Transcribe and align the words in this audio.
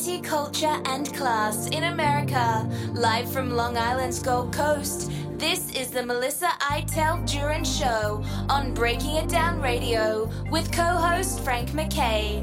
Culture, 0.00 0.80
and 0.86 1.12
class 1.14 1.66
in 1.68 1.84
America. 1.84 2.66
Live 2.94 3.30
from 3.30 3.50
Long 3.50 3.76
Island's 3.76 4.18
Gold 4.22 4.50
Coast, 4.50 5.10
this 5.36 5.74
is 5.76 5.90
the 5.90 6.02
Melissa 6.02 6.48
Iteld 6.58 7.28
Jurin 7.28 7.66
Show 7.66 8.24
on 8.48 8.72
Breaking 8.72 9.16
It 9.16 9.28
Down 9.28 9.60
Radio 9.60 10.30
with 10.50 10.72
co 10.72 10.82
host 10.82 11.40
Frank 11.40 11.74
MacKay. 11.74 12.42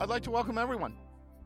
I'd 0.00 0.08
like 0.08 0.24
to 0.24 0.32
welcome 0.32 0.58
everyone 0.58 0.96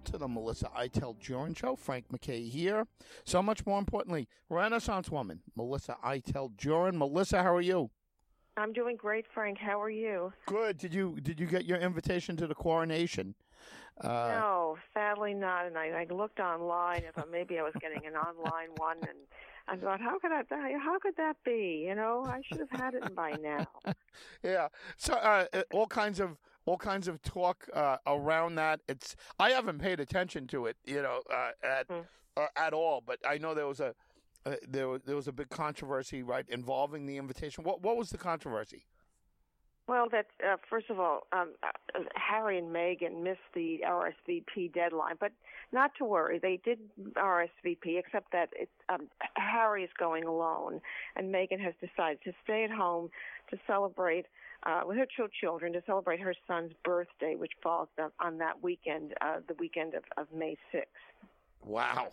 to 0.04 0.16
the 0.16 0.26
Melissa 0.26 0.70
Iteld 0.74 1.18
Jurin 1.20 1.54
Show. 1.54 1.76
Frank 1.76 2.06
MacKay 2.10 2.44
here. 2.44 2.86
So 3.26 3.42
much 3.42 3.66
more 3.66 3.78
importantly, 3.78 4.26
Renaissance 4.48 5.10
woman, 5.10 5.40
Melissa 5.54 5.98
Iteld 6.02 6.56
Jurin. 6.56 6.96
Melissa, 6.96 7.42
how 7.42 7.54
are 7.54 7.60
you? 7.60 7.90
I'm 8.58 8.72
doing 8.72 8.96
great, 8.96 9.24
Frank. 9.32 9.58
How 9.58 9.80
are 9.80 9.90
you? 9.90 10.32
Good. 10.46 10.78
Did 10.78 10.92
you 10.92 11.18
did 11.20 11.38
you 11.38 11.46
get 11.46 11.64
your 11.64 11.78
invitation 11.78 12.36
to 12.38 12.46
the 12.46 12.54
coronation? 12.54 13.34
Uh, 14.00 14.08
no, 14.08 14.78
sadly 14.94 15.34
not. 15.34 15.66
And 15.66 15.76
I, 15.76 15.88
I 15.88 16.06
looked 16.12 16.40
online. 16.40 17.02
I 17.16 17.22
maybe 17.30 17.58
I 17.58 17.62
was 17.62 17.74
getting 17.80 18.06
an 18.06 18.14
online 18.14 18.68
one, 18.76 18.98
and 19.02 19.18
I 19.66 19.76
thought, 19.76 20.00
how 20.00 20.18
could 20.18 20.32
I? 20.32 20.42
How 20.78 20.98
could 20.98 21.16
that 21.16 21.36
be? 21.44 21.84
You 21.88 21.94
know, 21.94 22.24
I 22.26 22.40
should 22.46 22.60
have 22.60 22.70
had 22.70 22.94
it 22.94 23.14
by 23.14 23.32
now. 23.40 23.66
yeah. 24.42 24.68
So 24.96 25.14
uh, 25.14 25.46
all 25.72 25.86
kinds 25.86 26.20
of 26.20 26.36
all 26.66 26.78
kinds 26.78 27.08
of 27.08 27.22
talk 27.22 27.68
uh, 27.72 27.96
around 28.06 28.56
that. 28.56 28.80
It's 28.88 29.16
I 29.38 29.50
haven't 29.50 29.78
paid 29.78 30.00
attention 30.00 30.46
to 30.48 30.66
it, 30.66 30.76
you 30.84 31.02
know, 31.02 31.22
uh, 31.32 31.50
at 31.62 31.88
mm. 31.88 32.04
at 32.56 32.72
all. 32.72 33.02
But 33.04 33.18
I 33.26 33.38
know 33.38 33.54
there 33.54 33.66
was 33.66 33.80
a 33.80 33.94
uh, 34.48 34.56
there 34.68 34.88
was 34.88 35.02
there 35.02 35.16
was 35.16 35.28
a 35.28 35.32
big 35.32 35.48
controversy, 35.50 36.22
right, 36.22 36.46
involving 36.48 37.06
the 37.06 37.16
invitation. 37.16 37.64
What 37.64 37.82
what 37.82 37.96
was 37.96 38.10
the 38.10 38.18
controversy? 38.18 38.84
Well, 39.86 40.08
that 40.10 40.26
uh, 40.46 40.56
first 40.68 40.90
of 40.90 41.00
all, 41.00 41.26
um, 41.32 41.54
uh, 41.62 42.00
Harry 42.14 42.58
and 42.58 42.68
Meghan 42.74 43.22
missed 43.22 43.40
the 43.54 43.80
RSVP 43.86 44.74
deadline, 44.74 45.14
but 45.18 45.32
not 45.72 45.92
to 45.98 46.04
worry, 46.04 46.38
they 46.38 46.60
did 46.62 46.78
RSVP. 47.14 47.98
Except 47.98 48.30
that 48.32 48.50
it's 48.52 48.70
um, 48.88 49.08
Harry 49.36 49.84
is 49.84 49.90
going 49.98 50.24
alone, 50.24 50.80
and 51.16 51.34
Meghan 51.34 51.60
has 51.60 51.74
decided 51.80 52.22
to 52.24 52.32
stay 52.44 52.64
at 52.64 52.70
home 52.70 53.10
to 53.50 53.58
celebrate 53.66 54.26
uh, 54.64 54.82
with 54.86 54.98
her 54.98 55.06
two 55.16 55.26
children 55.40 55.72
to 55.72 55.82
celebrate 55.86 56.20
her 56.20 56.34
son's 56.46 56.72
birthday, 56.84 57.34
which 57.36 57.52
falls 57.62 57.88
on 58.20 58.38
that 58.38 58.62
weekend, 58.62 59.14
uh, 59.20 59.36
the 59.46 59.54
weekend 59.54 59.94
of, 59.94 60.02
of 60.16 60.26
May 60.34 60.56
sixth. 60.70 60.92
Wow. 61.64 62.08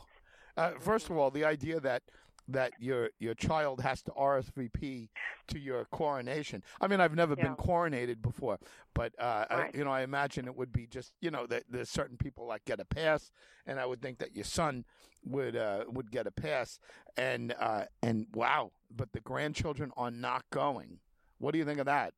Uh, 0.58 0.72
first 0.80 1.10
of 1.10 1.18
all, 1.18 1.32
the 1.32 1.44
idea 1.44 1.80
that 1.80 2.04
that 2.48 2.74
your 2.80 3.10
your 3.20 3.34
child 3.34 3.82
has 3.82 4.02
to 4.04 4.12
RSVP 4.12 5.10
to 5.48 5.60
your 5.60 5.86
coronation. 5.86 6.64
I 6.80 6.88
mean, 6.88 7.00
I've 7.00 7.16
never 7.16 7.36
yeah. 7.38 7.46
been 7.46 7.56
coronated 7.56 8.22
before, 8.22 8.60
but 8.94 9.14
uh, 9.20 9.46
right. 9.50 9.72
I, 9.74 9.78
you 9.78 9.84
know, 9.84 9.92
I 9.92 10.02
imagine 10.02 10.46
it 10.46 10.56
would 10.56 10.72
be 10.72 10.86
just 10.86 11.14
you 11.22 11.32
know 11.32 11.48
that 11.48 11.64
there's 11.70 11.90
certain 11.90 12.18
people 12.18 12.50
that 12.50 12.64
get 12.66 12.80
a 12.80 12.86
pass, 12.86 13.32
and 13.66 13.80
I 13.80 13.86
would 13.86 14.02
think 14.02 14.20
that 14.20 14.36
your 14.36 14.46
son 14.46 14.86
would 15.26 15.56
uh, 15.56 15.86
would 15.88 16.12
get 16.12 16.28
a 16.28 16.32
pass, 16.32 16.80
and 17.18 17.54
uh, 17.60 17.86
and 18.04 18.28
wow, 18.34 18.72
but 18.96 19.12
the 19.14 19.22
grandchildren 19.22 19.92
are 19.98 20.12
not 20.12 20.44
going. 20.52 21.00
What 21.40 21.52
do 21.52 21.58
you 21.58 21.66
think 21.66 21.80
of 21.80 21.86
that? 21.88 22.14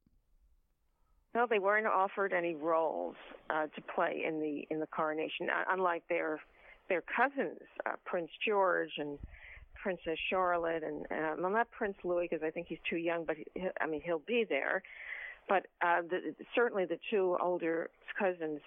No, 1.34 1.46
they 1.48 1.60
weren't 1.60 1.88
offered 1.88 2.34
any 2.34 2.56
roles 2.56 3.16
uh, 3.50 3.68
to 3.68 3.82
play 3.96 4.24
in 4.28 4.42
the 4.42 4.68
in 4.70 4.80
the 4.80 4.88
coronation, 4.88 5.48
unlike 5.70 6.04
their 6.10 6.42
their 6.90 7.04
cousins, 7.16 7.60
uh, 7.86 7.94
Prince 8.06 8.30
George 8.46 8.92
and 8.98 9.18
Princess 9.82 10.18
Charlotte, 10.30 10.84
and 10.84 11.06
uh, 11.12 11.36
well, 11.40 11.52
not 11.52 11.70
Prince 11.72 11.98
Louis 12.04 12.28
because 12.30 12.44
I 12.46 12.50
think 12.50 12.68
he's 12.68 12.80
too 12.90 12.98
young, 12.98 13.26
but 13.26 13.38
he, 13.38 13.68
I 13.80 13.88
mean 13.88 14.02
he'll 14.04 14.22
be 14.26 14.46
there. 14.48 14.84
But 15.48 15.68
uh, 15.82 16.02
the, 16.02 16.34
certainly 16.54 16.86
the 16.86 17.00
two 17.10 17.38
older 17.42 17.90
cousins 18.20 18.60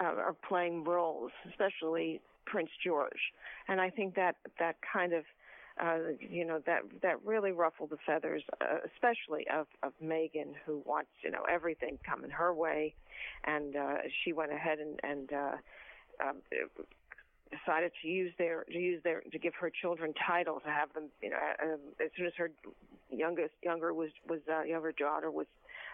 uh, 0.00 0.04
are 0.04 0.36
playing 0.46 0.84
roles, 0.84 1.32
especially 1.48 2.20
Prince 2.44 2.70
George, 2.84 3.32
and 3.68 3.80
I 3.80 3.90
think 3.90 4.14
that 4.16 4.36
that 4.58 4.76
kind 4.92 5.12
of 5.12 5.24
uh, 5.82 5.98
you 6.20 6.44
know 6.44 6.60
that 6.66 6.82
that 7.02 7.24
really 7.24 7.52
ruffled 7.52 7.90
the 7.90 7.98
feathers, 8.06 8.42
uh, 8.60 8.78
especially 8.94 9.46
of 9.48 9.66
of 9.82 9.92
Meghan, 10.02 10.54
who 10.64 10.82
wants 10.84 11.10
you 11.22 11.30
know 11.30 11.44
everything 11.50 11.98
coming 12.08 12.30
her 12.30 12.52
way, 12.54 12.94
and 13.44 13.76
uh, 13.76 13.96
she 14.24 14.32
went 14.32 14.52
ahead 14.52 14.78
and 14.78 15.00
and 15.02 15.32
uh, 15.32 15.56
um, 16.26 16.36
decided 17.50 17.92
to 18.02 18.08
use 18.08 18.32
their 18.38 18.64
to 18.64 18.78
use 18.78 19.02
their 19.02 19.20
to 19.32 19.38
give 19.38 19.54
her 19.54 19.70
children 19.70 20.12
titles 20.26 20.62
to 20.64 20.70
have 20.70 20.92
them 20.94 21.04
you 21.22 21.30
know 21.30 21.36
uh, 21.36 22.04
as 22.04 22.10
soon 22.16 22.26
as 22.26 22.32
her 22.36 22.50
youngest 23.10 23.54
younger 23.62 23.92
was 23.94 24.10
was 24.28 24.40
uh, 24.50 24.62
younger 24.62 24.92
daughter 24.92 25.30
was 25.30 25.46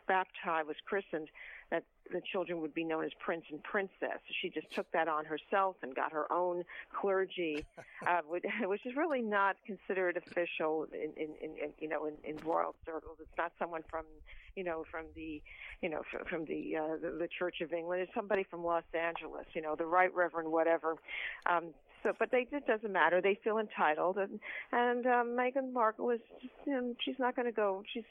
baptized 0.08 0.66
was 0.66 0.76
christened 0.86 1.28
that 1.72 1.84
the 2.12 2.20
children 2.20 2.60
would 2.60 2.74
be 2.74 2.84
known 2.84 3.04
as 3.04 3.10
prince 3.18 3.44
and 3.50 3.62
princess 3.64 4.20
she 4.40 4.48
just 4.48 4.70
took 4.74 4.90
that 4.92 5.08
on 5.08 5.24
herself 5.24 5.76
and 5.82 5.94
got 5.94 6.12
her 6.12 6.30
own 6.30 6.62
clergy 6.94 7.64
uh, 8.06 8.20
which 8.28 8.86
is 8.86 8.94
really 8.96 9.22
not 9.22 9.56
considered 9.66 10.16
official 10.16 10.86
in, 10.92 11.10
in, 11.16 11.30
in, 11.42 11.72
you 11.80 11.88
know 11.88 12.06
in, 12.06 12.14
in 12.22 12.36
royal 12.44 12.74
circles 12.86 13.16
it's 13.20 13.36
not 13.36 13.50
someone 13.58 13.82
from 13.90 14.04
you 14.54 14.62
know 14.62 14.84
from 14.90 15.06
the 15.16 15.42
you 15.82 15.88
know, 15.88 16.02
from, 16.10 16.24
from 16.26 16.44
the, 16.46 16.76
uh, 16.76 16.96
the 17.02 17.10
the 17.18 17.28
Church 17.38 17.60
of 17.60 17.72
England. 17.72 18.02
It's 18.02 18.14
somebody 18.14 18.44
from 18.44 18.64
Los 18.64 18.84
Angeles, 18.94 19.46
you 19.52 19.60
know, 19.60 19.74
the 19.74 19.84
Right 19.84 20.14
Reverend 20.14 20.50
whatever. 20.50 20.94
Um, 21.46 21.74
so, 22.02 22.12
but 22.18 22.30
they 22.30 22.46
it 22.50 22.66
doesn't 22.66 22.92
matter. 22.92 23.20
They 23.20 23.38
feel 23.42 23.58
entitled, 23.58 24.16
and 24.16 24.40
and 24.72 25.06
um, 25.06 25.36
Meghan 25.36 25.72
Markle 25.72 26.10
is, 26.10 26.20
you 26.66 26.72
know, 26.72 26.94
she's 27.04 27.18
not 27.18 27.36
going 27.36 27.46
to 27.46 27.52
go. 27.52 27.82
She's 27.92 28.04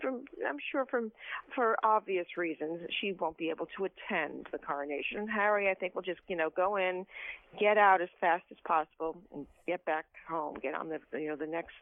from 0.00 0.24
I'm 0.48 0.58
sure 0.72 0.84
from 0.86 1.12
for 1.54 1.76
obvious 1.84 2.26
reasons 2.36 2.80
she 3.00 3.12
won't 3.12 3.36
be 3.36 3.50
able 3.50 3.66
to 3.76 3.86
attend 3.86 4.48
the 4.52 4.58
coronation. 4.58 5.18
And 5.18 5.30
Harry, 5.30 5.70
I 5.70 5.74
think, 5.74 5.94
will 5.94 6.02
just 6.02 6.20
you 6.28 6.36
know 6.36 6.50
go 6.50 6.76
in, 6.76 7.06
get 7.58 7.78
out 7.78 8.00
as 8.00 8.08
fast 8.20 8.44
as 8.50 8.58
possible, 8.66 9.16
and 9.32 9.46
get 9.66 9.84
back 9.84 10.06
home. 10.28 10.56
Get 10.60 10.74
on 10.74 10.88
the 10.88 11.00
you 11.18 11.28
know 11.28 11.36
the 11.36 11.46
next 11.46 11.74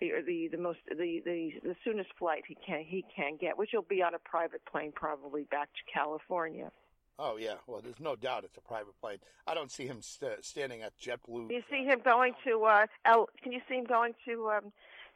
the 0.00 0.10
the 0.26 0.48
the 0.48 0.58
most 0.58 0.78
the 0.88 1.22
the 1.24 1.52
the 1.62 1.76
soonest 1.84 2.10
flight 2.18 2.44
he 2.46 2.56
can 2.66 2.84
he 2.84 3.04
can 3.14 3.36
get, 3.36 3.56
which 3.58 3.70
will 3.72 3.82
be 3.82 4.02
on 4.02 4.14
a 4.14 4.18
private 4.18 4.64
plane, 4.64 4.92
probably 4.94 5.44
back 5.44 5.68
to 5.74 5.92
California. 5.92 6.70
Oh 7.18 7.36
yeah, 7.36 7.54
well, 7.66 7.80
there's 7.82 8.00
no 8.00 8.16
doubt 8.16 8.44
it's 8.44 8.56
a 8.56 8.60
private 8.60 8.98
plane. 9.00 9.18
I 9.46 9.54
don't 9.54 9.70
see 9.70 9.86
him 9.86 10.00
st- 10.00 10.44
standing 10.44 10.82
at 10.82 10.98
JetBlue. 10.98 11.50
You 11.50 11.62
see 11.70 11.84
him 11.84 12.00
going 12.04 12.34
to 12.44 12.64
uh, 12.64 12.86
L. 13.04 13.28
Can 13.42 13.52
you 13.52 13.60
see 13.68 13.76
him 13.76 13.84
going 13.84 14.14
to 14.24 14.50
um, 14.50 14.72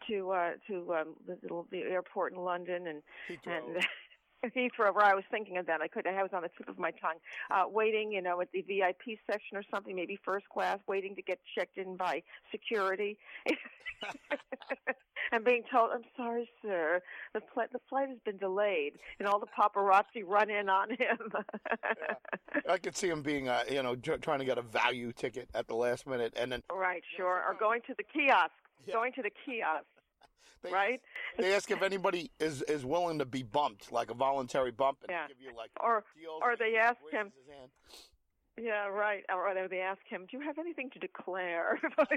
to 0.09 0.31
uh, 0.31 0.51
to 0.69 0.95
um, 0.95 1.15
the, 1.27 1.65
the 1.71 1.79
airport 1.79 2.33
in 2.33 2.39
London 2.41 2.87
and 2.87 3.03
Heathrow. 3.29 3.57
and 3.57 3.85
Heathrow, 4.55 4.95
where 4.95 5.05
I 5.05 5.15
was 5.15 5.25
thinking 5.31 5.57
of 5.57 5.67
that. 5.67 5.81
I 5.81 5.89
could, 5.89 6.07
I 6.07 6.23
was 6.23 6.33
on 6.33 6.43
the 6.43 6.51
tip 6.57 6.69
of 6.69 6.79
my 6.79 6.91
tongue, 6.93 7.19
uh, 7.51 7.65
waiting, 7.69 8.13
you 8.13 8.23
know, 8.23 8.41
at 8.41 8.49
the 8.53 8.63
VIP 8.63 9.19
section 9.31 9.57
or 9.57 9.63
something, 9.71 9.95
maybe 9.97 10.19
first 10.25 10.49
class, 10.49 10.79
waiting 10.87 11.15
to 11.17 11.23
get 11.23 11.39
checked 11.57 11.79
in 11.79 11.97
by 11.97 12.23
security, 12.51 13.19
and 15.33 15.45
being 15.45 15.63
told, 15.71 15.91
"I'm 15.93 16.05
sorry, 16.17 16.49
sir, 16.63 17.01
the 17.35 17.41
pl- 17.41 17.65
the 17.73 17.81
flight 17.89 18.09
has 18.09 18.19
been 18.25 18.37
delayed," 18.37 18.95
and 19.19 19.27
all 19.27 19.41
the 19.41 19.47
paparazzi 19.47 20.23
run 20.25 20.51
in 20.51 20.69
on 20.69 20.91
him. 20.91 21.19
yeah. 21.33 22.15
I 22.69 22.79
could 22.79 22.97
see 22.97 23.09
him 23.09 23.23
being, 23.23 23.49
uh, 23.49 23.65
you 23.71 23.83
know, 23.83 23.97
trying 23.97 24.39
to 24.39 24.45
get 24.45 24.59
a 24.59 24.63
value 24.63 25.13
ticket 25.13 25.49
at 25.55 25.67
the 25.67 25.75
last 25.75 26.07
minute, 26.07 26.35
and 26.37 26.53
then 26.53 26.63
right, 26.73 27.03
sure, 27.17 27.43
or 27.47 27.57
going 27.59 27.81
to 27.87 27.95
the 27.97 28.05
kiosk, 28.05 28.53
yeah. 28.85 28.95
going 28.95 29.13
to 29.15 29.23
the 29.23 29.31
kiosk. 29.45 29.87
They, 30.63 30.73
right? 30.73 31.01
They 31.39 31.55
ask 31.55 31.71
if 31.71 31.83
anybody 31.83 32.31
is 32.41 32.63
is 32.63 32.85
willing 32.85 33.19
to 33.19 33.27
be 33.27 33.43
bumped, 33.43 33.93
like 33.93 34.11
a 34.11 34.15
voluntary 34.15 34.71
bump, 34.71 34.99
and 35.03 35.11
yeah. 35.11 35.29
give 35.29 35.37
you 35.39 35.55
like 35.55 35.71
or 35.81 36.03
or 36.43 36.57
they 36.57 36.77
ask 36.77 36.99
him. 37.13 37.31
Yeah, 38.59 38.87
right. 38.87 39.23
Or 39.29 39.69
they 39.69 39.81
ask 39.81 40.01
him, 40.09 40.27
"Do 40.31 40.39
you 40.39 40.43
have 40.43 40.59
anything 40.59 40.89
to 40.91 40.99
declare?" 40.99 41.79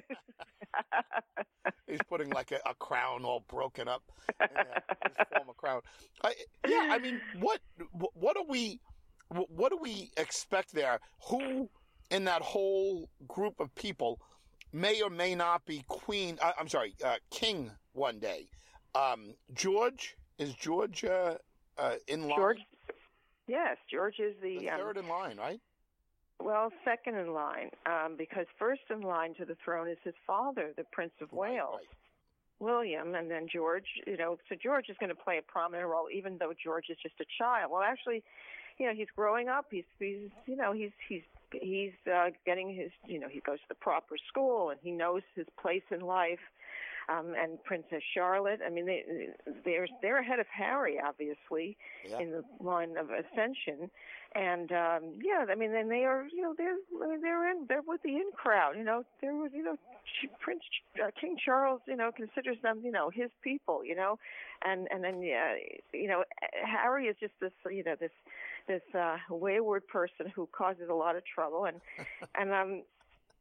He's 1.88 2.00
putting 2.08 2.30
like 2.30 2.52
a, 2.52 2.60
a, 2.66 2.74
crown 2.76 3.26
all 3.26 3.44
broken 3.50 3.90
up, 3.90 4.04
in 4.40 4.48
his 4.56 5.28
former 5.36 5.54
crown. 5.54 5.82
I, 6.24 6.34
yeah, 6.66 6.88
I 6.92 7.00
mean, 7.00 7.20
what 7.40 7.60
what 8.14 8.36
do 8.36 8.46
we 8.48 8.80
what 9.30 9.72
do 9.72 9.80
we 9.82 10.12
expect 10.16 10.74
there? 10.74 11.00
Who 11.30 11.70
in 12.10 12.26
that 12.26 12.42
whole 12.42 13.10
group 13.28 13.60
of 13.60 13.74
people 13.76 14.20
may 14.72 15.02
or 15.02 15.10
may 15.10 15.36
not 15.36 15.66
be 15.66 15.84
queen? 15.88 16.38
Uh, 16.42 16.52
I'm 16.60 16.68
sorry, 16.68 16.96
uh, 17.04 17.16
king 17.30 17.72
one 17.94 18.20
day. 18.20 18.50
Um, 18.96 19.34
George 19.54 20.16
is 20.38 20.54
George 20.56 21.04
uh, 21.04 21.36
uh, 21.78 21.96
in 22.08 22.28
line. 22.28 22.38
George, 22.38 22.60
yes, 23.48 23.78
George 23.92 24.20
is 24.20 24.36
the, 24.42 24.60
the 24.60 24.68
third 24.68 24.98
um, 24.98 25.06
in 25.06 25.10
line, 25.10 25.38
right? 25.38 25.60
Well, 26.42 26.72
second 26.86 27.16
in 27.16 27.34
line, 27.34 27.72
um, 27.86 28.16
because 28.18 28.46
first 28.58 28.82
in 28.90 29.02
line 29.02 29.36
to 29.36 29.46
the 29.46 29.58
throne 29.64 29.90
is 29.90 29.98
his 30.04 30.14
father, 30.26 30.72
the 30.78 30.86
Prince 30.92 31.12
of 31.22 31.30
right, 31.32 31.52
Wales. 31.52 31.80
Right. 31.80 31.88
William 32.60 33.16
and 33.16 33.32
then 33.32 33.48
George, 33.52 33.86
you 34.06 34.18
know, 34.18 34.38
so 34.50 34.56
George 34.62 34.90
is 34.90 34.98
going 35.00 35.10
to 35.10 35.16
play 35.16 35.38
a 35.38 35.42
prominent 35.42 35.88
role 35.88 36.08
even 36.14 36.38
though 36.38 36.52
George 36.62 36.86
is 36.90 36.98
just 37.02 37.16
a 37.22 37.26
child. 37.38 37.72
Well, 37.72 37.82
actually, 37.82 38.22
you 38.78 38.86
know, 38.86 38.94
he's 38.94 39.08
growing 39.16 39.48
up. 39.48 39.68
He's 39.72 39.86
he's 39.98 40.30
you 40.46 40.56
know, 40.56 40.74
he's 40.74 40.92
he's 41.08 41.22
he's 41.52 41.94
uh 42.12 42.30
getting 42.46 42.74
his, 42.74 42.92
you 43.08 43.20
know, 43.20 43.28
he 43.28 43.40
goes 43.40 43.60
to 43.60 43.66
the 43.70 43.76
proper 43.76 44.16
school 44.28 44.70
and 44.70 44.80
he 44.82 44.92
knows 44.92 45.22
his 45.36 45.46
place 45.62 45.84
in 45.92 46.02
life 46.02 46.40
um, 47.10 47.34
and 47.38 47.64
Princess 47.64 48.04
Charlotte. 48.14 48.60
I 48.66 48.70
mean, 48.70 48.86
they 48.86 49.04
they're 49.66 49.88
they're 50.02 50.20
ahead 50.20 50.40
of 50.40 50.46
Harry, 50.48 51.00
obviously, 51.04 51.78
yeah. 52.08 52.20
in 52.20 52.32
the 52.32 52.44
line 52.62 52.96
of 52.98 53.10
ascension. 53.10 53.90
And 54.36 54.72
um, 54.72 55.04
yeah, 55.22 55.46
I 55.50 55.56
mean, 55.56 55.72
then 55.72 55.90
they 55.90 56.06
are, 56.06 56.28
you 56.32 56.42
know, 56.42 56.54
they're 56.56 56.78
I 57.04 57.08
mean, 57.08 57.22
they're 57.22 57.50
in 57.50 57.66
they're 57.68 57.82
with 57.82 58.04
the 58.04 58.16
in 58.16 58.30
crowd. 58.36 58.76
You 58.78 58.84
know, 58.84 59.04
there 59.22 59.34
was, 59.34 59.52
you 59.54 59.64
know, 59.64 59.76
Prince 60.40 60.62
uh, 61.04 61.10
King 61.20 61.36
Charles, 61.44 61.82
you 61.88 61.96
know, 61.96 62.12
considers 62.16 62.58
them, 62.62 62.82
you 62.84 62.92
know, 62.92 63.10
his 63.10 63.32
people. 63.44 63.84
You 63.84 63.96
know, 63.96 64.20
and 64.64 64.88
and 64.92 65.04
then 65.04 65.24
yeah, 65.24 65.56
you 65.94 66.08
know, 66.08 66.24
Harry 66.64 67.08
is 67.08 67.16
just 67.20 67.34
this, 67.42 67.52
you 67.70 67.84
know, 67.84 67.96
this 68.00 68.12
this 68.68 68.82
uh, 68.94 69.18
wayward 69.30 69.88
person 69.88 70.32
who 70.34 70.48
causes 70.52 70.90
a 70.90 70.94
lot 70.94 71.16
of 71.16 71.24
trouble. 71.26 71.66
And 71.66 71.80
and 72.36 72.52
um, 72.52 72.84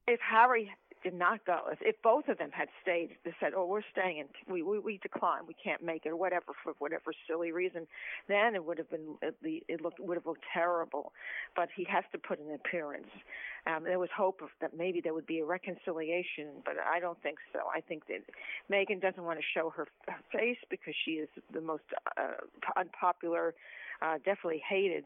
if 0.06 0.20
Harry 0.20 0.70
did 1.02 1.14
not 1.14 1.44
go. 1.44 1.60
If, 1.70 1.78
if 1.80 2.02
both 2.02 2.28
of 2.28 2.38
them 2.38 2.50
had 2.52 2.68
stayed, 2.82 3.10
they 3.24 3.32
said, 3.40 3.52
"Oh, 3.56 3.66
we're 3.66 3.82
staying," 3.92 4.20
and 4.20 4.28
we, 4.52 4.62
we 4.62 4.78
we 4.78 4.98
decline, 4.98 5.42
we 5.46 5.54
can't 5.54 5.82
make 5.82 6.06
it, 6.06 6.10
or 6.10 6.16
whatever 6.16 6.52
for 6.62 6.74
whatever 6.78 7.12
silly 7.26 7.52
reason, 7.52 7.86
then 8.26 8.54
it 8.54 8.64
would 8.64 8.78
have 8.78 8.90
been 8.90 9.16
it, 9.22 9.80
looked 9.82 10.00
would 10.00 10.16
have 10.16 10.26
looked 10.26 10.44
terrible. 10.52 11.12
But 11.54 11.68
he 11.74 11.84
has 11.84 12.04
to 12.12 12.18
put 12.18 12.38
an 12.40 12.52
appearance. 12.54 13.08
Um, 13.66 13.84
there 13.84 13.98
was 13.98 14.08
hope 14.16 14.40
of 14.42 14.48
that 14.60 14.76
maybe 14.76 15.00
there 15.00 15.14
would 15.14 15.26
be 15.26 15.40
a 15.40 15.44
reconciliation, 15.44 16.48
but 16.64 16.74
I 16.78 17.00
don't 17.00 17.20
think 17.22 17.38
so. 17.52 17.60
I 17.74 17.80
think 17.80 18.06
that 18.08 18.22
Meghan 18.70 19.00
doesn't 19.00 19.22
want 19.22 19.38
to 19.38 19.44
show 19.54 19.70
her, 19.70 19.86
her 20.06 20.18
face 20.32 20.58
because 20.70 20.94
she 21.04 21.12
is 21.12 21.28
the 21.52 21.60
most 21.60 21.84
uh, 22.16 22.32
unpopular, 22.76 23.54
uh, 24.02 24.16
definitely 24.18 24.62
hated. 24.68 25.04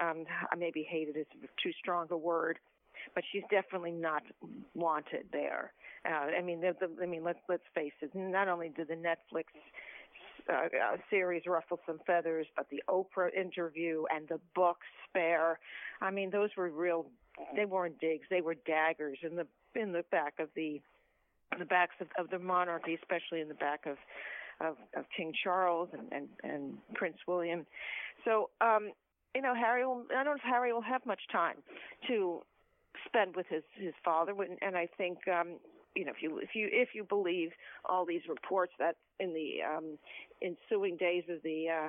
Um, 0.00 0.24
maybe 0.56 0.86
hated 0.88 1.16
is 1.16 1.26
too 1.62 1.72
strong 1.80 2.06
a 2.10 2.16
word 2.16 2.58
but 3.14 3.24
she's 3.32 3.42
definitely 3.50 3.92
not 3.92 4.22
wanted 4.74 5.26
there. 5.32 5.72
Uh, 6.04 6.36
I 6.38 6.42
mean, 6.42 6.60
the, 6.60 6.74
the, 6.80 7.02
I 7.02 7.06
mean, 7.06 7.24
let's 7.24 7.38
let's 7.48 7.62
face 7.74 7.92
it. 8.00 8.10
Not 8.14 8.48
only 8.48 8.70
did 8.70 8.88
the 8.88 8.94
Netflix 8.94 9.44
uh, 10.48 10.52
uh, 10.52 10.96
series 11.10 11.42
ruffle 11.46 11.78
some 11.86 12.00
feathers, 12.06 12.46
but 12.56 12.66
the 12.70 12.82
Oprah 12.88 13.32
interview 13.34 14.04
and 14.14 14.26
the 14.28 14.40
book 14.54 14.78
Spare. 15.08 15.58
I 16.00 16.10
mean, 16.10 16.30
those 16.30 16.50
were 16.56 16.70
real. 16.70 17.06
They 17.54 17.66
weren't 17.66 18.00
digs; 18.00 18.26
they 18.30 18.40
were 18.40 18.54
daggers 18.66 19.18
in 19.22 19.36
the 19.36 19.46
in 19.74 19.92
the 19.92 20.04
back 20.10 20.34
of 20.38 20.48
the 20.56 20.80
the 21.58 21.64
backs 21.64 21.94
of, 22.00 22.06
of 22.18 22.30
the 22.30 22.38
monarchy, 22.38 22.94
especially 22.94 23.40
in 23.40 23.48
the 23.48 23.54
back 23.54 23.84
of 23.84 23.96
of, 24.60 24.76
of 24.96 25.04
King 25.16 25.32
Charles 25.42 25.88
and, 25.92 26.08
and 26.12 26.28
and 26.42 26.78
Prince 26.94 27.16
William. 27.26 27.66
So, 28.24 28.50
um, 28.60 28.92
you 29.34 29.42
know, 29.42 29.54
Harry 29.54 29.86
will. 29.86 30.04
I 30.10 30.22
don't 30.22 30.26
know 30.26 30.34
if 30.34 30.40
Harry 30.42 30.72
will 30.72 30.82
have 30.82 31.04
much 31.06 31.20
time 31.32 31.56
to 32.08 32.42
spend 33.06 33.36
with 33.36 33.46
his 33.48 33.62
his 33.76 33.94
father. 34.04 34.32
And 34.62 34.76
I 34.76 34.88
think 34.98 35.18
um, 35.28 35.58
you 35.94 36.04
know 36.04 36.12
if 36.12 36.22
you 36.22 36.38
if 36.38 36.50
you 36.54 36.68
if 36.70 36.90
you 36.94 37.04
believe 37.04 37.50
all 37.88 38.04
these 38.04 38.22
reports 38.28 38.72
that 38.78 38.96
in 39.18 39.32
the 39.32 39.58
um, 39.62 39.98
ensuing 40.42 40.96
days 40.96 41.24
of 41.28 41.42
the 41.42 41.68
uh, 41.68 41.88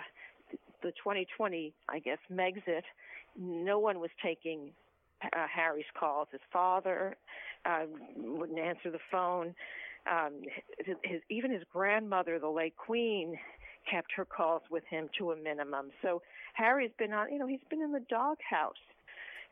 the 0.82 0.92
2020, 0.92 1.74
I 1.90 2.00
guess, 2.00 2.18
Megxit, 2.32 2.84
no 3.38 3.80
one 3.80 4.00
was 4.00 4.10
taking 4.24 4.72
uh, 5.24 5.46
Harry's 5.54 5.86
calls. 5.98 6.28
His 6.32 6.42
father 6.52 7.16
uh, 7.66 7.86
wouldn't 8.16 8.60
answer 8.60 8.92
the 8.92 9.00
phone. 9.12 9.54
Um, 10.10 10.42
his, 10.84 10.96
his, 11.04 11.22
even 11.30 11.52
his 11.52 11.64
grandmother, 11.72 12.40
the 12.40 12.50
late 12.50 12.76
Queen, 12.78 13.38
kept 13.90 14.12
her 14.16 14.26
calls 14.26 14.62
with 14.70 14.84
him 14.90 15.10
to 15.18 15.32
a 15.32 15.36
minimum. 15.36 15.92
So 16.02 16.22
Harry's 16.54 16.92
been 16.98 17.14
on, 17.14 17.32
you 17.32 17.38
know, 17.38 17.48
he's 17.48 17.64
been 17.70 17.82
in 17.82 17.92
the 17.92 18.06
doghouse 18.10 18.76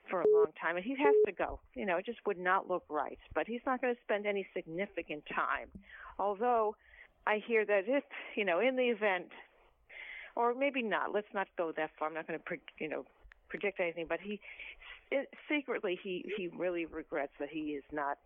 for 0.09 0.21
a 0.21 0.25
long 0.33 0.47
time, 0.59 0.75
and 0.75 0.83
he 0.83 0.95
has 0.95 1.13
to 1.25 1.31
go. 1.31 1.59
You 1.75 1.85
know, 1.85 1.97
it 1.97 2.05
just 2.05 2.19
would 2.25 2.39
not 2.39 2.67
look 2.67 2.83
right. 2.89 3.19
But 3.35 3.47
he's 3.47 3.61
not 3.65 3.81
going 3.81 3.93
to 3.93 4.01
spend 4.01 4.25
any 4.25 4.47
significant 4.55 5.23
time. 5.27 5.67
Although 6.17 6.75
I 7.27 7.41
hear 7.45 7.65
that 7.65 7.83
if, 7.87 8.03
you 8.35 8.43
know, 8.43 8.59
in 8.59 8.75
the 8.75 8.89
event, 8.89 9.27
or 10.35 10.53
maybe 10.53 10.81
not, 10.81 11.13
let's 11.13 11.27
not 11.33 11.47
go 11.57 11.71
that 11.77 11.91
far. 11.97 12.07
I'm 12.07 12.15
not 12.15 12.27
going 12.27 12.39
to, 12.39 12.55
you 12.79 12.89
know, 12.89 13.05
predict 13.49 13.79
anything. 13.79 14.05
But 14.07 14.19
he, 14.21 14.39
it, 15.11 15.29
secretly, 15.49 15.99
he 16.01 16.25
he 16.37 16.47
really 16.47 16.85
regrets 16.85 17.33
that 17.39 17.49
he 17.49 17.71
is 17.71 17.83
not. 17.91 18.17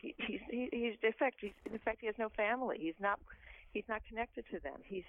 He, 0.00 0.14
he's 0.18 0.40
he, 0.50 0.68
he's 0.72 0.94
in 1.02 1.12
fact 1.12 1.36
he's, 1.40 1.52
in 1.70 1.78
fact 1.78 1.98
he 2.00 2.06
has 2.06 2.16
no 2.18 2.28
family. 2.30 2.78
He's 2.80 3.00
not 3.00 3.18
he's 3.72 3.84
not 3.88 4.02
connected 4.08 4.44
to 4.52 4.60
them. 4.60 4.80
He's 4.84 5.04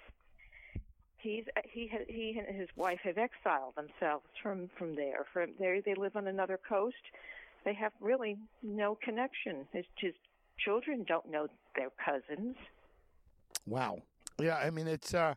he's 1.18 1.44
he 1.64 1.90
he 2.08 2.40
and 2.46 2.56
his 2.56 2.68
wife 2.76 3.00
have 3.04 3.18
exiled 3.18 3.74
themselves 3.76 4.26
from 4.42 4.70
from 4.76 4.94
there. 4.96 5.24
From 5.32 5.50
there, 5.58 5.80
they 5.80 5.94
live 5.94 6.16
on 6.16 6.26
another 6.26 6.58
coast. 6.68 6.96
They 7.64 7.74
have 7.74 7.92
really 8.00 8.38
no 8.62 8.96
connection. 9.02 9.66
His, 9.72 9.84
his 9.98 10.14
children 10.58 11.04
don't 11.06 11.30
know 11.30 11.48
their 11.76 11.90
cousins. 12.04 12.56
Wow. 13.66 13.98
Yeah, 14.40 14.56
I 14.56 14.70
mean 14.70 14.86
it's 14.86 15.14
uh, 15.14 15.34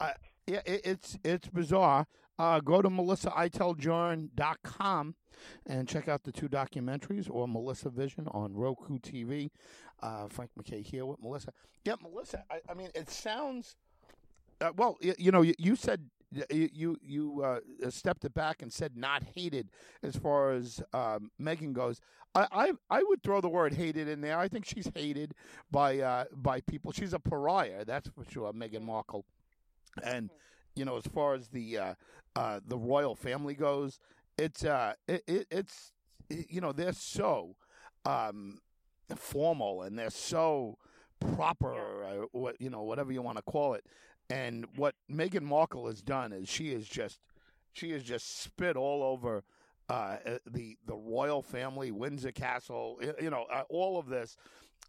uh 0.00 0.12
yeah, 0.46 0.60
it, 0.64 0.82
it's 0.84 1.18
it's 1.24 1.48
bizarre. 1.48 2.06
Uh, 2.38 2.60
go 2.60 2.82
to 2.82 2.90
melissaiteldjurin.com 2.90 5.14
and 5.66 5.88
check 5.88 6.06
out 6.06 6.24
the 6.24 6.32
two 6.32 6.50
documentaries 6.50 7.30
or 7.30 7.48
Melissa 7.48 7.88
Vision 7.88 8.28
on 8.28 8.54
Roku 8.54 8.98
TV. 8.98 9.48
Uh, 10.02 10.28
Frank 10.28 10.50
MacKay 10.54 10.82
here 10.82 11.06
with 11.06 11.22
Melissa. 11.22 11.54
Yeah, 11.84 11.94
Melissa, 12.02 12.44
I, 12.50 12.60
I 12.68 12.74
mean, 12.74 12.90
it 12.94 13.08
sounds 13.08 13.76
uh, 14.60 14.72
well, 14.76 14.96
you, 15.00 15.14
you, 15.18 15.30
know, 15.30 15.42
you, 15.42 15.54
you 15.58 15.76
said 15.76 16.08
you 16.50 16.96
you 17.02 17.42
uh, 17.42 17.60
stepped 17.90 18.24
it 18.24 18.34
back 18.34 18.60
and 18.60 18.72
said 18.72 18.96
not 18.96 19.22
hated 19.34 19.70
as 20.02 20.16
far 20.16 20.52
as 20.52 20.82
um, 20.92 21.30
Meghan 21.40 21.72
goes. 21.72 22.00
I, 22.34 22.46
I, 22.50 22.72
I 22.90 23.02
would 23.04 23.22
throw 23.22 23.40
the 23.40 23.48
word 23.48 23.74
hated 23.74 24.08
in 24.08 24.20
there. 24.20 24.38
I 24.38 24.48
think 24.48 24.66
she's 24.66 24.90
hated 24.94 25.34
by 25.70 26.00
uh, 26.00 26.24
by 26.34 26.60
people. 26.62 26.92
She's 26.92 27.12
a 27.12 27.18
pariah, 27.18 27.84
that's 27.84 28.08
for 28.08 28.24
sure. 28.30 28.52
Meghan 28.52 28.82
Markle, 28.82 29.24
and 30.02 30.30
you 30.74 30.84
know, 30.84 30.96
as 30.96 31.06
far 31.06 31.34
as 31.34 31.48
the 31.48 31.78
uh, 31.78 31.94
uh, 32.34 32.60
the 32.66 32.76
royal 32.76 33.14
family 33.14 33.54
goes, 33.54 33.98
it's 34.38 34.64
uh, 34.64 34.94
it, 35.08 35.22
it, 35.26 35.46
it's 35.50 35.92
you 36.28 36.60
know 36.60 36.72
they're 36.72 36.92
so 36.92 37.56
um, 38.04 38.60
formal 39.16 39.82
and 39.82 39.98
they're 39.98 40.10
so 40.10 40.78
proper, 41.20 42.04
uh, 42.04 42.26
what 42.32 42.60
you 42.60 42.70
know, 42.70 42.82
whatever 42.82 43.12
you 43.12 43.22
want 43.22 43.38
to 43.38 43.42
call 43.42 43.74
it. 43.74 43.84
And 44.28 44.66
what 44.76 44.94
Meghan 45.10 45.42
Markle 45.42 45.86
has 45.86 46.02
done 46.02 46.32
is 46.32 46.48
she 46.48 46.72
is 46.72 46.88
just 46.88 47.20
she 47.72 47.90
has 47.90 48.02
just 48.02 48.42
spit 48.42 48.76
all 48.76 49.02
over 49.02 49.44
uh, 49.88 50.16
uh, 50.26 50.38
the 50.50 50.76
the 50.86 50.96
royal 50.96 51.42
family, 51.42 51.90
Windsor 51.90 52.32
Castle, 52.32 53.00
you 53.20 53.30
know, 53.30 53.46
uh, 53.52 53.62
all 53.68 53.98
of 53.98 54.08
this. 54.08 54.36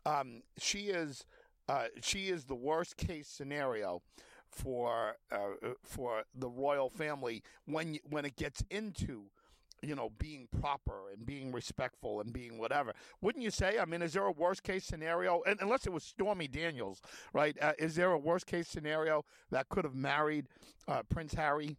Um, 0.06 0.42
she 0.57 0.88
is 0.88 1.25
uh, 1.69 1.86
she 2.01 2.29
is 2.29 2.46
the 2.46 2.55
worst 2.55 2.98
case 2.98 3.27
scenario 3.27 4.01
for 4.57 5.15
uh, 5.31 5.35
uh, 5.35 5.73
for 5.83 6.23
the 6.35 6.49
royal 6.49 6.89
family 6.89 7.43
when 7.65 7.97
when 8.09 8.25
it 8.25 8.35
gets 8.35 8.63
into 8.69 9.25
you 9.81 9.95
know, 9.95 10.11
being 10.17 10.47
proper 10.59 11.11
and 11.13 11.25
being 11.25 11.51
respectful 11.51 12.19
and 12.19 12.33
being 12.33 12.57
whatever. 12.57 12.93
Wouldn't 13.21 13.43
you 13.43 13.51
say? 13.51 13.77
I 13.79 13.85
mean, 13.85 14.01
is 14.01 14.13
there 14.13 14.23
a 14.23 14.31
worst 14.31 14.63
case 14.63 14.83
scenario? 14.85 15.41
And, 15.45 15.59
unless 15.61 15.85
it 15.85 15.93
was 15.93 16.03
Stormy 16.03 16.47
Daniels, 16.47 17.01
right? 17.33 17.55
Uh, 17.61 17.73
is 17.77 17.95
there 17.95 18.11
a 18.11 18.17
worst 18.17 18.47
case 18.47 18.67
scenario 18.67 19.23
that 19.51 19.69
could 19.69 19.83
have 19.83 19.95
married 19.95 20.47
uh, 20.87 21.03
Prince 21.09 21.33
Harry? 21.35 21.77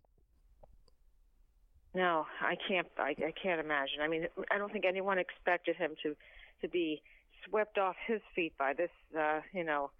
No, 1.94 2.26
I 2.40 2.56
can't. 2.68 2.86
I, 2.98 3.16
I 3.18 3.32
can't 3.42 3.60
imagine. 3.60 4.00
I 4.00 4.08
mean, 4.08 4.26
I 4.50 4.58
don't 4.58 4.72
think 4.72 4.84
anyone 4.84 5.18
expected 5.18 5.76
him 5.76 5.94
to 6.02 6.14
to 6.60 6.68
be 6.68 7.02
swept 7.48 7.78
off 7.78 7.96
his 8.06 8.20
feet 8.34 8.52
by 8.58 8.72
this, 8.72 8.90
uh, 9.18 9.40
you 9.52 9.64
know, 9.64 9.90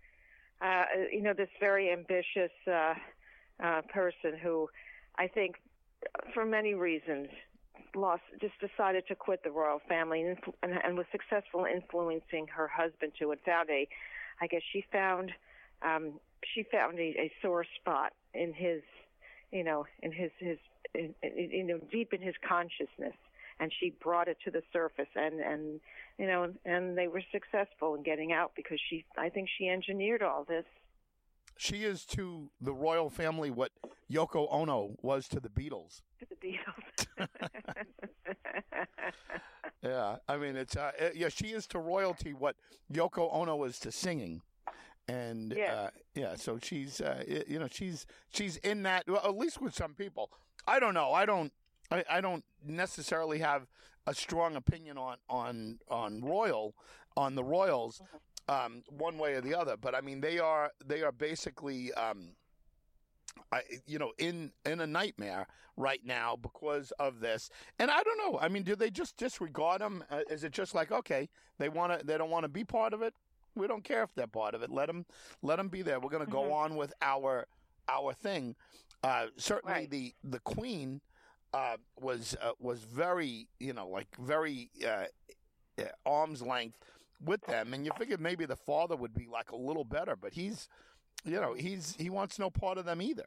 uh, 0.61 0.85
you 1.13 1.23
know, 1.23 1.33
this 1.33 1.49
very 1.61 1.93
ambitious 1.93 2.51
uh, 2.67 2.95
uh, 3.63 3.83
person 3.93 4.37
who, 4.41 4.69
I 5.17 5.29
think, 5.29 5.57
for 6.35 6.45
many 6.45 6.75
reasons, 6.75 7.29
lost 7.95 8.23
just 8.41 8.55
decided 8.61 9.07
to 9.09 9.15
quit 9.15 9.43
the 9.43 9.51
royal 9.51 9.81
family 9.89 10.23
and, 10.23 10.39
and, 10.63 10.73
and 10.85 10.97
was 10.97 11.07
successful 11.11 11.65
in 11.65 11.77
influencing 11.77 12.47
her 12.49 12.69
husband 12.69 13.13
to 13.19 13.31
and 13.31 13.39
found 13.45 13.71
a 13.71 13.89
I 14.41 14.47
guess 14.47 14.63
she 14.73 14.85
found 14.93 15.33
um 15.83 16.21
she 16.55 16.65
found 16.65 16.99
a, 16.99 17.15
a 17.19 17.33
sore 17.41 17.65
spot 17.81 18.13
in 18.35 18.53
his 18.53 18.83
you 19.51 19.65
know 19.65 19.87
in 20.03 20.13
his 20.13 20.31
his 20.39 20.59
in, 20.95 21.15
in, 21.23 21.51
you 21.51 21.65
know 21.65 21.81
deep 21.91 22.13
in 22.13 22.21
his 22.21 22.35
consciousness 22.47 23.15
and 23.61 23.73
she 23.81 23.91
brought 24.01 24.29
it 24.29 24.37
to 24.45 24.51
the 24.51 24.63
surface 24.73 25.09
and 25.15 25.41
and 25.41 25.81
you 26.19 26.27
know 26.27 26.53
and 26.65 26.97
they 26.97 27.09
were 27.09 27.23
successful 27.33 27.95
in 27.95 28.03
getting 28.03 28.33
out 28.33 28.53
because 28.57 28.81
she 28.89 29.05
I 29.17 29.29
think 29.29 29.49
she 29.59 29.69
engineered 29.69 30.23
all 30.23 30.45
this 30.45 30.65
she 31.59 31.83
is 31.85 32.05
to 32.07 32.51
the 32.61 32.73
royal 32.73 33.11
family 33.11 33.51
what 33.51 33.73
Yoko 34.11 34.47
Ono 34.51 34.97
was 35.03 35.27
to 35.29 35.41
the 35.41 35.49
Beatles. 35.49 36.03
To 36.21 36.27
the 36.31 36.37
Beatles. 36.37 37.29
yeah, 39.83 40.17
I 40.29 40.37
mean 40.37 40.57
it's 40.57 40.77
uh, 40.77 40.93
yeah. 41.15 41.29
She 41.29 41.49
is 41.49 41.67
to 41.69 41.79
royalty 41.81 42.33
what 42.33 42.57
Yoko 42.93 43.29
Ono 43.33 43.65
is 43.65 43.79
to 43.81 43.93
singing, 43.93 44.41
and 45.09 45.53
yeah, 45.57 45.73
uh, 45.73 45.91
yeah. 46.15 46.35
So 46.37 46.59
she's 46.63 47.01
uh, 47.01 47.25
you 47.47 47.59
know 47.59 47.69
she's 47.71 48.07
she's 48.31 48.57
in 48.59 48.85
that 48.85 49.09
well, 49.09 49.23
at 49.25 49.37
least 49.37 49.61
with 49.61 49.75
some 49.75 49.95
people. 49.95 50.31
I 50.67 50.81
don't 50.81 50.95
know. 50.95 51.13
I 51.13 51.27
don't. 51.27 51.53
I, 51.91 52.05
I 52.11 52.21
don't 52.21 52.45
necessarily 52.65 53.39
have 53.39 53.67
a 54.07 54.15
strong 54.15 54.57
opinion 54.57 54.99
on 54.99 55.17
on 55.29 55.79
on 55.89 56.21
royal 56.21 56.75
on 57.17 57.35
the 57.35 57.45
royals. 57.45 58.01
um, 58.49 58.83
one 58.89 59.19
way 59.19 59.35
or 59.35 59.41
the 59.41 59.55
other. 59.55 59.77
But 59.77 59.95
I 59.95 60.01
mean, 60.01 60.21
they 60.21 60.39
are 60.39 60.73
they 60.85 61.03
are 61.03 61.13
basically. 61.13 61.93
Um, 61.95 62.31
I, 63.53 63.63
you 63.87 63.99
know, 63.99 64.13
in 64.19 64.53
in 64.67 64.81
a 64.81 64.87
nightmare 64.87 65.47
right 65.77 66.05
now 66.05 66.37
because 66.37 66.93
of 66.99 67.21
this. 67.21 67.51
And 67.79 67.91
I 67.91 68.03
don't 68.03 68.19
know. 68.19 68.39
I 68.39 68.49
mean, 68.49 68.63
do 68.63 68.75
they 68.75 68.91
just 68.91 69.17
disregard 69.17 69.81
them? 69.81 70.05
Uh, 70.11 70.21
is 70.29 70.45
it 70.45 70.53
just 70.53 70.75
like 70.75 70.91
okay, 70.91 71.29
they 71.59 71.69
want 71.69 71.99
to, 71.99 72.05
they 72.05 72.19
don't 72.19 72.31
want 72.31 72.45
to 72.45 72.49
be 72.49 72.65
part 72.65 72.93
of 72.93 73.01
it? 73.01 73.15
We 73.55 73.67
don't 73.67 73.85
care 73.85 74.03
if 74.03 74.15
they're 74.15 74.27
part 74.27 74.55
of 74.55 74.63
it. 74.63 74.71
Let 74.71 74.87
them, 74.87 75.07
let 75.43 75.57
them 75.57 75.69
be 75.69 75.83
there. 75.83 76.01
We're 76.01 76.11
going 76.11 76.25
to 76.25 76.31
mm-hmm. 76.31 76.47
go 76.47 76.53
on 76.53 76.77
with 76.77 76.93
our 77.01 77.47
our 77.89 78.13
thing. 78.13 78.57
Uh, 79.03 79.27
certainly, 79.37 79.75
right. 79.75 79.91
the 79.91 80.15
the 80.25 80.41
Queen 80.41 81.01
uh, 81.53 81.77
was 82.01 82.37
uh, 82.43 82.53
was 82.61 82.81
very, 82.81 83.49
you 83.59 83.73
know, 83.73 83.89
like 83.89 84.09
very 84.19 84.71
uh, 84.87 85.05
uh, 85.79 85.85
arm's 86.05 86.43
length 86.43 86.79
with 87.25 87.41
them, 87.47 87.75
and 87.75 87.85
you 87.85 87.91
figured 87.99 88.21
maybe 88.21 88.45
the 88.47 88.57
father 88.57 88.97
would 88.97 89.15
be 89.15 89.27
like 89.27 89.51
a 89.51 89.57
little 89.57 89.85
better, 89.85 90.15
but 90.17 90.33
he's, 90.33 90.69
you 91.25 91.41
know, 91.41 91.55
he's 91.55 91.97
he 91.99 92.11
wants 92.11 92.39
no 92.39 92.51
part 92.51 92.79
of 92.79 92.85
them 92.85 93.03
either, 93.03 93.27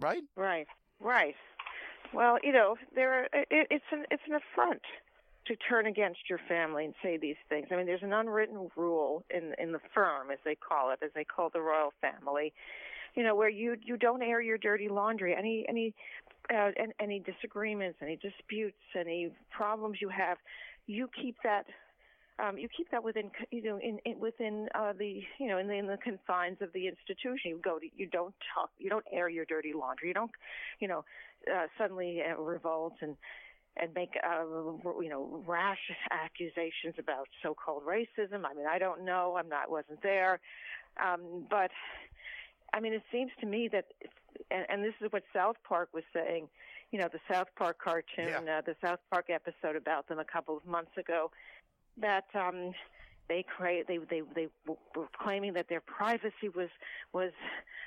right? 0.00 0.22
Right, 0.36 0.66
right. 1.00 1.36
Well, 2.12 2.38
you 2.42 2.52
know, 2.52 2.76
there 2.94 3.24
it, 3.32 3.48
it's 3.70 3.84
an 3.92 4.04
it's 4.10 4.22
an 4.26 4.34
affront 4.34 4.82
to 5.46 5.56
turn 5.56 5.86
against 5.86 6.28
your 6.28 6.40
family 6.48 6.84
and 6.84 6.94
say 7.02 7.16
these 7.16 7.36
things. 7.48 7.68
I 7.70 7.76
mean, 7.76 7.86
there's 7.86 8.02
an 8.02 8.12
unwritten 8.12 8.70
rule 8.76 9.24
in 9.30 9.54
in 9.58 9.72
the 9.72 9.80
firm, 9.94 10.30
as 10.30 10.38
they 10.44 10.54
call 10.54 10.90
it, 10.90 10.98
as 11.02 11.10
they 11.14 11.24
call 11.24 11.50
the 11.50 11.60
royal 11.60 11.92
family, 12.00 12.52
you 13.14 13.22
know, 13.22 13.34
where 13.34 13.48
you 13.48 13.76
you 13.82 13.96
don't 13.96 14.22
air 14.22 14.40
your 14.40 14.58
dirty 14.58 14.88
laundry. 14.88 15.34
Any 15.36 15.64
any 15.68 15.94
uh, 16.52 16.70
any 17.00 17.20
disagreements, 17.20 17.98
any 18.02 18.16
disputes, 18.16 18.78
any 18.98 19.30
problems 19.50 19.98
you 20.00 20.08
have, 20.08 20.38
you 20.86 21.08
keep 21.20 21.36
that 21.44 21.66
um, 22.40 22.56
you 22.56 22.68
keep 22.74 22.90
that 22.90 23.02
within 23.02 23.30
you 23.50 23.62
know 23.62 23.78
in, 23.82 23.98
in 24.04 24.18
within 24.18 24.68
uh, 24.74 24.92
the 24.98 25.22
you 25.38 25.48
know 25.48 25.58
in 25.58 25.66
the, 25.66 25.74
in 25.74 25.86
the 25.86 25.98
confines 25.98 26.58
of 26.60 26.72
the 26.72 26.86
institution. 26.86 27.50
You 27.50 27.60
go 27.62 27.78
to 27.78 27.86
you 27.96 28.06
don't 28.06 28.34
talk 28.54 28.70
you 28.78 28.88
don't 28.90 29.04
air 29.12 29.28
your 29.28 29.44
dirty 29.44 29.72
laundry. 29.72 30.08
You 30.08 30.14
don't 30.14 30.30
you 30.80 30.88
know 30.88 31.04
uh, 31.52 31.66
suddenly 31.78 32.22
uh, 32.22 32.40
revolt 32.40 32.94
and 33.00 33.16
and 33.76 33.92
make 33.94 34.10
uh, 34.24 34.44
you 35.00 35.08
know 35.08 35.42
rash 35.46 35.78
accusations 36.10 36.94
about 36.98 37.26
so-called 37.42 37.82
racism. 37.84 38.44
I 38.44 38.54
mean 38.54 38.66
I 38.70 38.78
don't 38.78 39.04
know. 39.04 39.36
I'm 39.38 39.48
not 39.48 39.70
wasn't 39.70 40.02
there, 40.02 40.40
um, 41.02 41.46
but 41.50 41.70
I 42.72 42.80
mean 42.80 42.92
it 42.92 43.02
seems 43.12 43.30
to 43.40 43.46
me 43.46 43.68
that 43.72 43.86
and, 44.50 44.66
and 44.68 44.84
this 44.84 44.94
is 45.00 45.12
what 45.12 45.22
South 45.34 45.56
Park 45.68 45.90
was 45.92 46.04
saying. 46.12 46.48
You 46.90 46.98
know 46.98 47.08
the 47.12 47.20
South 47.32 47.48
Park 47.56 47.78
cartoon, 47.82 48.44
yeah. 48.46 48.58
uh, 48.58 48.60
the 48.62 48.74
South 48.82 48.98
Park 49.10 49.26
episode 49.30 49.76
about 49.76 50.08
them 50.08 50.18
a 50.18 50.24
couple 50.24 50.56
of 50.56 50.66
months 50.66 50.96
ago 50.98 51.30
that 52.00 52.24
um, 52.34 52.72
they 53.28 53.44
create 53.44 53.86
they 53.86 53.98
they 53.98 54.22
they 54.34 54.48
were 54.66 55.08
claiming 55.22 55.52
that 55.54 55.68
their 55.68 55.80
privacy 55.80 56.48
was 56.54 56.68
was 57.12 57.32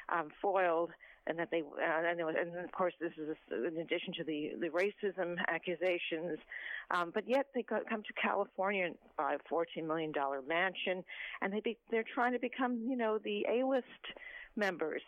um, 0.10 0.30
foiled 0.42 0.92
and 1.28 1.38
that 1.40 1.50
they 1.52 1.62
uh, 1.62 2.10
and, 2.10 2.20
was, 2.26 2.36
and 2.40 2.56
of 2.64 2.72
course 2.72 2.94
this 3.00 3.12
is 3.18 3.36
in 3.52 3.78
addition 3.80 4.14
to 4.14 4.24
the 4.24 4.52
the 4.60 4.70
racism 4.70 5.36
accusations 5.50 6.40
um, 6.92 7.12
but 7.14 7.28
yet 7.28 7.48
they 7.54 7.64
come 7.64 8.04
to 8.04 8.14
California 8.22 8.86
and 8.86 8.96
buy 9.18 9.34
a 9.34 9.38
14 9.50 9.86
million 9.86 10.12
dollar 10.12 10.42
mansion 10.42 11.04
and 11.42 11.54
they 11.54 11.60
be, 11.60 11.78
they're 11.92 12.06
trying 12.14 12.34
to 12.34 12.40
become 12.40 12.80
you 12.88 12.96
know 12.96 13.20
the 13.24 13.46
A-list 13.50 13.86
members 14.56 15.02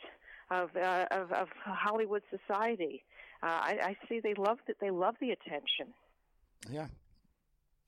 of 0.52 0.70
uh, 0.76 1.06
of, 1.12 1.32
of 1.32 1.48
Hollywood 1.64 2.24
society 2.30 3.04
uh, 3.44 3.48
I, 3.48 3.80
I 3.84 4.08
see 4.08 4.20
they 4.20 4.34
love 4.36 4.60
that 4.68 4.78
they 4.80 4.92
love 4.92 5.16
the 5.20 5.32
attention 5.32 5.88
yeah 6.70 6.88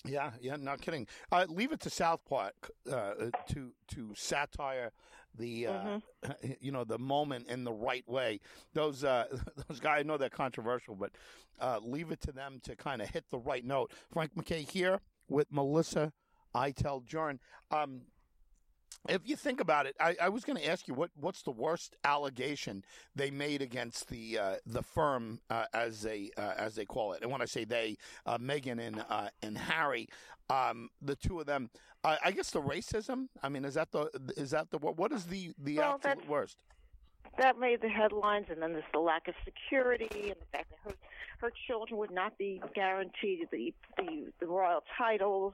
yeah, 0.06 0.32
yeah, 0.40 0.56
not 0.56 0.82
kidding. 0.82 1.08
Uh, 1.32 1.46
leave 1.50 1.72
it 1.72 1.80
to 1.82 1.90
South 1.90 2.22
Park 2.28 2.72
uh, 2.92 3.14
to 3.50 3.72
to 3.90 4.14
satire 4.16 4.92
the 5.38 5.68
uh, 5.68 5.72
mm-hmm. 5.72 6.52
you 6.62 6.72
know 6.72 6.84
the 6.84 6.98
moment 6.98 7.48
in 7.48 7.64
the 7.64 7.74
right 7.74 8.08
way. 8.08 8.40
Those 8.74 9.04
uh, 9.04 9.26
those 9.68 9.80
guys, 9.80 10.00
I 10.00 10.04
know 10.04 10.18
they're 10.18 10.30
controversial, 10.30 10.96
but 10.96 11.12
uh, 11.60 11.80
leave 11.82 12.12
it 12.12 12.22
to 12.22 12.32
them 12.32 12.60
to 12.64 12.76
kind 12.76 13.02
of 13.02 13.10
hit 13.10 13.26
the 13.30 13.40
right 13.40 13.66
note. 13.66 13.92
Frank 14.12 14.36
MacKay 14.36 14.64
here 14.64 15.00
with 15.28 15.48
Melissa 15.52 16.14
Iteld 16.56 17.06
Jurin. 17.06 17.40
Um, 17.72 18.02
if 19.10 19.22
you 19.26 19.36
think 19.36 19.60
about 19.60 19.86
it, 19.86 19.96
I, 20.00 20.16
I 20.22 20.30
was 20.30 20.44
going 20.44 20.58
to 20.58 20.68
ask 20.68 20.88
you 20.88 20.94
what 20.94 21.12
what's 21.16 21.42
the 21.42 21.52
worst 21.52 21.96
allegation 22.04 22.84
they 23.16 23.32
made 23.32 23.62
against 23.62 24.10
the 24.10 24.38
uh, 24.38 24.56
the 24.66 24.84
firm 24.84 25.40
uh, 25.50 25.66
as 25.74 26.02
they 26.02 26.32
uh, 26.38 26.54
as 26.58 26.76
they 26.76 26.86
call 26.86 27.14
it, 27.14 27.22
and 27.22 27.32
when 27.32 27.42
I 27.42 27.46
say 27.46 27.64
they, 27.64 27.98
uh, 28.26 28.38
Meghan 28.38 28.80
and 28.80 29.04
uh, 29.10 29.30
and 29.42 29.58
Harry, 29.58 30.08
um, 30.50 30.90
the 31.02 31.16
two 31.16 31.40
of 31.40 31.46
them. 31.46 31.70
I 32.04 32.32
guess 32.32 32.52
the 32.52 32.62
racism. 32.62 33.28
I 33.44 33.50
mean, 33.50 33.66
is 33.66 33.74
that 33.74 33.92
the 33.92 34.10
is 34.38 34.52
that 34.52 34.72
the 34.72 34.78
what 34.78 35.12
is 35.12 35.26
the 35.26 35.52
the 35.62 35.80
well, 35.80 36.00
absolute 36.06 36.30
worst? 36.30 36.64
That 37.38 37.60
made 37.60 37.82
the 37.82 37.90
headlines, 37.90 38.46
and 38.50 38.62
then 38.62 38.72
there's 38.72 38.86
the 38.94 39.00
lack 39.00 39.28
of 39.28 39.34
security 39.44 40.30
and 40.30 40.36
the 40.40 40.46
fact 40.54 40.70
that 40.70 40.80
her 40.86 40.96
her 41.40 41.52
children 41.68 42.00
would 42.00 42.12
not 42.12 42.38
be 42.38 42.62
guaranteed 42.74 43.50
the 43.52 43.74
the, 43.98 44.32
the 44.40 44.48
royal 44.48 44.84
titles 44.98 45.54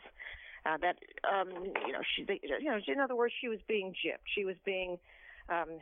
uh, 0.65 0.77
that 0.77 0.98
um, 1.27 1.50
you 1.86 1.93
know 1.93 2.01
she 2.15 2.25
you 2.41 2.70
know 2.70 2.79
in 2.88 3.00
other 3.00 3.15
words 3.15 3.34
she 3.39 3.48
was 3.48 3.60
being 3.67 3.91
gypped. 3.91 4.25
She 4.34 4.46
was 4.46 4.55
being 4.65 4.98
um, 5.50 5.79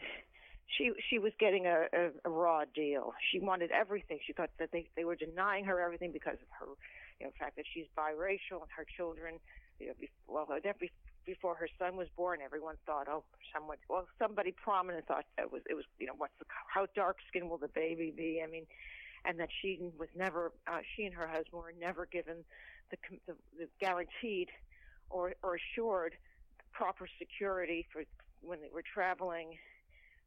she 0.77 0.91
she 1.09 1.19
was 1.19 1.33
getting 1.39 1.65
a, 1.65 1.85
a, 1.93 2.09
a 2.25 2.29
raw 2.29 2.63
deal. 2.73 3.13
She 3.31 3.39
wanted 3.39 3.71
everything. 3.71 4.19
She 4.25 4.33
thought 4.33 4.50
that 4.59 4.71
they 4.71 4.88
they 4.95 5.05
were 5.05 5.15
denying 5.15 5.65
her 5.65 5.79
everything 5.79 6.11
because 6.11 6.38
of 6.41 6.47
her 6.59 6.73
you 7.19 7.27
know 7.27 7.31
fact 7.39 7.55
that 7.57 7.65
she's 7.71 7.85
biracial 7.97 8.61
and 8.61 8.71
her 8.75 8.85
children 8.97 9.35
you 9.79 9.88
know 9.88 9.93
well 10.27 10.47
before 11.23 11.53
her 11.53 11.69
son 11.77 11.95
was 11.95 12.07
born 12.17 12.39
everyone 12.43 12.75
thought 12.85 13.07
oh 13.07 13.23
someone 13.53 13.77
well 13.88 14.07
somebody 14.17 14.51
prominent 14.51 15.05
thought 15.05 15.25
it 15.38 15.51
was 15.51 15.61
it 15.69 15.75
was 15.75 15.85
you 16.00 16.07
know 16.07 16.13
what's 16.17 16.33
the 16.39 16.45
how 16.67 16.88
dark 16.95 17.17
skinned 17.27 17.50
will 17.50 17.59
the 17.59 17.67
baby 17.69 18.11
be? 18.15 18.41
I 18.43 18.50
mean 18.50 18.65
and 19.23 19.39
that 19.39 19.50
she 19.61 19.79
was 20.00 20.09
never 20.17 20.51
uh, 20.67 20.79
she 20.95 21.05
and 21.05 21.13
her 21.13 21.27
husband 21.27 21.61
were 21.61 21.73
never 21.79 22.07
given 22.07 22.38
the, 22.89 22.97
the, 23.27 23.33
the 23.57 23.67
guaranteed 23.79 24.50
or, 25.12 25.34
or 25.44 25.58
assured 25.58 26.13
proper 26.74 27.08
security 27.20 27.88
for 27.91 28.03
when 28.41 28.62
they 28.62 28.70
were 28.74 28.84
traveling. 28.84 29.58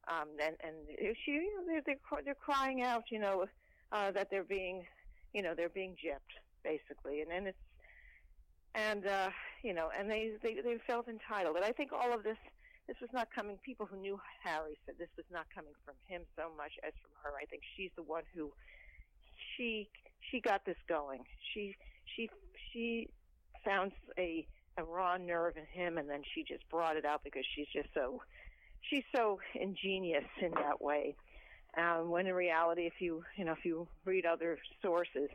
Um, 0.06 0.28
and 0.42 0.56
and 0.62 0.74
she, 1.24 1.30
you 1.32 1.56
know, 1.56 1.64
they're, 1.66 1.82
they're 1.86 2.22
they're 2.24 2.34
crying 2.34 2.82
out, 2.82 3.04
you 3.10 3.18
know, 3.18 3.46
uh, 3.90 4.10
that 4.12 4.28
they're 4.30 4.44
being, 4.44 4.84
you 5.32 5.42
know, 5.42 5.54
they're 5.56 5.70
being 5.70 5.92
gypped 5.92 6.34
basically, 6.62 7.20
and 7.20 7.30
then 7.30 7.46
it's 7.46 7.58
and 8.74 9.06
uh, 9.06 9.30
you 9.62 9.72
know, 9.72 9.88
and 9.96 10.10
they, 10.10 10.32
they 10.42 10.54
they 10.62 10.76
felt 10.86 11.08
entitled. 11.08 11.56
And 11.56 11.64
I 11.64 11.72
think 11.72 11.92
all 11.92 12.12
of 12.12 12.22
this 12.22 12.36
this 12.86 12.96
was 13.00 13.10
not 13.12 13.28
coming. 13.34 13.56
People 13.64 13.86
who 13.86 13.96
knew 13.96 14.20
Harry 14.42 14.76
said 14.84 14.96
this 14.98 15.08
was 15.16 15.26
not 15.32 15.46
coming 15.54 15.72
from 15.84 15.94
him 16.06 16.22
so 16.36 16.50
much 16.56 16.72
as 16.86 16.92
from 17.00 17.12
her. 17.22 17.38
I 17.40 17.46
think 17.46 17.62
she's 17.76 17.90
the 17.96 18.02
one 18.02 18.24
who 18.34 18.52
she 19.56 19.88
she 20.30 20.40
got 20.40 20.64
this 20.66 20.76
going. 20.88 21.24
She 21.52 21.76
she 22.04 22.28
she 22.72 23.08
found 23.64 23.92
a 24.18 24.46
a 24.76 24.84
raw 24.84 25.16
nerve 25.16 25.54
in 25.56 25.66
him, 25.66 25.98
and 25.98 26.08
then 26.08 26.22
she 26.34 26.42
just 26.42 26.68
brought 26.68 26.96
it 26.96 27.04
out 27.04 27.22
because 27.24 27.44
she's 27.54 27.66
just 27.72 27.88
so 27.94 28.22
she's 28.90 29.04
so 29.14 29.38
ingenious 29.54 30.24
in 30.40 30.50
that 30.52 30.80
way. 30.80 31.16
Um, 31.76 32.10
when 32.10 32.26
in 32.26 32.34
reality, 32.34 32.82
if 32.86 33.00
you 33.00 33.24
you 33.36 33.44
know 33.44 33.52
if 33.52 33.64
you 33.64 33.86
read 34.04 34.26
other 34.26 34.58
sources, 34.82 35.28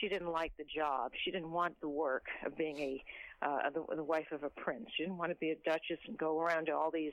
she 0.00 0.08
didn't 0.08 0.30
like 0.30 0.52
the 0.56 0.64
job. 0.64 1.12
She 1.24 1.30
didn't 1.30 1.50
want 1.50 1.80
the 1.80 1.88
work 1.88 2.26
of 2.44 2.56
being 2.56 2.78
a 2.78 3.04
uh, 3.42 3.70
the, 3.70 3.96
the 3.96 4.04
wife 4.04 4.32
of 4.32 4.42
a 4.42 4.50
prince. 4.50 4.86
She 4.96 5.02
didn't 5.02 5.18
want 5.18 5.30
to 5.30 5.36
be 5.36 5.50
a 5.50 5.56
duchess 5.64 5.98
and 6.06 6.16
go 6.16 6.40
around 6.40 6.66
to 6.66 6.72
all 6.72 6.90
these 6.90 7.12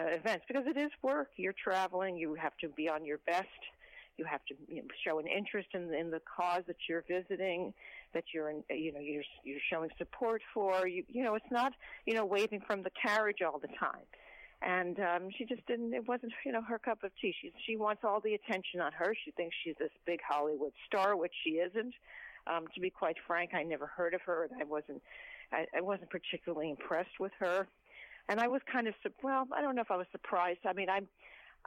uh, 0.00 0.04
events 0.06 0.44
because 0.48 0.64
it 0.66 0.76
is 0.76 0.90
work. 1.02 1.28
You're 1.36 1.54
traveling. 1.54 2.16
You 2.16 2.34
have 2.34 2.56
to 2.60 2.68
be 2.68 2.88
on 2.88 3.04
your 3.04 3.18
best. 3.26 3.46
You 4.18 4.24
have 4.24 4.44
to 4.46 4.54
you 4.68 4.82
know, 4.82 4.88
show 5.04 5.18
an 5.18 5.26
interest 5.26 5.68
in, 5.74 5.92
in 5.94 6.10
the 6.10 6.20
cause 6.36 6.62
that 6.66 6.76
you're 6.88 7.04
visiting 7.08 7.72
that 8.14 8.24
you're 8.32 8.50
in, 8.50 8.62
you 8.70 8.92
know 8.92 9.00
you're 9.00 9.22
you're 9.44 9.60
showing 9.70 9.90
support 9.98 10.42
for. 10.52 10.86
You 10.86 11.04
you 11.08 11.24
know 11.24 11.34
it's 11.34 11.50
not 11.50 11.72
you 12.06 12.14
know 12.14 12.24
waving 12.24 12.62
from 12.66 12.82
the 12.82 12.90
carriage 12.90 13.42
all 13.42 13.58
the 13.58 13.68
time. 13.68 14.04
And 14.64 15.00
um, 15.00 15.28
she 15.36 15.44
just 15.44 15.66
didn't. 15.66 15.92
It 15.92 16.06
wasn't, 16.06 16.32
you 16.46 16.52
know, 16.52 16.62
her 16.62 16.78
cup 16.78 17.02
of 17.02 17.10
tea. 17.20 17.34
She 17.40 17.52
she 17.66 17.76
wants 17.76 18.02
all 18.04 18.20
the 18.20 18.34
attention 18.34 18.80
on 18.80 18.92
her. 18.92 19.12
She 19.24 19.32
thinks 19.32 19.56
she's 19.64 19.74
this 19.78 19.90
big 20.06 20.20
Hollywood 20.26 20.72
star, 20.86 21.16
which 21.16 21.32
she 21.42 21.52
isn't. 21.52 21.94
Um, 22.46 22.66
to 22.74 22.80
be 22.80 22.90
quite 22.90 23.16
frank, 23.26 23.50
I 23.54 23.62
never 23.64 23.86
heard 23.86 24.14
of 24.14 24.20
her, 24.22 24.44
and 24.44 24.52
I 24.60 24.64
wasn't. 24.64 25.02
I, 25.52 25.66
I 25.76 25.80
wasn't 25.80 26.10
particularly 26.10 26.70
impressed 26.70 27.18
with 27.18 27.32
her. 27.40 27.66
And 28.28 28.38
I 28.38 28.46
was 28.46 28.60
kind 28.72 28.86
of 28.86 28.94
well. 29.22 29.48
I 29.52 29.62
don't 29.62 29.74
know 29.74 29.82
if 29.82 29.90
I 29.90 29.96
was 29.96 30.06
surprised. 30.12 30.60
I 30.64 30.74
mean, 30.74 30.88
I'm. 30.88 31.08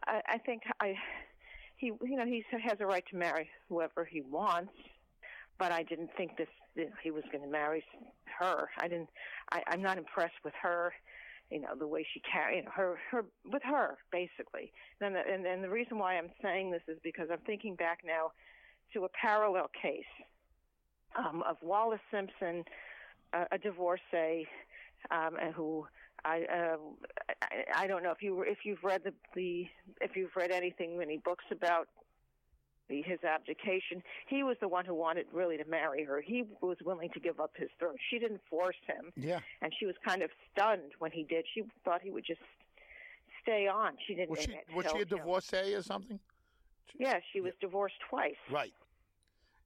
I, 0.08 0.22
I 0.28 0.38
think 0.38 0.64
I. 0.80 0.96
He, 1.78 1.88
you 1.88 2.16
know, 2.16 2.26
he 2.26 2.44
has 2.52 2.78
a 2.80 2.86
right 2.86 3.04
to 3.12 3.18
marry 3.18 3.50
whoever 3.70 4.06
he 4.06 4.22
wants 4.22 4.72
but 5.58 5.72
I 5.72 5.84
didn't 5.84 6.10
think 6.18 6.38
this 6.38 6.48
that 6.76 6.92
he 7.02 7.12
was 7.12 7.24
going 7.32 7.44
to 7.44 7.50
marry 7.50 7.84
her. 8.40 8.70
I 8.80 8.88
didn't. 8.88 9.10
I, 9.52 9.64
I'm 9.68 9.82
not 9.82 9.98
impressed 9.98 10.44
with 10.44 10.54
her. 10.62 10.94
You 11.52 11.62
know 11.62 11.76
the 11.78 11.88
way 11.88 12.06
she 12.14 12.22
carried 12.22 12.58
you 12.58 12.64
know, 12.64 12.72
her 12.76 12.96
her 13.12 13.26
with 13.46 13.62
her 13.64 13.98
basically. 14.12 14.72
And 15.00 15.16
and 15.16 15.46
and 15.46 15.64
the 15.64 15.70
reason 15.70 15.98
why 15.98 16.18
I'm 16.18 16.32
saying 16.42 16.72
this 16.72 16.82
is 16.88 16.98
because 17.04 17.28
I'm 17.32 17.40
thinking 17.46 17.76
back 17.76 18.00
now 18.06 18.32
to 18.94 19.06
a 19.06 19.10
parallel 19.10 19.70
case 19.80 20.04
um, 21.16 21.44
of 21.48 21.58
Wallis 21.62 22.00
Simpson, 22.12 22.64
a, 23.34 23.46
a 23.54 23.58
divorcee, 23.58 24.48
um, 25.12 25.38
and 25.42 25.54
who 25.54 25.86
I, 26.24 26.46
uh, 26.52 26.78
I 27.76 27.88
don't 27.88 28.04
know 28.04 28.12
if 28.12 28.22
you 28.22 28.42
if 28.42 28.60
you've 28.64 28.84
read 28.84 29.04
the 29.04 29.14
the 29.36 29.68
if 30.02 30.16
you've 30.16 30.36
read 30.36 30.52
anything 30.52 31.00
any 31.02 31.18
books 31.18 31.46
about 31.52 31.88
the, 32.90 33.02
his 33.02 33.20
abdication. 33.24 34.04
He 34.28 34.44
was 34.44 34.58
the 34.62 34.68
one 34.68 34.86
who 34.86 34.94
wanted 34.94 35.26
really 35.34 35.58
to 35.58 35.66
marry 35.66 36.04
her. 36.04 36.22
He 36.22 36.44
was 36.62 36.78
willing 36.86 37.10
to 37.12 37.20
give 37.20 37.40
up 37.40 37.52
his 37.56 37.70
throne. 37.80 37.96
She 38.10 38.20
didn't 38.20 38.42
force 38.50 38.76
him. 38.88 39.12
Yeah. 39.16 39.40
And 39.62 39.74
she 39.80 39.86
was 39.86 39.96
kind 40.06 40.22
of 40.22 40.30
stunned 40.52 40.92
when 41.00 41.12
he 41.12 41.24
did. 41.24 41.46
She 41.54 41.64
thought 41.84 42.02
he 42.02 42.12
would 42.12 42.26
just 42.26 42.42
stay 43.42 43.68
on. 43.68 43.94
She 44.06 44.16
didn't. 44.16 44.32
Was 44.32 44.42
she 44.42 44.56
was 44.76 44.86
she 44.92 45.00
a 45.00 45.06
divorcee 45.06 45.74
or 45.74 45.82
something? 45.82 46.20
Yeah, 46.98 47.20
she 47.34 47.42
was 47.42 47.54
yeah. 47.60 47.68
divorced 47.68 47.96
twice. 48.10 48.36
Right. 48.52 48.74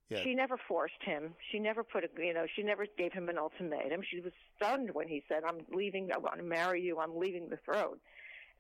Yeah. 0.10 0.24
She 0.24 0.34
never 0.34 0.58
forced 0.68 1.02
him. 1.04 1.36
She 1.52 1.60
never 1.60 1.84
put 1.84 2.04
a, 2.04 2.10
you 2.18 2.34
know, 2.34 2.46
she 2.56 2.64
never 2.64 2.88
gave 2.98 3.14
him 3.14 3.30
an 3.30 3.38
ultimatum. 3.38 4.02
She 4.10 4.22
was 4.22 4.34
stunned 4.56 4.90
when 4.92 5.08
he 5.08 5.24
said, 5.30 5.44
"I'm 5.48 5.60
leaving. 5.72 6.10
I 6.12 6.18
want 6.18 6.38
to 6.38 6.44
marry 6.44 6.82
you. 6.82 7.00
I'm 7.00 7.18
leaving 7.18 7.48
the 7.50 7.58
throne," 7.58 7.98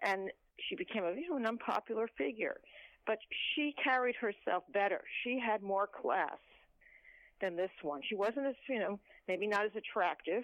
and 0.03 0.32
she 0.68 0.75
became 0.75 1.03
a, 1.03 1.13
you 1.13 1.29
know, 1.29 1.38
an 1.38 1.48
unpopular 1.48 2.08
figure. 2.18 2.62
But 3.08 3.18
she 3.56 3.74
carried 3.84 4.15
herself 4.15 4.63
better. 4.72 5.01
She 5.24 5.39
had 5.39 5.63
more 5.63 5.88
class 5.88 6.38
than 7.41 7.56
this 7.56 7.72
one. 7.82 8.01
She 8.08 8.15
wasn't 8.15 8.46
as, 8.46 8.56
you 8.68 8.77
know, 8.77 9.00
maybe 9.27 9.48
not 9.48 9.65
as 9.65 9.72
attractive, 9.75 10.44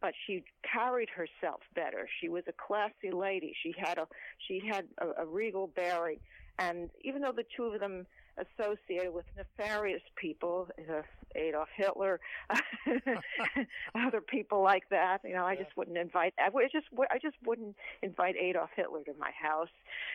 but 0.00 0.14
she 0.26 0.42
carried 0.62 1.10
herself 1.10 1.60
better. 1.74 2.08
She 2.20 2.28
was 2.28 2.44
a 2.48 2.52
classy 2.52 3.12
lady. 3.12 3.54
She 3.62 3.72
had 3.78 3.98
a 3.98 4.08
she 4.46 4.60
had 4.66 4.86
a, 4.98 5.22
a 5.22 5.26
regal 5.26 5.68
bearing. 5.68 6.18
And 6.58 6.90
even 7.04 7.22
though 7.22 7.32
the 7.32 7.44
two 7.56 7.64
of 7.64 7.78
them 7.78 8.06
associated 8.38 9.12
with 9.12 9.24
nefarious 9.36 10.02
people, 10.16 10.68
uh, 10.90 11.02
Adolf 11.34 11.68
Hitler, 11.76 12.20
other 13.94 14.20
people 14.20 14.62
like 14.62 14.88
that. 14.90 15.18
You 15.24 15.34
know, 15.34 15.44
I 15.44 15.56
just 15.56 15.76
wouldn't 15.76 15.98
invite. 15.98 16.34
I 16.38 16.48
would 16.48 16.70
just, 16.72 16.86
I 17.10 17.18
just 17.18 17.36
wouldn't 17.44 17.76
invite 18.02 18.36
Adolf 18.36 18.70
Hitler 18.74 19.04
to 19.04 19.14
my 19.18 19.30
house. 19.40 19.68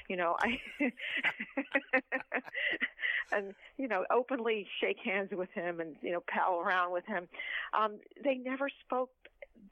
You 0.07 0.17
know, 0.17 0.35
I 0.39 0.59
and 3.31 3.53
you 3.77 3.87
know 3.87 4.05
openly 4.11 4.67
shake 4.81 4.97
hands 5.03 5.29
with 5.31 5.49
him 5.51 5.79
and 5.79 5.95
you 6.01 6.11
know 6.11 6.23
pal 6.27 6.59
around 6.59 6.91
with 6.91 7.05
him. 7.05 7.27
Um, 7.77 7.99
they 8.23 8.35
never 8.35 8.69
spoke 8.85 9.11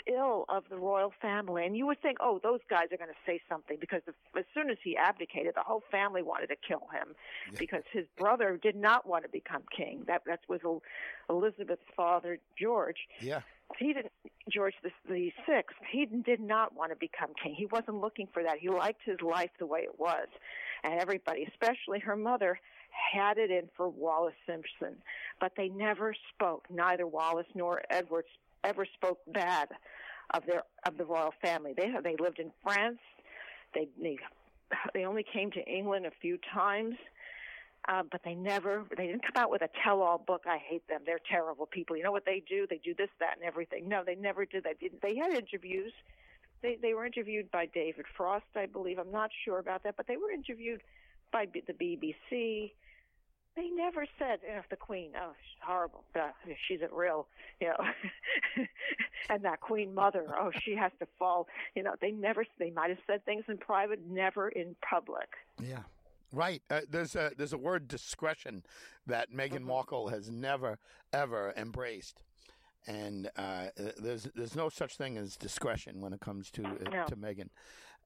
ill 0.08 0.46
of 0.50 0.64
the 0.70 0.78
royal 0.78 1.14
family. 1.22 1.66
And 1.66 1.76
you 1.76 1.86
would 1.88 2.02
think, 2.02 2.18
oh, 2.22 2.40
those 2.44 2.60
guys 2.70 2.86
are 2.92 2.98
going 2.98 3.10
to 3.10 3.26
say 3.26 3.42
something 3.50 3.78
because 3.80 4.02
the, 4.06 4.14
as 4.40 4.46
soon 4.54 4.70
as 4.70 4.78
he 4.84 4.98
abdicated, 4.98 5.54
the 5.56 5.64
whole 5.64 5.84
family 5.92 6.22
wanted 6.22 6.48
to 6.48 6.56
kill 6.56 6.88
him 6.94 7.16
yeah. 7.52 7.60
because 7.60 7.84
his 7.92 8.06
brother 8.18 8.60
did 8.62 8.76
not 8.76 9.08
want 9.08 9.24
to 9.24 9.30
become 9.30 9.64
king. 9.76 10.04
That 10.08 10.24
that 10.26 10.42
was 10.48 10.62
Elizabeth's 11.30 11.82
father, 11.96 12.40
George. 12.60 13.08
Yeah. 13.20 13.42
He 13.78 13.94
didn't. 13.94 14.12
George 14.50 14.74
the, 14.84 14.92
the 15.08 15.32
sixth. 15.48 15.78
He 15.90 16.06
did 16.06 16.40
not 16.40 16.76
want 16.76 16.92
to 16.92 16.98
become 16.98 17.30
king. 17.42 17.56
He 17.56 17.68
wasn't 17.68 18.02
looking 18.02 18.28
for 18.34 18.44
that. 18.44 18.58
He 18.60 18.70
liked 18.70 19.02
his 19.06 19.22
life 19.22 19.52
the 19.60 19.66
way 19.66 19.82
it 19.82 19.98
was, 19.98 20.28
and 20.84 21.00
everybody, 21.00 21.48
especially 21.50 22.00
her 22.00 22.18
mother, 22.18 22.60
had 23.14 23.38
it 23.38 23.52
in 23.52 23.70
for 23.76 23.88
Wallis 23.88 24.34
Simpson, 24.46 24.98
but 25.40 25.54
they 25.56 25.70
never 25.70 26.14
spoke. 26.34 26.66
Neither 26.70 27.08
Wallis 27.08 27.48
nor 27.56 27.82
Edward 27.90 28.26
ever 28.64 28.86
spoke 28.86 29.20
bad 29.28 29.70
of 30.34 30.46
their 30.46 30.64
of 30.88 30.98
the 30.98 31.06
royal 31.06 31.34
family. 31.42 31.74
They 31.76 31.92
they 32.04 32.16
lived 32.20 32.40
in 32.40 32.52
France. 32.64 33.00
They 33.74 33.88
they 34.02 34.18
they 34.94 35.06
only 35.06 35.24
came 35.24 35.52
to 35.52 35.64
England 35.66 36.06
a 36.06 36.12
few 36.22 36.38
times. 36.54 36.96
Uh, 37.88 38.04
but 38.12 38.22
they 38.24 38.36
never, 38.36 38.86
they 38.96 39.08
didn't 39.08 39.24
come 39.24 39.44
out 39.44 39.50
with 39.50 39.64
a 39.64 39.70
tell-all 39.84 40.20
book. 40.20 40.44
I 40.46 40.60
hate 40.60 40.88
them. 40.88 41.02
They're 41.04 41.20
terrible 41.32 41.66
people. 41.66 41.98
You 41.98 42.04
know 42.04 42.12
what 42.12 42.26
they 42.26 42.44
do? 42.48 42.68
They 42.70 42.78
do 42.78 42.94
this, 42.94 43.10
that, 43.20 43.38
and 43.38 43.44
everything. 43.44 43.90
No, 43.90 44.04
they 44.06 44.14
never 44.14 44.46
did 44.46 44.66
that. 44.66 44.76
They 45.02 45.16
had 45.16 45.32
interviews. 45.32 45.92
They 46.62 46.78
they 46.80 46.94
were 46.94 47.08
interviewed 47.08 47.50
by 47.50 47.66
David 47.66 48.06
Frost, 48.16 48.46
I 48.56 48.68
believe. 48.68 49.00
I'm 49.00 49.12
not 49.12 49.32
sure 49.44 49.58
about 49.58 49.82
that, 49.84 49.98
but 49.98 50.06
they 50.06 50.18
were 50.18 50.30
interviewed 50.30 50.82
by 51.32 51.48
the 51.48 51.74
BBC 51.74 52.72
they 53.56 53.70
never 53.70 54.06
said 54.18 54.40
you 54.48 54.56
know, 54.56 54.62
the 54.70 54.76
queen. 54.76 55.12
Oh, 55.20 55.32
she's 55.42 55.62
horrible. 55.66 56.04
Uh, 56.16 56.30
she's 56.68 56.80
a 56.82 56.94
real, 56.94 57.28
you 57.60 57.68
know, 57.68 58.66
and 59.30 59.44
that 59.44 59.60
queen 59.60 59.94
mother. 59.94 60.26
Oh, 60.38 60.52
she 60.64 60.76
has 60.76 60.92
to 61.00 61.08
fall. 61.20 61.48
You 61.76 61.84
know, 61.84 61.96
they 62.00 62.12
never. 62.12 62.46
They 62.60 62.72
might 62.72 62.90
have 62.90 63.00
said 63.08 63.26
things 63.26 63.44
in 63.48 63.58
private, 63.58 64.00
never 64.10 64.50
in 64.50 64.76
public. 64.88 65.30
Yeah. 65.62 65.80
Right. 66.34 66.62
Uh, 66.70 66.82
there's 66.90 67.16
a 67.16 67.32
there's 67.38 67.54
a 67.54 67.58
word 67.58 67.88
discretion 67.88 68.64
that 69.06 69.32
Meghan 69.34 69.52
mm-hmm. 69.52 69.68
Markle 69.68 70.08
has 70.10 70.30
never 70.30 70.80
ever 71.12 71.54
embraced, 71.58 72.22
and 72.88 73.30
uh, 73.36 73.68
there's 73.98 74.30
there's 74.34 74.56
no 74.56 74.70
such 74.70 74.96
thing 74.96 75.18
as 75.18 75.36
discretion 75.36 76.00
when 76.00 76.14
it 76.14 76.22
comes 76.22 76.50
to 76.52 76.66
uh, 76.66 76.90
no. 76.90 77.06
to 77.06 77.16
Meghan. 77.18 77.50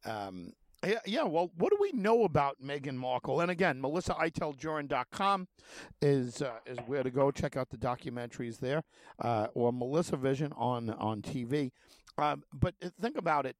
Um, 0.05 0.53
yeah, 0.85 0.99
yeah. 1.05 1.23
Well, 1.23 1.51
what 1.57 1.71
do 1.71 1.77
we 1.79 1.91
know 1.91 2.23
about 2.23 2.61
Meghan 2.63 2.95
Markle? 2.95 3.41
And 3.41 3.51
again, 3.51 3.81
MelissaIteldJurin.com 3.81 5.47
is 6.01 6.41
uh, 6.41 6.59
is 6.65 6.77
where 6.85 7.03
to 7.03 7.11
go. 7.11 7.31
Check 7.31 7.57
out 7.57 7.69
the 7.69 7.77
documentaries 7.77 8.59
there, 8.59 8.83
uh, 9.19 9.47
or 9.53 9.71
Melissa 9.73 10.17
Vision 10.17 10.53
on 10.53 10.89
on 10.91 11.21
TV. 11.21 11.71
Um, 12.17 12.43
but 12.53 12.75
think 13.01 13.17
about 13.17 13.45
it. 13.45 13.55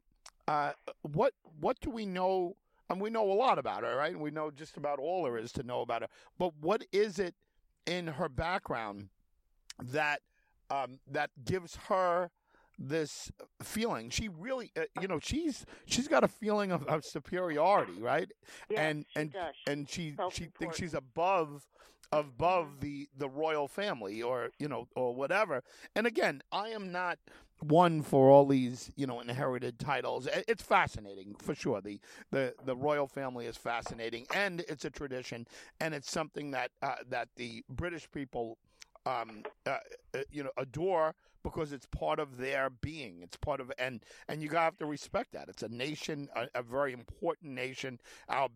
Uh, 0.47 0.71
what 1.01 1.33
what 1.59 1.79
do 1.81 1.89
we 1.89 2.05
know? 2.05 2.55
And 2.89 3.01
we 3.01 3.09
know 3.09 3.31
a 3.31 3.33
lot 3.33 3.57
about 3.57 3.83
her, 3.83 3.95
right? 3.95 4.17
We 4.17 4.29
know 4.29 4.51
just 4.51 4.77
about 4.77 4.99
all 4.99 5.23
there 5.23 5.37
is 5.37 5.51
to 5.53 5.63
know 5.63 5.81
about 5.81 6.03
her. 6.03 6.07
But 6.37 6.53
what 6.61 6.85
is 6.91 7.17
it 7.17 7.33
in 7.87 8.05
her 8.07 8.29
background 8.29 9.09
that 9.81 10.21
um, 10.69 10.99
that 11.09 11.31
gives 11.45 11.75
her 11.87 12.29
this 12.77 13.31
feeling. 13.61 14.09
She 14.09 14.29
really, 14.29 14.71
uh, 14.77 14.83
you 15.01 15.07
know, 15.07 15.19
she's 15.21 15.65
she's 15.85 16.07
got 16.07 16.23
a 16.23 16.27
feeling 16.27 16.71
of, 16.71 16.85
of 16.87 17.05
superiority, 17.05 18.01
right? 18.01 18.29
Yes, 18.69 18.79
and 18.79 19.05
she 19.13 19.19
and 19.19 19.33
does. 19.33 19.55
and 19.67 19.89
she 19.89 20.15
she 20.31 20.45
thinks 20.57 20.77
she's 20.77 20.93
above 20.93 21.67
above 22.11 22.79
the 22.81 23.07
the 23.17 23.29
royal 23.29 23.67
family 23.67 24.21
or 24.21 24.49
you 24.59 24.67
know 24.67 24.87
or 24.95 25.13
whatever. 25.13 25.63
And 25.95 26.05
again, 26.07 26.41
I 26.51 26.69
am 26.69 26.91
not 26.91 27.17
one 27.61 28.01
for 28.01 28.29
all 28.29 28.45
these 28.45 28.91
you 28.95 29.07
know 29.07 29.19
inherited 29.19 29.79
titles. 29.79 30.27
It's 30.47 30.63
fascinating 30.63 31.35
for 31.35 31.55
sure. 31.55 31.81
The 31.81 31.99
the 32.31 32.53
the 32.65 32.75
royal 32.75 33.07
family 33.07 33.45
is 33.45 33.57
fascinating, 33.57 34.25
and 34.33 34.61
it's 34.67 34.85
a 34.85 34.89
tradition, 34.89 35.47
and 35.79 35.93
it's 35.93 36.11
something 36.11 36.51
that 36.51 36.71
uh, 36.81 36.95
that 37.09 37.29
the 37.35 37.63
British 37.69 38.09
people 38.11 38.57
um, 39.05 39.43
uh, 39.65 39.77
uh, 40.13 40.19
you 40.31 40.43
know, 40.43 40.51
adore 40.57 41.15
because 41.45 41.71
it's 41.71 41.85
part 41.85 42.19
of 42.19 42.37
their 42.37 42.71
being. 42.71 43.19
It's 43.21 43.37
part 43.37 43.61
of 43.61 43.71
and 43.77 44.03
and 44.27 44.41
you 44.41 44.49
have 44.49 44.77
to 44.79 44.85
respect 44.87 45.33
that. 45.33 45.47
It's 45.47 45.61
a 45.61 45.69
nation, 45.69 46.27
a, 46.35 46.47
a 46.55 46.63
very 46.63 46.91
important 46.91 47.53
nation. 47.53 47.99
Our 48.27 48.49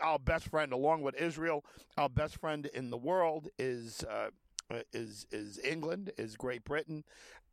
our 0.00 0.20
best 0.20 0.48
friend, 0.48 0.72
along 0.72 1.02
with 1.02 1.16
Israel, 1.16 1.64
our 1.96 2.08
best 2.08 2.36
friend 2.40 2.64
in 2.72 2.90
the 2.90 2.96
world 2.96 3.48
is. 3.58 4.04
Uh, 4.04 4.30
uh 4.70 4.82
is 4.92 5.26
is 5.32 5.58
England, 5.64 6.12
is 6.18 6.36
Great 6.36 6.62
Britain, 6.62 7.02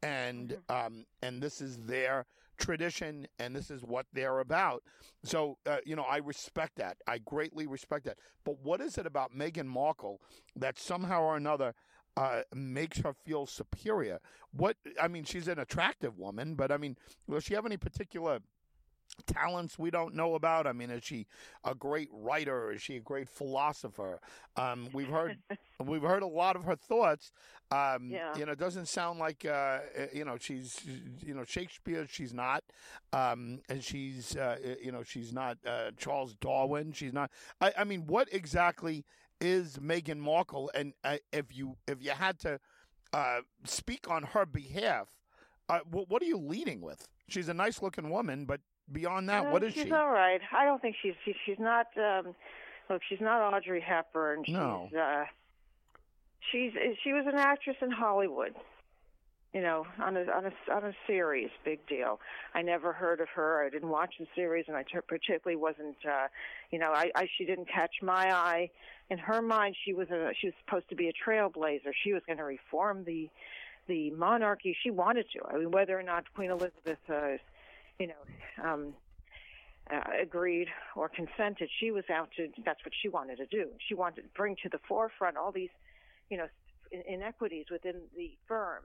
and 0.04 0.50
mm-hmm. 0.50 0.88
um, 0.88 1.06
and 1.21 1.41
this 1.41 1.62
is 1.62 1.78
their 1.78 2.26
tradition, 2.58 3.26
and 3.39 3.56
this 3.56 3.71
is 3.71 3.84
what 3.84 4.06
they're 4.13 4.39
about. 4.39 4.84
So 5.24 5.58
uh, 5.65 5.78
you 5.86 5.95
know, 5.95 6.04
I 6.04 6.17
respect 6.17 6.76
that. 6.76 6.98
I 7.08 7.19
greatly 7.19 7.67
respect 7.67 8.04
that. 8.06 8.17
But 8.43 8.60
what 8.62 8.82
is 8.82 8.98
it 8.98 9.06
about 9.06 9.34
Meghan 9.34 9.65
Markle 9.65 10.19
that 10.58 10.78
somehow 10.78 11.21
or 11.21 11.38
another 11.38 11.74
uh, 12.17 12.41
makes 12.54 12.99
her 12.99 13.13
feel 13.13 13.45
superior. 13.45 14.19
What 14.51 14.78
I 15.01 15.08
mean, 15.08 15.23
she's 15.23 15.47
an 15.47 15.60
attractive 15.60 16.17
woman, 16.17 16.56
but 16.56 16.71
I 16.71 16.78
mean, 16.78 16.97
does 17.30 17.43
she 17.43 17.54
have 17.54 17.65
any 17.65 17.78
particular 17.78 18.39
talents 19.25 19.80
we 19.80 19.91
don't 19.91 20.15
know 20.15 20.36
about? 20.36 20.67
I 20.67 20.73
mean, 20.73 20.89
is 20.89 21.04
she 21.04 21.28
a 21.63 21.75
great 21.75 22.10
writer? 22.12 22.71
Is 22.71 22.82
she 22.82 22.97
a 22.97 22.99
great 22.99 23.30
philosopher? 23.30 24.19
Um, 24.56 24.89
we've 24.93 25.08
heard 25.08 25.38
we've 25.84 26.01
heard 26.01 26.23
a 26.23 26.28
lot 26.28 26.56
of 26.56 26.63
her 26.65 26.75
thoughts. 26.75 27.32
Um, 27.71 28.10
yeah. 28.10 28.36
You 28.38 28.45
know, 28.45 28.51
it 28.51 28.60
doesn't 28.60 28.88
sound 28.88 29.19
like 29.19 29.45
uh, 29.45 29.80
you 30.13 30.25
know 30.25 30.38
she's 30.39 30.80
you 31.21 31.34
know 31.34 31.43
Shakespeare. 31.43 32.06
She's 32.10 32.34
not, 32.34 32.63
um, 33.13 33.60
and 33.69 33.84
she's 33.84 34.36
uh, 34.36 34.58
you 34.82 34.91
know 34.91 35.04
she's 35.04 35.34
not 35.34 35.58
uh, 35.65 35.91
Charles 35.97 36.36
Darwin. 36.36 36.91
She's 36.91 37.13
not. 37.13 37.32
I, 37.62 37.73
I 37.80 37.84
mean, 37.84 38.06
what 38.08 38.30
exactly? 38.32 39.06
Is 39.41 39.78
Meghan 39.78 40.17
Markle, 40.17 40.71
and 40.74 40.93
uh, 41.04 41.17
if 41.32 41.56
you 41.56 41.78
if 41.88 42.02
you 42.02 42.12
had 42.12 42.39
to 42.39 42.60
uh, 43.13 43.39
speak 43.63 44.10
on 44.10 44.24
her 44.24 44.45
behalf, 44.45 45.08
uh, 45.69 45.80
what, 45.89 46.10
what, 46.10 46.21
are 46.21 46.26
you 46.26 46.38
leading 46.38 46.82
with? 46.82 47.08
She's 47.28 47.50
a 47.50 47.54
nice 47.54 47.82
looking 47.82 48.10
woman, 48.10 48.45
but 48.45 48.62
beyond 48.91 49.30
that, 49.30 49.52
what 49.52 49.63
is 49.63 49.74
she's 49.74 49.84
she? 49.84 49.89
She's 49.89 49.93
all 49.93 50.12
right. 50.12 50.41
I 50.52 50.65
don't 50.65 50.82
think 50.82 50.95
she's 51.02 51.13
she's, 51.24 51.36
she's 51.45 51.60
not. 51.60 51.88
Um, 51.98 52.36
look, 52.89 53.02
she's 53.08 53.21
not 53.21 53.41
Audrey 53.54 53.82
Hepburn. 53.82 54.43
She's, 54.45 54.54
no. 54.54 54.89
Uh, 54.98 55.26
she's 56.52 56.71
she 57.04 57.13
was 57.13 57.26
an 57.28 57.36
actress 57.36 57.78
in 57.82 57.91
Hollywood 57.91 58.54
you 59.56 59.62
know, 59.62 59.88
on 60.04 60.17
a 60.17 60.24
on 60.24 60.45
a 60.45 60.74
on 60.74 60.84
a 60.84 60.91
series, 61.08 61.50
big 61.63 61.80
deal. 61.88 62.19
I 62.54 62.62
never 62.62 62.91
heard 62.91 63.21
of 63.21 63.30
her. 63.30 63.65
I 63.65 63.69
didn't 63.69 63.88
watch 63.88 64.15
the 64.19 64.28
series, 64.36 64.65
and 64.67 64.76
I 64.76 64.84
t- 64.84 65.00
particularly 65.08 65.56
wasn't, 65.56 65.95
uh, 66.06 66.28
you 66.71 66.78
know, 66.78 66.91
I, 66.91 67.10
I 67.15 67.30
she 67.38 67.45
didn't 67.45 67.69
catch 67.69 68.02
my 68.02 68.36
eye. 68.36 68.69
In 69.10 69.18
her 69.20 69.41
mind, 69.41 69.76
she 69.86 69.94
was 69.94 70.10
a 70.10 70.32
she 70.39 70.48
was 70.48 70.54
supposed 70.65 70.89
to 70.89 70.96
be 70.96 71.10
a 71.10 71.13
trailblazer. 71.13 71.91
She 72.04 72.13
was 72.13 72.24
going 72.26 72.38
to 72.38 72.44
reform 72.44 73.04
the 73.04 73.30
the 73.88 74.10
monarchy. 74.12 74.76
She 74.82 74.89
wanted 74.89 75.28
to. 75.34 75.46
I 75.48 75.58
mean, 75.58 75.72
whether 75.72 75.98
or 75.98 76.04
not 76.04 76.26
Queen 76.34 76.50
Elizabeth 76.50 76.98
uh, 77.08 77.38
you 78.00 78.08
know, 78.08 78.63
um, 78.63 78.94
uh, 79.91 80.02
agreed 80.22 80.68
or 80.96 81.10
consented. 81.10 81.70
She 81.80 81.91
was 81.91 82.04
out 82.10 82.30
to, 82.38 82.50
that's 82.65 82.84
what 82.84 82.94
she 83.02 83.10
wanted 83.10 83.38
to 83.38 83.46
do. 83.46 83.70
She 83.88 83.94
wanted 83.94 84.22
to 84.24 84.28
bring 84.36 84.56
to 84.63 84.70
the 84.70 84.80
forefront 84.88 85.38
all 85.38 85.52
these, 85.52 85.70
you 86.30 86.38
know, 86.38 86.48
inequities 87.08 87.65
within 87.72 87.96
the 88.15 88.32
firm. 88.48 88.84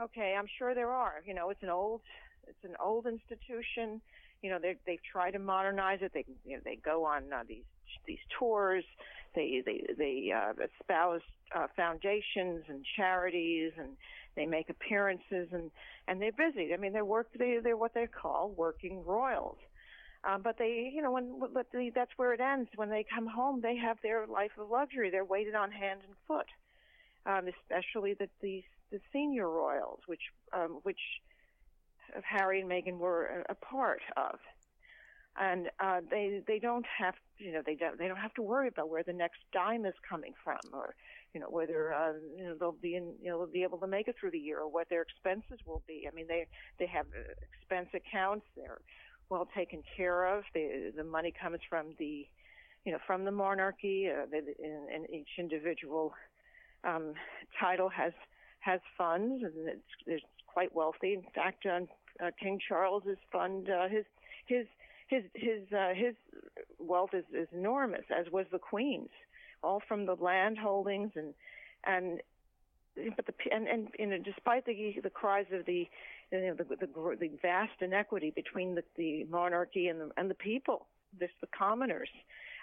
Okay, 0.00 0.36
I'm 0.38 0.46
sure 0.58 0.74
there 0.74 0.90
are. 0.90 1.22
You 1.24 1.34
know, 1.34 1.50
it's 1.50 1.62
an 1.62 1.70
old, 1.70 2.02
it's 2.46 2.64
an 2.64 2.76
old 2.82 3.06
institution. 3.06 4.00
You 4.42 4.50
know, 4.50 4.58
they 4.60 4.76
they've 4.86 5.02
tried 5.10 5.32
to 5.32 5.38
modernize 5.38 5.98
it. 6.02 6.12
They 6.14 6.24
you 6.44 6.56
know 6.56 6.62
they 6.64 6.76
go 6.76 7.04
on 7.04 7.32
uh, 7.32 7.42
these 7.48 7.64
these 8.06 8.18
tours. 8.38 8.84
They 9.34 9.62
they 9.64 9.84
they 9.96 10.32
uh, 10.32 10.52
espouse 10.80 11.22
uh, 11.54 11.66
foundations 11.76 12.64
and 12.68 12.84
charities, 12.96 13.72
and 13.78 13.96
they 14.36 14.46
make 14.46 14.70
appearances, 14.70 15.48
and 15.52 15.70
and 16.08 16.20
they're 16.20 16.32
busy. 16.32 16.72
I 16.72 16.76
mean, 16.76 16.92
they're 16.92 17.04
work 17.04 17.28
they 17.38 17.58
they're 17.62 17.76
what 17.76 17.94
they 17.94 18.06
call 18.06 18.52
working 18.56 19.04
royals. 19.04 19.58
Um, 20.24 20.42
but 20.42 20.58
they, 20.58 20.90
you 20.92 21.02
know, 21.02 21.12
when 21.12 21.40
but 21.52 21.66
the, 21.72 21.90
that's 21.94 22.10
where 22.16 22.32
it 22.32 22.40
ends. 22.40 22.68
When 22.74 22.90
they 22.90 23.04
come 23.04 23.26
home, 23.26 23.60
they 23.60 23.76
have 23.76 23.98
their 24.02 24.26
life 24.26 24.50
of 24.58 24.70
luxury. 24.70 25.10
They're 25.10 25.24
waited 25.24 25.54
on 25.54 25.70
hand 25.70 26.00
and 26.06 26.16
foot, 26.26 26.46
um, 27.26 27.46
especially 27.48 28.14
the, 28.14 28.28
the 28.40 28.64
the 28.90 29.00
senior 29.12 29.48
royals, 29.48 30.00
which 30.06 30.22
um, 30.52 30.80
which 30.82 30.98
Harry 32.24 32.60
and 32.60 32.70
Meghan 32.70 32.98
were 32.98 33.44
a, 33.48 33.52
a 33.52 33.54
part 33.54 34.02
of, 34.16 34.38
and 35.38 35.68
uh, 35.80 36.00
they 36.10 36.42
they 36.46 36.58
don't 36.58 36.86
have 36.98 37.14
you 37.38 37.52
know 37.52 37.62
they 37.64 37.74
don't 37.74 37.98
they 37.98 38.08
don't 38.08 38.16
have 38.16 38.34
to 38.34 38.42
worry 38.42 38.68
about 38.68 38.88
where 38.88 39.02
the 39.02 39.12
next 39.12 39.38
dime 39.52 39.84
is 39.84 39.94
coming 40.08 40.34
from 40.42 40.58
or 40.72 40.94
you 41.34 41.40
know 41.40 41.48
whether 41.50 41.92
uh, 41.92 42.12
you 42.36 42.44
know 42.44 42.54
they'll 42.58 42.72
be 42.72 42.96
in 42.96 43.12
you 43.22 43.30
know 43.30 43.38
they'll 43.38 43.52
be 43.52 43.62
able 43.62 43.78
to 43.78 43.86
make 43.86 44.08
it 44.08 44.16
through 44.18 44.30
the 44.30 44.38
year 44.38 44.60
or 44.60 44.68
what 44.70 44.88
their 44.88 45.02
expenses 45.02 45.58
will 45.66 45.82
be. 45.86 46.06
I 46.10 46.14
mean 46.14 46.26
they 46.28 46.46
they 46.78 46.86
have 46.86 47.06
uh, 47.06 47.32
expense 47.52 47.88
accounts. 47.94 48.46
They're 48.56 48.80
well 49.28 49.48
taken 49.56 49.82
care 49.96 50.26
of. 50.26 50.44
The 50.54 50.92
the 50.96 51.04
money 51.04 51.32
comes 51.40 51.58
from 51.68 51.94
the, 51.98 52.26
you 52.84 52.92
know, 52.92 52.98
from 53.06 53.24
the 53.24 53.30
monarchy. 53.32 54.08
Uh, 54.08 54.24
and, 54.32 54.88
and 54.88 55.10
each 55.10 55.28
individual 55.38 56.14
um, 56.84 57.14
title 57.60 57.88
has 57.88 58.12
has 58.60 58.80
funds, 58.98 59.44
and 59.44 59.68
it's, 59.68 59.82
it's 60.06 60.24
quite 60.56 60.74
wealthy. 60.74 61.12
In 61.12 61.22
fact, 61.34 61.66
uh, 61.66 62.30
King 62.40 62.58
Charles's 62.66 63.18
fund, 63.30 63.68
uh, 63.68 63.88
his 63.88 64.06
his 64.46 64.64
his 65.06 65.22
his 65.34 65.60
uh, 65.70 65.92
his 65.94 66.14
wealth 66.78 67.10
is, 67.12 67.26
is 67.34 67.48
enormous, 67.52 68.06
as 68.08 68.32
was 68.32 68.46
the 68.50 68.58
Queen's, 68.58 69.10
all 69.62 69.82
from 69.86 70.06
the 70.06 70.14
land 70.14 70.56
holdings 70.56 71.12
and 71.14 71.34
and 71.84 72.22
but 73.16 73.26
the 73.26 73.34
and 73.52 73.68
and 73.68 73.88
you 73.98 74.06
know, 74.06 74.16
despite 74.16 74.64
the 74.64 74.94
the 75.02 75.10
cries 75.10 75.44
of 75.52 75.66
the 75.66 75.86
you 76.32 76.40
know, 76.40 76.54
the, 76.54 76.64
the, 76.64 77.16
the 77.20 77.30
vast 77.42 77.82
inequity 77.82 78.32
between 78.34 78.74
the, 78.76 78.82
the 78.96 79.24
monarchy 79.24 79.88
and 79.88 80.00
the, 80.00 80.10
and 80.16 80.30
the 80.30 80.34
people, 80.34 80.86
this, 81.20 81.30
the 81.42 81.48
commoners. 81.56 82.08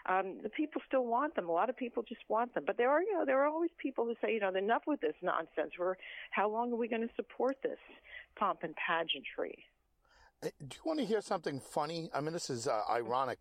Um, 0.05 0.39
the 0.43 0.49
people 0.49 0.81
still 0.87 1.05
want 1.05 1.35
them. 1.35 1.47
A 1.47 1.51
lot 1.51 1.69
of 1.69 1.77
people 1.77 2.03
just 2.03 2.21
want 2.27 2.53
them. 2.53 2.63
But 2.65 2.77
there 2.77 2.89
are, 2.89 3.01
you 3.01 3.13
know, 3.13 3.25
there 3.25 3.41
are 3.41 3.47
always 3.47 3.69
people 3.81 4.05
who 4.05 4.15
say, 4.21 4.33
you 4.33 4.39
know, 4.39 4.53
enough 4.53 4.83
with 4.85 4.99
this 4.99 5.15
nonsense. 5.21 5.71
We're, 5.79 5.95
how 6.31 6.49
long 6.49 6.73
are 6.73 6.75
we 6.75 6.87
going 6.87 7.07
to 7.07 7.13
support 7.15 7.57
this 7.63 7.79
pomp 8.35 8.59
and 8.63 8.75
pageantry? 8.75 9.65
Do 10.41 10.49
you 10.75 10.81
want 10.83 10.99
to 10.99 11.05
hear 11.05 11.21
something 11.21 11.61
funny? 11.61 12.09
I 12.13 12.19
mean, 12.19 12.33
this 12.33 12.49
is 12.49 12.67
uh, 12.67 12.81
ironic, 12.89 13.39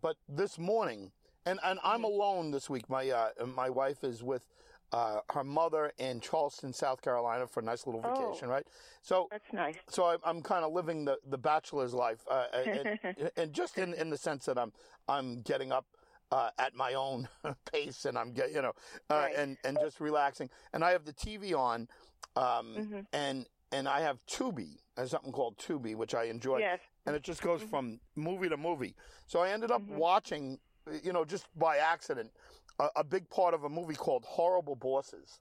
but 0.00 0.16
this 0.26 0.58
morning, 0.58 1.12
and, 1.44 1.58
and 1.62 1.78
I'm 1.84 1.96
mm-hmm. 1.96 2.04
alone 2.04 2.50
this 2.50 2.70
week. 2.70 2.88
My 2.88 3.10
uh, 3.10 3.28
my 3.44 3.68
wife 3.68 4.04
is 4.04 4.22
with 4.22 4.46
uh, 4.92 5.20
her 5.32 5.44
mother 5.44 5.92
in 5.98 6.20
Charleston, 6.20 6.72
South 6.72 7.00
Carolina, 7.02 7.46
for 7.46 7.60
a 7.60 7.62
nice 7.62 7.86
little 7.86 8.02
oh. 8.04 8.08
vacation, 8.08 8.48
oh, 8.48 8.52
right? 8.52 8.66
So 9.02 9.28
that's 9.30 9.52
nice. 9.52 9.76
So 9.88 10.04
I, 10.04 10.16
I'm, 10.24 10.42
kind 10.42 10.64
of 10.64 10.72
living 10.72 11.04
the, 11.04 11.18
the 11.28 11.38
bachelor's 11.38 11.94
life, 11.94 12.24
uh, 12.30 12.46
and, 12.54 12.98
and, 13.36 13.52
just 13.52 13.78
in, 13.78 13.94
in 13.94 14.10
the 14.10 14.16
sense 14.16 14.46
that 14.46 14.58
I'm 14.58 14.72
I'm 15.08 15.42
getting 15.42 15.72
up 15.72 15.86
uh, 16.32 16.50
at 16.58 16.74
my 16.74 16.94
own 16.94 17.28
pace, 17.72 18.04
and 18.04 18.18
I'm 18.18 18.32
get 18.32 18.52
you 18.52 18.62
know, 18.62 18.72
uh, 19.10 19.14
right. 19.14 19.34
and 19.36 19.56
and 19.64 19.78
just 19.80 20.00
relaxing. 20.00 20.50
And 20.72 20.84
I 20.84 20.90
have 20.90 21.04
the 21.04 21.12
TV 21.12 21.56
on, 21.56 21.88
um, 22.36 22.44
mm-hmm. 22.44 23.00
and 23.12 23.46
and 23.72 23.88
I 23.88 24.00
have 24.00 24.18
Tubi. 24.26 24.78
There's 24.96 25.10
something 25.10 25.32
called 25.32 25.56
Tubi, 25.58 25.94
which 25.94 26.14
I 26.14 26.24
enjoy, 26.24 26.58
yes. 26.58 26.80
and 27.06 27.14
it 27.14 27.22
just 27.22 27.42
goes 27.42 27.60
mm-hmm. 27.60 27.70
from 27.70 28.00
movie 28.16 28.48
to 28.48 28.56
movie. 28.56 28.94
So 29.26 29.40
I 29.40 29.50
ended 29.50 29.70
up 29.70 29.82
mm-hmm. 29.82 29.96
watching, 29.96 30.58
you 31.02 31.12
know, 31.12 31.24
just 31.24 31.46
by 31.56 31.76
accident 31.78 32.30
a, 32.80 33.00
a, 33.00 33.04
big 33.04 33.28
part 33.30 33.54
of 33.54 33.64
a 33.64 33.68
movie 33.68 33.94
called 33.94 34.24
Horrible 34.26 34.76
Bosses. 34.76 35.40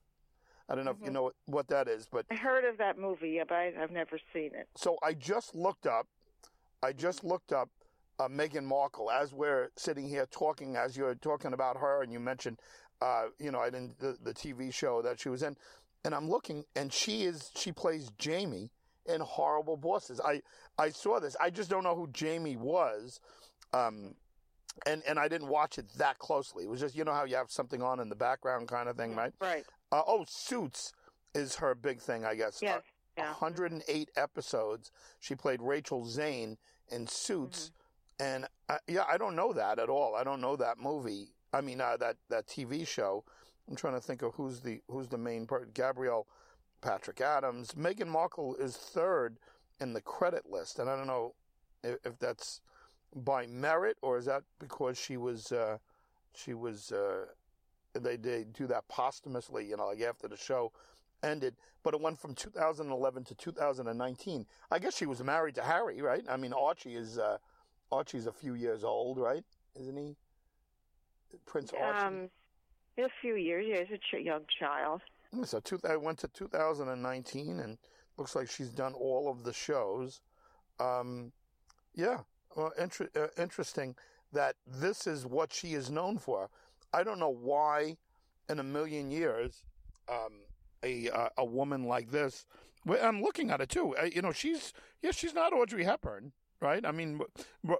I 0.67 0.75
don't 0.75 0.85
know 0.85 0.91
mm-hmm. 0.91 1.03
if 1.03 1.07
you 1.07 1.13
mm-hmm. 1.13 1.25
know 1.25 1.31
what 1.45 1.67
that 1.69 1.87
is, 1.87 2.07
but 2.11 2.25
I 2.29 2.35
heard 2.35 2.65
of 2.65 2.77
that 2.77 2.99
movie, 2.99 3.39
but 3.47 3.55
I've 3.55 3.91
never 3.91 4.19
seen 4.33 4.51
it. 4.53 4.67
So 4.75 4.97
I 5.01 5.13
just 5.13 5.55
looked 5.55 5.87
up, 5.87 6.07
I 6.83 6.93
just 6.93 7.23
looked 7.23 7.51
up 7.51 7.69
uh, 8.19 8.27
Meghan 8.27 8.63
Markle 8.63 9.09
as 9.09 9.33
we're 9.33 9.69
sitting 9.77 10.07
here 10.07 10.27
talking, 10.29 10.75
as 10.75 10.95
you're 10.95 11.15
talking 11.15 11.53
about 11.53 11.77
her, 11.77 12.03
and 12.03 12.11
you 12.11 12.19
mentioned, 12.19 12.59
uh, 13.01 13.25
you 13.39 13.51
know, 13.51 13.59
I 13.59 13.69
didn't 13.69 13.97
the, 13.99 14.17
the 14.21 14.33
TV 14.33 14.73
show 14.73 15.01
that 15.01 15.19
she 15.19 15.29
was 15.29 15.41
in, 15.41 15.55
and 16.03 16.13
I'm 16.13 16.29
looking, 16.29 16.65
and 16.75 16.91
she 16.91 17.23
is 17.23 17.51
she 17.55 17.71
plays 17.71 18.11
Jamie 18.17 18.71
in 19.05 19.21
Horrible 19.21 19.77
Bosses. 19.77 20.19
I 20.23 20.41
I 20.77 20.89
saw 20.89 21.19
this. 21.19 21.35
I 21.41 21.49
just 21.49 21.69
don't 21.69 21.83
know 21.83 21.95
who 21.95 22.09
Jamie 22.11 22.57
was. 22.57 23.21
Um, 23.73 24.15
and 24.85 25.03
and 25.07 25.19
I 25.19 25.27
didn't 25.27 25.47
watch 25.47 25.77
it 25.77 25.85
that 25.97 26.19
closely. 26.19 26.63
It 26.63 26.69
was 26.69 26.79
just 26.79 26.95
you 26.95 27.03
know 27.03 27.13
how 27.13 27.25
you 27.25 27.35
have 27.35 27.51
something 27.51 27.81
on 27.81 27.99
in 27.99 28.09
the 28.09 28.15
background 28.15 28.67
kind 28.67 28.89
of 28.89 28.97
thing, 28.97 29.15
right? 29.15 29.33
Right. 29.39 29.65
Uh, 29.91 30.01
oh, 30.07 30.25
Suits 30.27 30.93
is 31.33 31.55
her 31.55 31.75
big 31.75 31.99
thing, 31.99 32.25
I 32.25 32.35
guess. 32.35 32.59
Yes. 32.61 32.77
Uh, 32.77 32.81
yeah. 33.17 33.29
108 33.29 34.11
episodes. 34.15 34.91
She 35.19 35.35
played 35.35 35.61
Rachel 35.61 36.05
Zane 36.05 36.57
in 36.89 37.05
Suits, 37.05 37.71
mm-hmm. 38.19 38.35
and 38.35 38.47
I, 38.69 38.77
yeah, 38.87 39.03
I 39.09 39.17
don't 39.17 39.35
know 39.35 39.51
that 39.53 39.79
at 39.79 39.89
all. 39.89 40.15
I 40.15 40.23
don't 40.23 40.41
know 40.41 40.55
that 40.55 40.77
movie. 40.79 41.29
I 41.51 41.61
mean, 41.61 41.81
uh, 41.81 41.97
that 41.97 42.17
that 42.29 42.47
TV 42.47 42.87
show. 42.87 43.23
I'm 43.67 43.75
trying 43.75 43.93
to 43.93 44.01
think 44.01 44.21
of 44.21 44.33
who's 44.35 44.61
the 44.61 44.81
who's 44.89 45.09
the 45.09 45.17
main 45.17 45.45
part. 45.45 45.73
Gabrielle 45.73 46.27
Patrick 46.81 47.21
Adams. 47.21 47.73
Meghan 47.73 48.07
Markle 48.07 48.55
is 48.55 48.77
third 48.77 49.37
in 49.79 49.93
the 49.93 50.01
credit 50.01 50.49
list, 50.49 50.79
and 50.79 50.89
I 50.89 50.95
don't 50.95 51.07
know 51.07 51.33
if, 51.83 51.97
if 52.05 52.19
that's 52.19 52.61
by 53.15 53.47
merit, 53.47 53.97
or 54.01 54.17
is 54.17 54.25
that 54.25 54.43
because 54.59 54.97
she 54.97 55.17
was 55.17 55.51
uh, 55.51 55.77
she 56.33 56.53
was 56.53 56.91
uh, 56.91 57.25
they 57.93 58.15
they 58.15 58.45
do 58.45 58.67
that 58.67 58.87
posthumously, 58.87 59.65
you 59.67 59.77
know, 59.77 59.87
like 59.87 60.01
after 60.01 60.27
the 60.27 60.37
show 60.37 60.71
ended, 61.23 61.55
but 61.83 61.93
it 61.93 62.01
went 62.01 62.19
from 62.19 62.33
2011 62.33 63.23
to 63.25 63.35
2019. 63.35 64.45
I 64.71 64.79
guess 64.79 64.95
she 64.95 65.05
was 65.05 65.23
married 65.23 65.55
to 65.55 65.63
Harry, 65.63 66.01
right? 66.01 66.23
I 66.29 66.37
mean, 66.37 66.53
Archie 66.53 66.95
is 66.95 67.17
uh, 67.17 67.37
Archie's 67.91 68.27
a 68.27 68.31
few 68.31 68.53
years 68.53 68.83
old, 68.83 69.17
right? 69.17 69.43
Isn't 69.75 69.97
he? 69.97 70.15
Prince 71.45 71.71
Archie. 71.79 72.05
Um, 72.05 72.29
a 72.97 73.09
few 73.21 73.35
years. 73.35 73.65
Yeah, 73.67 73.83
he's 73.87 74.19
a 74.19 74.21
young 74.21 74.41
child. 74.59 75.01
So 75.43 75.59
two, 75.59 75.79
I 75.87 75.95
went 75.95 76.19
to 76.19 76.27
2019, 76.27 77.59
and 77.59 77.77
looks 78.17 78.35
like 78.35 78.49
she's 78.49 78.69
done 78.69 78.93
all 78.93 79.29
of 79.29 79.43
the 79.43 79.53
shows. 79.53 80.21
Um, 80.79 81.31
yeah, 81.93 82.19
well, 82.55 82.71
inter- 82.77 83.09
uh, 83.15 83.27
interesting 83.41 83.95
that 84.33 84.55
this 84.65 85.07
is 85.07 85.25
what 85.25 85.53
she 85.53 85.73
is 85.73 85.89
known 85.89 86.17
for. 86.17 86.49
I 86.93 87.03
don't 87.03 87.19
know 87.19 87.29
why, 87.33 87.97
in 88.49 88.59
a 88.59 88.63
million 88.63 89.11
years, 89.11 89.63
um, 90.07 90.41
a 90.83 91.09
uh, 91.09 91.29
a 91.37 91.45
woman 91.45 91.83
like 91.83 92.11
this. 92.11 92.45
I'm 92.87 93.21
looking 93.21 93.51
at 93.51 93.61
it 93.61 93.69
too. 93.69 93.95
Uh, 93.97 94.05
you 94.05 94.21
know, 94.21 94.31
she's 94.31 94.73
yeah, 95.01 95.11
she's 95.11 95.33
not 95.33 95.53
Audrey 95.53 95.83
Hepburn, 95.83 96.31
right? 96.61 96.85
I 96.85 96.91
mean, 96.91 97.21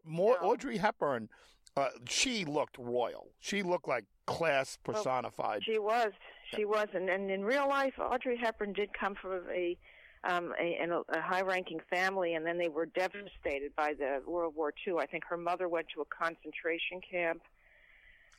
more 0.06 0.38
no. 0.42 0.50
Audrey 0.50 0.78
Hepburn. 0.78 1.30
Uh, 1.78 1.90
she 2.08 2.46
looked 2.46 2.78
royal. 2.78 3.28
She 3.40 3.64
looked 3.64 3.88
like 3.88 4.06
class 4.26 4.78
personified. 4.84 5.62
Well, 5.68 5.74
she 5.74 5.80
was. 5.80 6.12
She 6.56 6.66
was, 6.66 6.88
and, 6.96 7.10
and 7.10 7.30
in 7.30 7.46
real 7.46 7.70
life, 7.70 7.94
Audrey 8.00 8.36
Hepburn 8.36 8.74
did 8.74 8.90
come 8.92 9.14
from 9.14 9.42
a 9.52 9.78
um, 10.24 10.54
a, 10.60 10.86
a 11.10 11.22
high-ranking 11.22 11.80
family, 11.90 12.34
and 12.34 12.46
then 12.46 12.58
they 12.58 12.68
were 12.68 12.86
devastated 12.86 13.76
by 13.76 13.94
the 13.94 14.22
World 14.26 14.56
War 14.56 14.74
II. 14.86 14.96
I 15.00 15.06
think 15.06 15.24
her 15.26 15.38
mother 15.38 15.68
went 15.70 15.88
to 15.96 16.02
a 16.02 16.06
concentration 16.06 17.02
camp. 17.10 17.42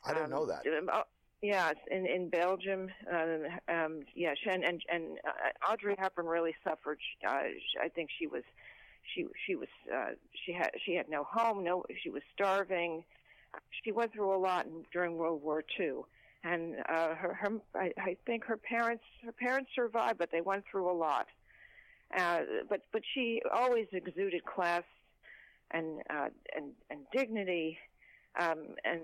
I 0.05 0.13
didn't 0.13 0.25
um, 0.25 0.31
know 0.31 0.47
that. 0.47 0.63
Uh, 0.67 1.03
yeah, 1.43 1.73
in 1.91 2.07
in 2.07 2.29
Belgium. 2.29 2.91
Um, 3.11 3.47
um, 3.69 4.01
yeah, 4.15 4.35
and 4.47 4.63
and, 4.63 4.83
and 4.93 5.19
uh, 5.27 5.73
Audrey 5.73 5.95
Hepburn 5.99 6.27
really 6.27 6.55
suffered. 6.65 6.99
Uh, 7.27 7.43
I 7.83 7.89
think 7.95 8.11
she 8.19 8.27
was, 8.27 8.43
she 9.15 9.27
she 9.47 9.57
was 9.57 9.69
uh, 9.95 10.11
she 10.45 10.53
had 10.53 10.71
she 10.85 10.95
had 10.95 11.09
no 11.09 11.25
home. 11.25 11.65
No, 11.65 11.85
she 12.03 12.11
was 12.11 12.23
starving. 12.35 13.05
She 13.83 13.91
went 13.91 14.13
through 14.13 14.35
a 14.35 14.39
lot 14.39 14.67
during 14.93 15.17
World 15.17 15.43
War 15.43 15.65
II 15.79 16.03
and 16.45 16.77
uh, 16.89 17.15
her, 17.15 17.35
her 17.35 17.53
I, 17.75 17.93
I 17.99 18.17
think 18.27 18.45
her 18.45 18.57
parents 18.57 19.05
her 19.25 19.33
parents 19.33 19.71
survived, 19.75 20.19
but 20.19 20.31
they 20.31 20.41
went 20.41 20.65
through 20.71 20.91
a 20.91 20.95
lot. 20.95 21.27
Uh, 22.17 22.41
but 22.69 22.83
but 22.93 23.03
she 23.15 23.41
always 23.53 23.87
exuded 23.93 24.45
class 24.45 24.83
and 25.71 26.01
uh, 26.11 26.29
and 26.57 26.73
and 26.91 27.01
dignity, 27.13 27.79
um, 28.39 28.59
and 28.85 29.01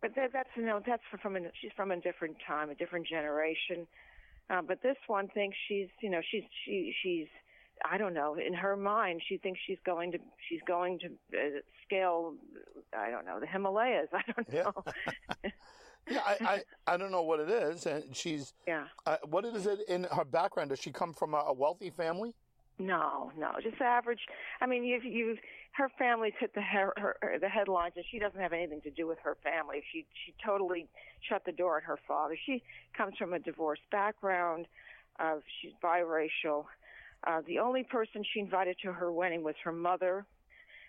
but 0.00 0.14
that, 0.14 0.32
that's 0.32 0.50
you 0.56 0.64
know 0.64 0.80
that's 0.86 1.02
from 1.20 1.36
a, 1.36 1.40
she's 1.60 1.72
from 1.76 1.90
a 1.90 2.00
different 2.00 2.36
time, 2.46 2.70
a 2.70 2.74
different 2.74 3.06
generation. 3.06 3.86
Uh, 4.50 4.62
but 4.62 4.82
this 4.82 4.96
one 5.06 5.28
thinks 5.28 5.56
she's 5.68 5.88
you 6.02 6.10
know 6.10 6.20
she's 6.30 6.44
she 6.64 6.94
she's 7.02 7.26
I 7.84 7.98
don't 7.98 8.14
know. 8.14 8.34
In 8.34 8.54
her 8.54 8.76
mind, 8.76 9.22
she 9.28 9.38
thinks 9.38 9.60
she's 9.66 9.78
going 9.84 10.12
to 10.12 10.18
she's 10.48 10.60
going 10.66 11.00
to 11.00 11.06
uh, 11.36 11.60
scale. 11.84 12.34
I 12.96 13.10
don't 13.10 13.26
know 13.26 13.40
the 13.40 13.46
Himalayas. 13.46 14.08
I 14.12 14.22
don't 14.30 14.52
know. 14.52 14.84
Yeah. 15.42 15.50
yeah, 16.10 16.20
I, 16.24 16.36
I, 16.86 16.94
I 16.94 16.96
don't 16.96 17.10
know 17.10 17.22
what 17.22 17.40
it 17.40 17.48
is, 17.48 17.86
and 17.86 18.04
she's 18.14 18.52
yeah. 18.66 18.84
Uh, 19.06 19.16
what 19.28 19.44
is 19.44 19.66
it 19.66 19.80
in 19.88 20.04
her 20.04 20.24
background? 20.24 20.70
Does 20.70 20.80
she 20.80 20.90
come 20.90 21.12
from 21.12 21.34
a, 21.34 21.38
a 21.38 21.52
wealthy 21.52 21.90
family? 21.90 22.34
No, 22.78 23.30
no, 23.38 23.52
just 23.62 23.80
average. 23.80 24.20
I 24.60 24.66
mean, 24.66 24.84
you 24.84 25.00
you 25.02 25.36
her 25.72 25.90
family's 25.98 26.34
hit 26.38 26.54
the 26.54 26.62
her, 26.62 26.92
her 26.96 27.38
the 27.40 27.48
headlines, 27.48 27.94
and 27.96 28.04
she 28.10 28.18
doesn't 28.18 28.40
have 28.40 28.52
anything 28.52 28.80
to 28.82 28.90
do 28.90 29.06
with 29.06 29.18
her 29.22 29.36
family. 29.42 29.82
She 29.92 30.06
she 30.24 30.34
totally 30.44 30.88
shut 31.28 31.44
the 31.44 31.52
door 31.52 31.76
on 31.76 31.82
her 31.82 31.98
father. 32.06 32.36
She 32.44 32.62
comes 32.96 33.16
from 33.16 33.32
a 33.32 33.38
divorced 33.38 33.88
background. 33.90 34.66
Uh, 35.18 35.36
she's 35.60 35.72
biracial. 35.82 36.64
Uh, 37.26 37.40
the 37.46 37.60
only 37.60 37.84
person 37.84 38.24
she 38.34 38.40
invited 38.40 38.76
to 38.82 38.92
her 38.92 39.10
wedding 39.10 39.42
was 39.42 39.54
her 39.62 39.72
mother, 39.72 40.26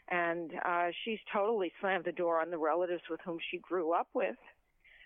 and 0.10 0.51
uh, 0.65 0.88
she's 1.04 1.19
totally 1.32 1.71
slammed 1.80 2.06
the 2.06 2.12
door 2.12 2.41
on 2.41 2.49
the 2.49 2.58
relatives 2.58 3.04
with 3.10 3.19
whom 3.23 3.38
she 3.51 3.60
grew 3.60 3.93
up 3.93 4.08
with. 4.13 4.36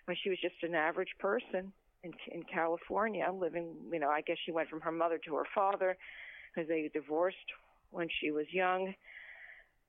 When 0.06 0.16
she 0.22 0.30
was 0.30 0.38
just 0.40 0.62
an 0.62 0.74
average 0.74 1.14
person 1.18 1.72
in 2.02 2.12
in 2.32 2.42
California, 2.44 3.30
living, 3.32 3.74
you 3.92 4.00
know, 4.00 4.08
I 4.08 4.22
guess 4.22 4.38
she 4.44 4.52
went 4.52 4.68
from 4.68 4.80
her 4.80 4.92
mother 4.92 5.18
to 5.26 5.34
her 5.36 5.46
father 5.54 5.96
because 6.54 6.68
they 6.68 6.90
divorced 6.92 7.36
when 7.90 8.08
she 8.20 8.30
was 8.30 8.46
young. 8.52 8.94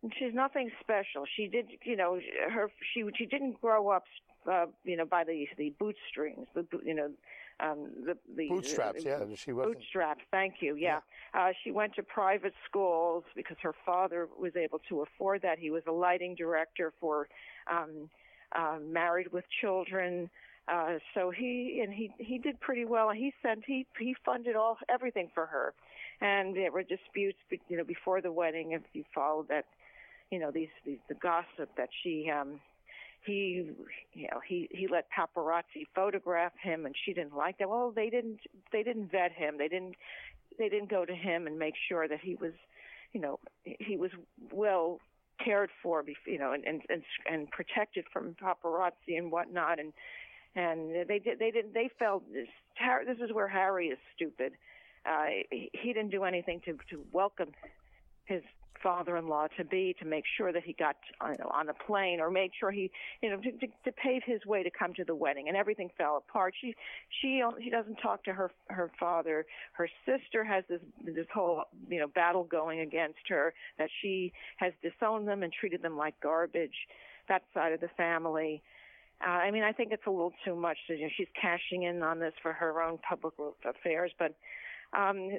And 0.04 0.12
she's 0.18 0.34
nothing 0.34 0.72
special. 0.80 1.26
She 1.36 1.48
did, 1.48 1.68
you 1.84 1.96
know, 1.96 2.20
her 2.52 2.72
she 2.94 3.04
she 3.16 3.26
didn't 3.26 3.62
grow 3.62 3.90
up, 3.90 4.06
uh, 4.52 4.66
you 4.84 4.98
know, 4.98 5.06
by 5.06 5.24
the 5.24 5.48
the 5.58 5.74
bootstrings, 5.80 6.48
the 6.56 6.66
you 6.84 6.96
know, 6.96 7.12
um, 7.60 7.92
the 8.06 8.18
the 8.36 8.50
bootstraps. 8.50 9.04
The, 9.04 9.10
yeah, 9.10 9.36
she 9.36 9.54
was 9.54 9.68
bootstraps. 9.68 10.22
Thank 10.32 10.56
you. 10.62 10.76
Yeah, 10.76 11.02
yeah. 11.36 11.40
Uh, 11.40 11.54
she 11.64 11.72
went 11.72 11.94
to 11.96 12.04
private 12.04 12.54
schools 12.68 13.24
because 13.36 13.58
her 13.62 13.76
father 13.86 14.28
was 14.40 14.56
able 14.56 14.80
to 14.90 15.02
afford 15.02 15.44
that. 15.44 15.60
He 15.60 15.70
was 15.70 15.84
a 15.88 15.92
lighting 15.92 16.34
director 16.36 16.94
for 17.00 17.28
um, 17.72 18.10
uh, 18.56 18.78
Married 18.82 19.32
with 19.32 19.46
Children. 19.62 20.30
Uh, 20.68 20.98
so 21.14 21.32
he 21.32 21.82
and 21.84 21.94
he 21.94 22.12
he 22.18 22.38
did 22.38 22.60
pretty 22.60 22.86
well. 22.86 23.10
He 23.10 23.34
sent 23.42 23.64
he 23.66 23.86
he 24.00 24.16
funded 24.24 24.56
all 24.56 24.78
everything 24.90 25.30
for 25.34 25.46
her 25.48 25.74
and 26.22 26.56
there 26.56 26.72
were 26.72 26.84
disputes, 26.84 27.40
you 27.68 27.78
know, 27.78 27.84
before 27.84 28.22
the 28.22 28.32
wedding. 28.32 28.72
If 28.72 28.84
you 28.94 29.04
followed 29.14 29.48
that, 29.50 29.66
you 30.30 30.40
know, 30.40 30.52
these, 30.52 30.70
these 30.86 31.00
the 31.10 31.16
gossip 31.16 31.76
that 31.78 31.90
she, 32.04 32.30
um, 32.30 32.60
he, 33.26 33.72
you 34.14 34.28
know, 34.32 34.40
he 34.48 34.70
he 34.72 34.88
let 34.88 35.08
paparazzi 35.12 35.86
photograph 35.94 36.54
him, 36.62 36.86
and 36.86 36.96
she 37.06 37.14
didn't 37.14 37.36
like 37.36 37.58
that. 37.58 37.70
Well, 37.70 37.92
they 37.96 38.10
didn't 38.10 38.40
they 38.72 38.84
didn't 38.84 39.12
vet 39.12 39.32
him. 39.32 39.58
They 39.58 39.68
didn't 39.68 39.96
they 40.58 40.70
didn't 40.70 40.90
go 40.90 41.06
to 41.06 41.14
him 41.14 41.48
and 41.48 41.58
make 41.58 41.76
sure 41.90 42.08
that 42.08 42.20
he 42.22 42.36
was, 42.36 42.54
you 43.14 43.22
know, 43.22 43.40
he 43.64 43.98
was 43.98 44.12
well 44.52 45.00
cared 45.44 45.70
for, 45.82 46.04
you 46.26 46.40
know, 46.40 46.54
and 46.54 46.64
and 46.66 46.82
and, 46.90 47.04
and 47.30 47.52
protected 47.52 48.06
from 48.12 48.36
paparazzi 48.42 49.18
and 49.18 49.32
whatnot, 49.32 49.80
and 49.80 49.94
and 50.56 51.08
they 51.08 51.20
did 51.20 51.40
they 51.40 51.52
didn't 51.52 51.74
they 51.74 51.90
felt 52.00 52.24
this. 52.32 52.48
This 53.06 53.18
is 53.18 53.34
where 53.34 53.48
Harry 53.48 53.88
is 53.88 54.00
stupid 54.16 54.54
uh, 55.06 55.26
he 55.50 55.94
didn't 55.94 56.12
do 56.12 56.24
anything 56.24 56.62
to, 56.66 56.78
to 56.90 57.04
welcome 57.12 57.52
his 58.32 58.44
father-in-law 58.82 59.48
to 59.58 59.64
be 59.64 59.96
to 60.00 60.06
make 60.06 60.24
sure 60.38 60.52
that 60.52 60.64
he 60.64 60.74
got 60.74 60.96
you 61.22 61.38
know, 61.40 61.52
on 61.54 61.68
the 61.68 61.74
plane 61.74 62.20
or 62.20 62.32
made 62.32 62.52
sure 62.60 62.72
he 62.72 62.90
you 63.22 63.30
know 63.30 63.38
to, 63.38 63.52
to, 63.52 63.68
to 63.86 63.92
pave 63.92 64.22
his 64.26 64.46
way 64.46 64.64
to 64.64 64.70
come 64.72 64.94
to 64.94 65.04
the 65.04 65.16
wedding 65.16 65.48
and 65.48 65.58
everything 65.58 65.90
fell 65.98 66.18
apart 66.18 66.54
she 66.60 66.74
she 67.22 67.44
she 67.64 67.70
doesn't 67.70 67.96
talk 67.98 68.24
to 68.24 68.34
her 68.34 68.52
her 68.68 68.92
father 69.00 69.46
her 69.74 69.88
sister 70.06 70.44
has 70.44 70.64
this 70.70 70.82
this 71.06 71.28
whole 71.34 71.64
you 71.90 72.00
know 72.00 72.08
battle 72.08 72.44
going 72.44 72.80
against 72.80 73.20
her 73.28 73.54
that 73.78 73.90
she 74.02 74.32
has 74.58 74.74
disowned 74.82 75.28
them 75.28 75.44
and 75.44 75.54
treated 75.54 75.82
them 75.82 75.98
like 75.98 76.16
garbage 76.22 76.88
that 77.28 77.44
side 77.54 77.74
of 77.74 77.80
the 77.82 77.90
family 77.98 78.62
uh, 79.24 79.30
I 79.30 79.52
mean, 79.52 79.62
I 79.62 79.72
think 79.72 79.92
it's 79.92 80.08
a 80.08 80.10
little 80.10 80.34
too 80.44 80.56
much. 80.56 80.78
You 80.88 81.02
know, 81.02 81.10
she's 81.16 81.28
cashing 81.40 81.84
in 81.84 82.02
on 82.02 82.18
this 82.18 82.34
for 82.42 82.54
her 82.54 82.82
own 82.82 82.98
public 83.08 83.36
affairs, 83.64 84.12
but 84.18 84.34
um, 84.98 85.38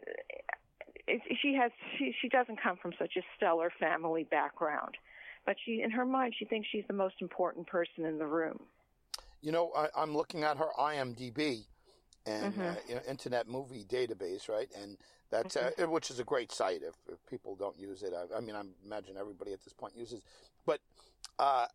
she 1.41 1.55
has 1.55 1.71
she 1.99 2.15
she 2.21 2.29
doesn't 2.29 2.61
come 2.63 2.77
from 2.77 2.93
such 2.99 3.17
a 3.17 3.23
stellar 3.37 3.73
family 3.79 4.25
background, 4.25 4.97
but 5.47 5.57
she 5.65 5.83
in 5.83 5.91
her 5.91 6.05
mind 6.05 6.35
she 6.39 6.45
thinks 6.45 6.69
she's 6.71 6.85
the 6.87 6.95
most 6.95 7.17
important 7.21 7.67
person 7.67 8.05
in 8.05 8.19
the 8.19 8.27
room. 8.27 8.61
You 9.41 9.53
know, 9.53 9.73
I, 9.77 10.03
am 10.03 10.17
looking 10.17 10.45
at 10.45 10.57
her 10.59 10.69
IMDb 10.79 11.65
and 12.27 12.55
mm-hmm. 12.55 12.97
uh, 12.97 13.01
Internet 13.09 13.49
Movie 13.49 13.85
Database, 13.85 14.49
right? 14.49 14.69
And 14.81 14.97
that's 15.31 15.57
uh, 15.57 15.71
mm-hmm. 15.71 15.83
uh, 15.83 15.89
which 15.89 16.11
is 16.11 16.21
a 16.21 16.25
great 16.25 16.53
site. 16.53 16.83
If, 16.83 16.95
if 17.13 17.19
people 17.29 17.57
don't 17.57 17.77
use 17.77 18.05
it, 18.05 18.13
I, 18.15 18.37
I, 18.37 18.41
mean, 18.41 18.55
I 18.55 18.63
imagine 18.85 19.17
everybody 19.19 19.53
at 19.53 19.65
this 19.65 19.73
point 19.73 19.97
uses. 19.97 20.23
But 20.65 20.81
uh, 21.41 21.67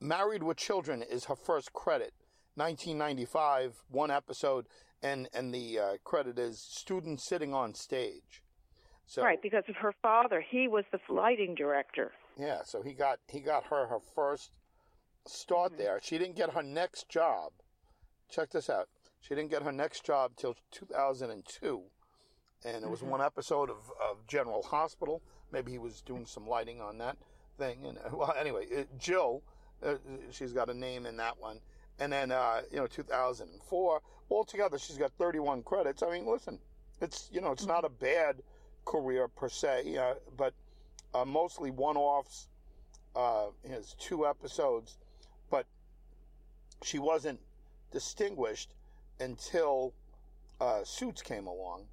Married 0.00 0.42
with 0.42 0.56
Children 0.56 1.02
is 1.02 1.26
her 1.26 1.36
first 1.36 1.72
credit. 1.72 2.12
1995, 2.56 3.84
one 3.88 4.10
episode 4.10 4.66
and 5.02 5.28
and 5.34 5.52
the 5.52 5.78
uh, 5.78 5.92
credit 6.04 6.38
is 6.38 6.58
student 6.58 7.20
sitting 7.20 7.52
on 7.52 7.74
stage. 7.74 8.42
So, 9.06 9.22
right, 9.22 9.40
because 9.42 9.64
of 9.68 9.76
her 9.76 9.92
father, 10.00 10.40
he 10.40 10.68
was 10.68 10.84
the 10.90 11.00
lighting 11.12 11.54
director. 11.54 12.12
Yeah, 12.38 12.62
so 12.64 12.82
he 12.82 12.92
got 12.92 13.18
he 13.28 13.40
got 13.40 13.64
her 13.64 13.86
her 13.86 14.00
first 14.14 14.50
start 15.26 15.72
mm-hmm. 15.72 15.82
there. 15.82 16.00
She 16.02 16.18
didn't 16.18 16.36
get 16.36 16.50
her 16.50 16.62
next 16.62 17.08
job. 17.08 17.52
Check 18.30 18.50
this 18.50 18.70
out. 18.70 18.88
She 19.20 19.34
didn't 19.34 19.50
get 19.50 19.62
her 19.62 19.72
next 19.72 20.04
job 20.04 20.32
till 20.36 20.56
2002, 20.72 21.82
and 22.64 22.84
it 22.84 22.90
was 22.90 23.00
mm-hmm. 23.00 23.10
one 23.10 23.20
episode 23.20 23.70
of, 23.70 23.90
of 24.10 24.26
General 24.26 24.62
Hospital. 24.62 25.22
Maybe 25.52 25.72
he 25.72 25.78
was 25.78 26.00
doing 26.00 26.26
some 26.26 26.46
lighting 26.46 26.80
on 26.80 26.98
that 26.98 27.16
thing. 27.58 27.84
And 27.86 27.98
well, 28.12 28.34
anyway, 28.38 28.66
it, 28.66 28.88
Jill, 28.98 29.42
uh, 29.84 29.94
she's 30.30 30.52
got 30.52 30.70
a 30.70 30.74
name 30.74 31.06
in 31.06 31.16
that 31.18 31.38
one. 31.38 31.60
And 31.98 32.12
then 32.12 32.32
uh, 32.32 32.62
you 32.70 32.78
know, 32.78 32.86
2004 32.86 34.00
altogether, 34.30 34.78
she's 34.78 34.98
got 34.98 35.12
31 35.18 35.62
credits. 35.62 36.02
I 36.02 36.10
mean, 36.10 36.26
listen, 36.26 36.58
it's 37.00 37.28
you 37.32 37.40
know, 37.40 37.52
it's 37.52 37.66
not 37.66 37.84
a 37.84 37.90
bad 37.90 38.42
career 38.84 39.28
per 39.28 39.48
se, 39.48 39.96
uh, 39.96 40.14
but 40.36 40.54
uh, 41.14 41.24
mostly 41.24 41.70
one-offs. 41.70 42.48
Uh, 43.14 43.48
has 43.68 43.94
two 43.98 44.26
episodes, 44.26 44.96
but 45.50 45.66
she 46.82 46.98
wasn't 46.98 47.38
distinguished 47.90 48.72
until 49.20 49.92
uh, 50.62 50.82
Suits 50.82 51.20
came 51.20 51.46
along. 51.46 51.84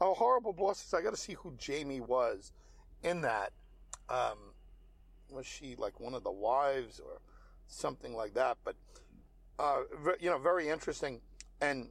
Oh, 0.00 0.14
horrible 0.14 0.52
bosses! 0.52 0.94
I 0.94 1.02
got 1.02 1.10
to 1.10 1.16
see 1.16 1.32
who 1.34 1.54
Jamie 1.58 2.00
was 2.00 2.52
in 3.02 3.20
that. 3.22 3.50
Um, 4.08 4.38
was 5.28 5.44
she 5.44 5.74
like 5.76 5.98
one 5.98 6.14
of 6.14 6.22
the 6.22 6.30
wives 6.30 7.00
or 7.00 7.20
something 7.66 8.14
like 8.14 8.34
that? 8.34 8.56
But 8.64 8.76
uh, 9.58 9.80
you 10.20 10.30
know, 10.30 10.38
very 10.38 10.68
interesting 10.68 11.20
and 11.60 11.88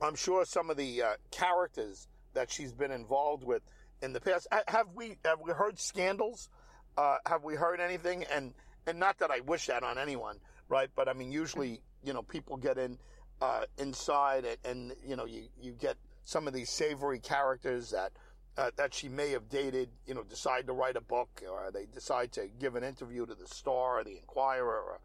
I'm 0.00 0.14
sure 0.14 0.44
some 0.44 0.70
of 0.70 0.76
the 0.76 1.02
uh, 1.02 1.12
characters 1.30 2.08
that 2.34 2.50
she's 2.50 2.72
been 2.72 2.90
involved 2.90 3.44
with 3.44 3.62
in 4.02 4.12
the 4.12 4.20
past. 4.20 4.46
Have 4.68 4.88
we 4.94 5.16
have 5.24 5.40
we 5.40 5.52
heard 5.52 5.78
scandals? 5.78 6.48
Uh, 6.96 7.16
have 7.26 7.44
we 7.44 7.54
heard 7.54 7.80
anything? 7.80 8.24
And 8.32 8.54
and 8.86 8.98
not 8.98 9.18
that 9.18 9.30
I 9.30 9.40
wish 9.40 9.66
that 9.66 9.82
on 9.82 9.98
anyone, 9.98 10.38
right? 10.68 10.90
But 10.94 11.08
I 11.08 11.12
mean, 11.12 11.30
usually 11.30 11.80
you 12.02 12.12
know 12.12 12.22
people 12.22 12.56
get 12.56 12.78
in 12.78 12.98
uh, 13.40 13.64
inside 13.78 14.44
and, 14.44 14.58
and, 14.64 14.96
you 15.06 15.16
know 15.16 15.24
you 15.24 15.48
you 15.60 15.72
get 15.72 15.96
some 16.24 16.46
of 16.46 16.54
these 16.54 16.70
savory 16.70 17.18
characters 17.20 17.90
that. 17.90 18.12
Uh, 18.58 18.68
that 18.76 18.92
she 18.92 19.08
may 19.08 19.30
have 19.30 19.48
dated, 19.48 19.88
you 20.06 20.12
know, 20.12 20.24
decide 20.24 20.66
to 20.66 20.72
write 20.72 20.96
a 20.96 21.00
book, 21.00 21.40
or 21.48 21.70
they 21.72 21.86
decide 21.86 22.32
to 22.32 22.48
give 22.58 22.74
an 22.74 22.82
interview 22.82 23.24
to 23.24 23.34
the 23.34 23.46
Star 23.46 24.00
or 24.00 24.04
the 24.04 24.16
Inquirer, 24.18 24.82
or 24.82 24.98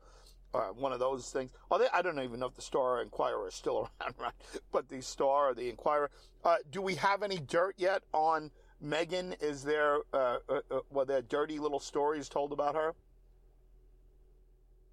uh, 0.56 0.74
one 0.74 0.91
of 0.91 1.00
those 1.00 1.30
things. 1.30 1.52
They, 1.78 1.88
I 1.94 2.02
don't 2.02 2.20
even 2.20 2.39
know 2.39 2.48
if 2.48 2.56
the 2.56 2.62
Star 2.62 3.02
Inquirer 3.02 3.48
is 3.48 3.56
still 3.56 3.89
around, 4.02 4.15
right? 4.20 4.34
But 4.72 4.89
the 4.89 5.02
Star 5.02 5.50
or 5.50 5.54
the 5.54 5.70
Inquirer. 5.70 6.10
Uh, 6.44 6.58
do 6.72 6.82
we 6.82 6.96
have 6.96 7.24
any 7.24 7.38
dirt 7.38 7.76
yet 7.78 8.04
on 8.13 8.52
Meghan? 8.84 9.41
Is 9.41 9.63
there, 9.63 10.00
uh, 10.13 10.38
uh, 10.50 10.60
uh 10.72 10.80
were 10.89 11.06
there 11.06 11.22
dirty 11.22 11.60
little 11.60 11.80
stories 11.80 12.30
told 12.30 12.52
about 12.52 12.76
her? 12.76 12.94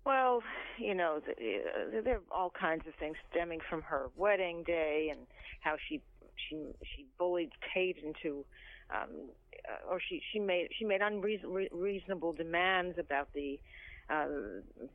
Well, 0.04 0.42
you 0.78 0.94
know, 0.94 1.20
there 2.04 2.16
are 2.16 2.22
all 2.30 2.50
kinds 2.50 2.86
of 2.88 2.94
things 2.94 3.16
stemming 3.30 3.60
from 3.70 3.82
her 3.82 4.10
wedding 4.16 4.64
day 4.64 5.10
and 5.12 5.20
how 5.60 5.76
she 5.88 6.02
she 6.48 6.56
she 6.82 7.06
bullied 7.18 7.50
Kate 7.72 7.98
into 8.04 8.44
um, 8.92 9.30
or 9.88 10.00
she 10.00 10.20
she 10.32 10.38
made 10.38 10.68
she 10.76 10.84
made 10.84 11.00
unreasonable 11.02 12.32
demands 12.32 12.98
about 12.98 13.32
the 13.32 13.60
uh, 14.10 14.26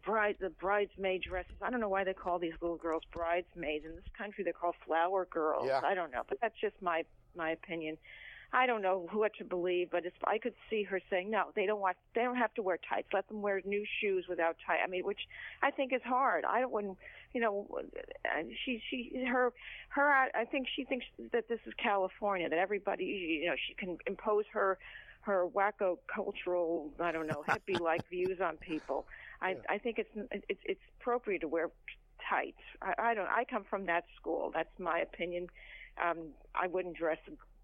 bride, 0.05 0.35
the 0.39 0.49
bridesmaid 0.49 1.23
dresses. 1.23 1.53
I 1.61 1.69
don't 1.69 1.79
know 1.79 1.89
why 1.89 2.03
they 2.03 2.13
call 2.13 2.39
these 2.39 2.53
little 2.61 2.77
girls 2.77 3.03
bridesmaids. 3.13 3.85
In 3.85 3.95
this 3.95 4.05
country, 4.17 4.43
they're 4.43 4.53
called 4.53 4.75
flower 4.85 5.27
girls. 5.29 5.65
Yeah. 5.67 5.81
I 5.83 5.95
don't 5.95 6.11
know, 6.11 6.23
but 6.27 6.39
that's 6.41 6.59
just 6.59 6.75
my 6.81 7.03
my 7.35 7.51
opinion. 7.51 7.97
I 8.53 8.65
don't 8.65 8.81
know 8.81 9.07
what 9.11 9.33
to 9.39 9.43
believe, 9.43 9.89
but 9.91 10.05
it's, 10.05 10.15
I 10.23 10.37
could 10.37 10.53
see 10.69 10.83
her 10.83 11.01
saying, 11.09 11.29
"No, 11.29 11.45
they 11.55 11.65
don't 11.65 11.81
want. 11.81 11.97
They 12.15 12.21
don't 12.21 12.37
have 12.37 12.53
to 12.53 12.61
wear 12.61 12.77
tights. 12.77 13.09
Let 13.13 13.27
them 13.27 13.41
wear 13.41 13.61
new 13.65 13.85
shoes 13.99 14.25
without 14.29 14.55
tights." 14.65 14.81
I 14.85 14.89
mean, 14.89 15.03
which 15.03 15.19
I 15.61 15.71
think 15.71 15.91
is 15.91 16.01
hard. 16.03 16.45
I 16.45 16.61
don't 16.61 16.71
wouldn't, 16.71 16.97
you 17.33 17.41
know, 17.41 17.67
she 18.65 18.81
she 18.89 19.25
her 19.29 19.51
her. 19.89 20.29
I 20.33 20.45
think 20.45 20.67
she 20.73 20.85
thinks 20.85 21.05
that 21.33 21.49
this 21.49 21.59
is 21.65 21.73
California, 21.81 22.47
that 22.47 22.59
everybody, 22.59 23.03
you 23.41 23.47
know, 23.47 23.55
she 23.67 23.73
can 23.73 23.97
impose 24.07 24.45
her 24.53 24.77
her 25.27 25.45
wacko 25.45 25.97
cultural, 26.13 26.89
I 26.99 27.11
don't 27.11 27.27
know, 27.27 27.43
hippie 27.47 27.79
like 27.79 28.01
views 28.09 28.39
on 28.41 28.57
people. 28.57 29.05
I 29.41 29.51
yeah. 29.51 29.55
I 29.69 29.77
think 29.77 29.99
it's 29.99 30.09
it's 30.49 30.61
it's 30.65 30.81
appropriate 30.99 31.41
to 31.41 31.47
wear 31.47 31.69
tights. 32.29 32.63
I, 32.81 32.93
I 32.97 33.13
don't. 33.13 33.27
I 33.27 33.43
come 33.49 33.65
from 33.69 33.85
that 33.85 34.05
school. 34.19 34.51
That's 34.53 34.79
my 34.79 34.99
opinion. 34.99 35.47
Um, 36.03 36.29
I 36.55 36.67
wouldn't 36.67 36.97
dress 36.97 37.17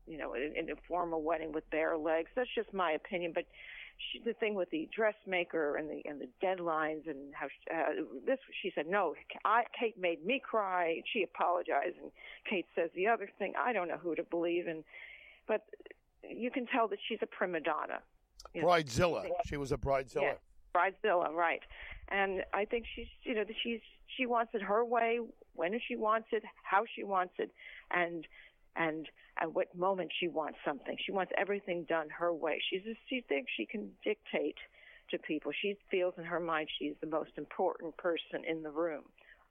you 0.08 0.18
know, 0.18 0.34
in, 0.34 0.54
in 0.56 0.70
a 0.70 0.76
formal 0.88 1.22
wedding 1.22 1.52
with 1.52 1.70
bare 1.70 1.98
legs. 1.98 2.30
That's 2.36 2.50
just 2.54 2.74
my 2.74 2.92
opinion, 2.92 3.32
but 3.34 3.46
she, 4.12 4.20
the 4.20 4.34
thing 4.34 4.56
with 4.56 4.70
the 4.70 4.90
dressmaker 4.96 5.78
and 5.78 5.90
the 5.90 6.02
and 6.06 6.20
the 6.20 6.28
deadlines 6.44 7.08
and 7.08 7.34
how 7.34 7.48
she, 7.48 7.74
uh, 7.74 8.04
this 8.26 8.40
she 8.62 8.72
said 8.74 8.88
no 8.88 9.14
I, 9.46 9.64
Kate 9.80 9.98
made 10.00 10.26
me 10.26 10.42
cry 10.44 11.02
she 11.14 11.24
apologized 11.24 11.98
and 12.02 12.12
Kate 12.50 12.66
says 12.76 12.90
the 12.96 13.08
other 13.08 13.30
thing 13.38 13.54
I 13.58 13.72
don't 13.72 13.88
know 13.88 14.00
who 14.02 14.16
to 14.16 14.24
believe 14.24 14.66
and 14.66 14.84
but 15.48 15.62
you 16.30 16.52
can 16.52 16.66
tell 16.66 16.88
that 16.88 17.00
she's 17.08 17.20
a 17.22 17.28
prima 17.28 17.60
donna 17.60 18.00
bridezilla 18.56 19.24
know. 19.24 19.36
she 19.46 19.58
was 19.58 19.72
a 19.72 19.78
bridezilla 19.78 20.22
yeah, 20.22 20.34
bridezilla 20.76 21.30
right 21.32 21.62
and 22.10 22.44
I 22.54 22.66
think 22.66 22.86
she's 22.96 23.08
you 23.24 23.36
know 23.36 23.44
she's 23.64 23.82
she 24.18 24.26
wants 24.26 24.54
it 24.54 24.62
her 24.62 24.84
way 24.86 25.20
when 25.54 25.80
she 25.88 25.96
wants 25.96 26.28
it 26.32 26.44
how 26.64 26.84
she 26.96 27.04
wants 27.04 27.34
it 27.40 27.52
and 27.92 28.26
and 28.76 29.08
at 29.40 29.54
what 29.54 29.76
moment 29.76 30.12
she 30.20 30.28
wants 30.28 30.58
something. 30.66 30.96
She 31.04 31.12
wants 31.12 31.32
everything 31.38 31.86
done 31.88 32.08
her 32.10 32.34
way. 32.34 32.62
She's 32.70 32.82
a, 32.88 32.96
she 33.10 33.22
thinks 33.28 33.52
she 33.56 33.66
can 33.66 33.90
dictate 34.04 34.58
to 35.12 35.18
people. 35.18 35.52
She 35.60 35.76
feels 35.90 36.14
in 36.18 36.24
her 36.24 36.40
mind 36.40 36.70
she's 36.80 36.94
the 37.02 37.08
most 37.08 37.32
important 37.38 37.96
person 37.98 38.44
in 38.48 38.64
the 38.64 38.70
room 38.70 39.04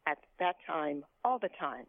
at 0.07 0.19
that 0.39 0.57
time, 0.67 1.05
all 1.25 1.39
the 1.39 1.51
time. 1.61 1.87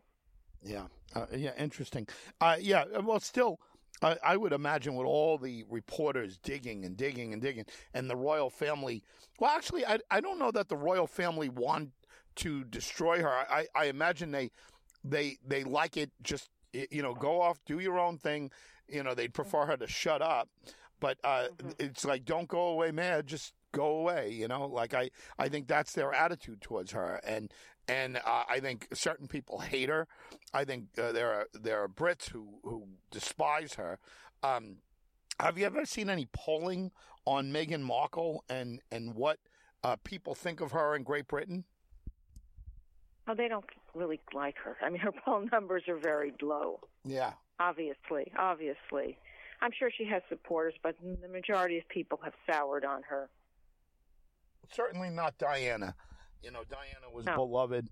Yeah, 0.63 0.83
uh, 1.15 1.25
yeah, 1.35 1.51
interesting. 1.57 2.07
Uh, 2.39 2.55
yeah, 2.59 2.85
well, 3.03 3.19
still. 3.19 3.59
I, 4.01 4.17
I 4.23 4.37
would 4.37 4.53
imagine 4.53 4.95
with 4.95 5.07
all 5.07 5.37
the 5.37 5.63
reporters 5.69 6.37
digging 6.37 6.85
and 6.85 6.97
digging 6.97 7.33
and 7.33 7.41
digging, 7.41 7.65
and 7.93 8.09
the 8.09 8.15
royal 8.15 8.49
family. 8.49 9.03
Well, 9.39 9.51
actually, 9.51 9.85
I 9.85 9.99
I 10.09 10.21
don't 10.21 10.39
know 10.39 10.51
that 10.51 10.69
the 10.69 10.77
royal 10.77 11.07
family 11.07 11.49
want 11.49 11.91
to 12.35 12.63
destroy 12.65 13.21
her. 13.21 13.29
I, 13.29 13.67
I 13.75 13.85
imagine 13.85 14.31
they 14.31 14.51
they 15.03 15.37
they 15.45 15.63
like 15.63 15.97
it 15.97 16.11
just 16.21 16.49
you 16.73 17.01
know, 17.01 17.13
go 17.13 17.41
off, 17.41 17.59
do 17.65 17.79
your 17.79 17.99
own 17.99 18.17
thing. 18.17 18.51
You 18.87 19.03
know, 19.03 19.13
they'd 19.13 19.33
prefer 19.33 19.65
her 19.65 19.77
to 19.77 19.87
shut 19.87 20.21
up, 20.21 20.49
but 20.99 21.17
uh, 21.23 21.47
mm-hmm. 21.57 21.69
it's 21.79 22.05
like 22.05 22.25
don't 22.25 22.47
go 22.47 22.67
away 22.67 22.91
mad, 22.91 23.27
just 23.27 23.53
go 23.73 23.97
away. 23.97 24.31
You 24.31 24.47
know, 24.47 24.65
like 24.67 24.93
I, 24.93 25.09
I 25.37 25.49
think 25.49 25.67
that's 25.67 25.91
their 25.91 26.13
attitude 26.13 26.61
towards 26.61 26.93
her, 26.93 27.19
and 27.25 27.51
and 27.89 28.17
uh, 28.17 28.43
I 28.49 28.61
think 28.61 28.87
certain 28.93 29.27
people 29.27 29.59
hate 29.59 29.89
her. 29.89 30.07
I 30.53 30.63
think 30.63 30.85
uh, 30.97 31.11
there 31.11 31.33
are 31.33 31.47
there 31.53 31.83
are 31.83 31.89
Brits 31.89 32.29
who 32.29 32.59
who 32.63 32.87
despise 33.11 33.73
her. 33.73 33.99
Um, 34.41 34.77
have 35.39 35.57
you 35.57 35.65
ever 35.65 35.85
seen 35.85 36.09
any 36.09 36.27
polling 36.31 36.91
on 37.25 37.51
Meghan 37.51 37.81
Markle 37.81 38.45
and 38.49 38.79
and 38.91 39.15
what 39.15 39.39
uh, 39.83 39.97
people 40.03 40.33
think 40.33 40.61
of 40.61 40.71
her 40.71 40.95
in 40.95 41.03
Great 41.03 41.27
Britain? 41.27 41.65
Oh, 43.27 43.35
they 43.35 43.47
don't 43.47 43.65
really 43.93 44.19
like 44.33 44.55
her. 44.63 44.77
I 44.81 44.89
mean, 44.89 44.99
her 45.01 45.11
poll 45.25 45.45
numbers 45.51 45.83
are 45.87 45.97
very 45.97 46.33
low. 46.41 46.79
Yeah. 47.03 47.33
Obviously, 47.59 48.31
obviously. 48.37 49.17
I'm 49.61 49.71
sure 49.77 49.89
she 49.97 50.03
has 50.05 50.21
supporters, 50.27 50.73
but 50.83 50.95
the 51.01 51.29
majority 51.29 51.77
of 51.77 51.87
people 51.87 52.19
have 52.23 52.33
soured 52.49 52.83
on 52.83 53.01
her. 53.03 53.29
Certainly 54.71 55.09
not 55.09 55.37
Diana. 55.37 55.95
You 56.41 56.51
know, 56.51 56.63
Diana 56.69 57.13
was 57.13 57.25
no. 57.25 57.35
beloved, 57.35 57.89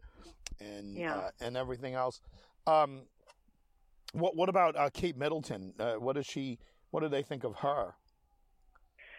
and 0.59 0.95
yeah. 0.95 1.15
uh, 1.15 1.29
and 1.39 1.55
everything 1.55 1.93
else. 1.93 2.21
Um, 2.67 3.03
what 4.13 4.35
what 4.35 4.49
about 4.49 4.75
uh, 4.75 4.89
Kate 4.93 5.17
Middleton? 5.17 5.73
Uh, 5.79 5.93
what 5.93 6.15
does 6.15 6.25
she? 6.25 6.59
What 6.91 7.01
do 7.01 7.09
they 7.09 7.23
think 7.23 7.43
of 7.43 7.55
her? 7.57 7.93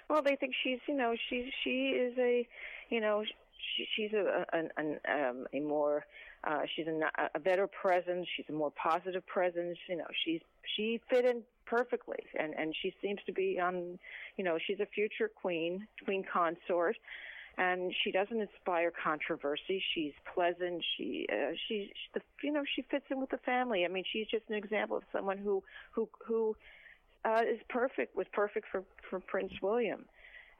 Well, 0.08 0.22
they 0.22 0.36
think 0.36 0.52
she's 0.62 0.80
you 0.86 0.94
know 0.94 1.14
she 1.30 1.50
she 1.64 1.90
is 1.90 2.16
a 2.18 2.46
you 2.90 3.00
know 3.00 3.24
she, 3.24 3.86
she's 3.96 4.12
a 4.12 4.44
an, 4.52 4.68
an, 4.76 4.98
um, 5.08 5.46
a 5.52 5.60
more 5.60 6.04
uh, 6.44 6.62
she's 6.74 6.86
a, 6.86 7.00
a 7.34 7.40
better 7.40 7.66
presence. 7.66 8.26
She's 8.36 8.46
a 8.48 8.52
more 8.52 8.72
positive 8.72 9.24
presence. 9.26 9.78
You 9.88 9.96
know, 9.96 10.06
she's 10.24 10.40
she 10.76 11.00
fit 11.08 11.24
in 11.24 11.42
perfectly, 11.66 12.18
and 12.38 12.54
and 12.58 12.74
she 12.82 12.94
seems 13.00 13.20
to 13.26 13.32
be 13.32 13.60
on. 13.60 13.98
You 14.36 14.44
know, 14.44 14.58
she's 14.66 14.80
a 14.80 14.86
future 14.86 15.30
queen, 15.34 15.86
queen 16.04 16.24
consort, 16.30 16.96
and 17.62 17.92
she 18.02 18.10
doesn't 18.10 18.40
inspire 18.40 18.90
controversy. 18.90 19.82
She's 19.94 20.12
pleasant. 20.34 20.84
She 20.96 21.26
uh, 21.30 21.52
she, 21.68 21.92
she 21.94 22.46
you 22.46 22.52
know 22.52 22.62
she 22.74 22.82
fits 22.82 23.04
in 23.10 23.20
with 23.20 23.30
the 23.30 23.38
family. 23.38 23.84
I 23.84 23.88
mean, 23.88 24.04
she's 24.12 24.26
just 24.28 24.44
an 24.48 24.56
example 24.56 24.96
of 24.96 25.04
someone 25.12 25.38
who 25.38 25.62
who 25.92 26.08
who 26.26 26.56
uh, 27.24 27.42
is 27.42 27.60
perfect 27.68 28.16
was 28.16 28.26
perfect 28.32 28.66
for 28.70 28.84
for 29.08 29.20
Prince 29.20 29.52
William. 29.62 30.04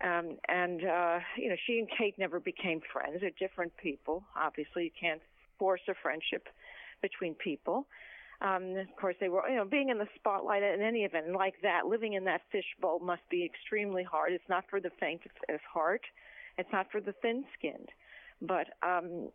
Um, 0.05 0.37
and 0.49 0.85
uh, 0.85 1.19
you 1.37 1.49
know, 1.49 1.57
she 1.67 1.79
and 1.79 1.89
Kate 1.97 2.19
never 2.19 2.41
became 2.41 2.81
friends. 2.93 3.19
They're 3.21 3.31
different 3.39 3.77
people. 3.77 4.25
Obviously, 4.37 4.85
you 4.85 4.91
can't 4.99 5.23
force 5.59 5.83
a 5.89 5.95
friendship 6.03 6.49
between 7.01 7.35
people. 7.35 7.87
Um, 8.41 8.77
of 8.77 8.97
course, 9.01 9.15
they 9.21 9.29
were, 9.29 9.49
you 9.49 9.55
know, 9.55 9.65
being 9.65 9.91
in 9.91 9.99
the 9.99 10.09
spotlight 10.17 10.65
in 10.65 10.83
any 10.83 11.05
event 11.05 11.33
like 11.33 11.55
that, 11.63 11.87
living 11.87 12.15
in 12.15 12.25
that 12.25 12.41
fishbowl 12.51 12.99
must 12.99 13.23
be 13.31 13.45
extremely 13.45 14.03
hard. 14.03 14.33
It's 14.33 14.49
not 14.49 14.65
for 14.69 14.81
the 14.81 14.91
faint 14.99 15.21
of 15.49 15.61
heart. 15.73 16.03
It's 16.59 16.73
not 16.73 16.91
for 16.91 17.01
the 17.01 17.13
thin-skinned. 17.13 17.89
But 18.41 18.67
um, 18.83 19.29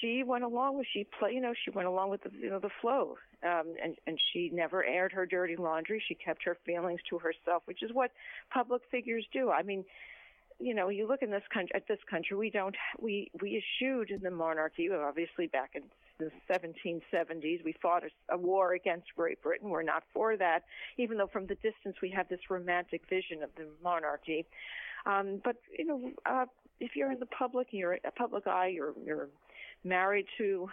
she 0.00 0.22
went 0.24 0.44
along 0.44 0.76
with 0.76 0.86
she 0.92 1.06
play, 1.18 1.32
you 1.32 1.40
know, 1.40 1.54
she 1.64 1.70
went 1.70 1.88
along 1.88 2.10
with 2.10 2.22
the 2.22 2.30
you 2.40 2.50
know 2.50 2.58
the 2.58 2.70
flow, 2.80 3.16
um, 3.42 3.74
and 3.82 3.96
and 4.06 4.18
she 4.32 4.50
never 4.52 4.84
aired 4.84 5.12
her 5.12 5.26
dirty 5.26 5.56
laundry. 5.56 6.02
She 6.06 6.14
kept 6.14 6.44
her 6.44 6.56
feelings 6.64 7.00
to 7.10 7.18
herself, 7.18 7.62
which 7.66 7.82
is 7.82 7.90
what 7.92 8.10
public 8.52 8.82
figures 8.90 9.26
do. 9.32 9.50
I 9.50 9.62
mean, 9.62 9.84
you 10.58 10.74
know, 10.74 10.88
you 10.88 11.06
look 11.06 11.22
in 11.22 11.30
this 11.30 11.42
country 11.52 11.72
at 11.74 11.86
this 11.86 11.98
country, 12.10 12.36
we 12.36 12.50
don't 12.50 12.76
we 12.98 13.30
we 13.40 13.62
eschewed 13.62 14.10
the 14.22 14.30
monarchy. 14.30 14.88
Obviously, 14.90 15.46
back 15.46 15.70
in 15.74 15.82
the 16.18 16.30
1770s, 16.50 17.64
we 17.64 17.74
fought 17.80 18.02
a, 18.04 18.34
a 18.34 18.36
war 18.36 18.74
against 18.74 19.06
Great 19.16 19.40
Britain. 19.42 19.68
We're 19.68 19.82
not 19.82 20.02
for 20.12 20.36
that, 20.36 20.64
even 20.96 21.16
though 21.16 21.28
from 21.28 21.46
the 21.46 21.54
distance 21.56 21.96
we 22.02 22.10
have 22.10 22.28
this 22.28 22.40
romantic 22.50 23.02
vision 23.08 23.42
of 23.42 23.50
the 23.56 23.68
monarchy. 23.82 24.46
Um, 25.08 25.40
but 25.42 25.56
you 25.76 25.86
know, 25.86 26.10
uh, 26.26 26.44
if 26.80 26.94
you're 26.94 27.10
in 27.10 27.18
the 27.18 27.26
public, 27.26 27.68
you're 27.70 27.98
a 28.04 28.10
public 28.12 28.46
eye, 28.46 28.68
you're 28.68 28.94
you're 29.04 29.28
married 29.84 30.26
to 30.36 30.68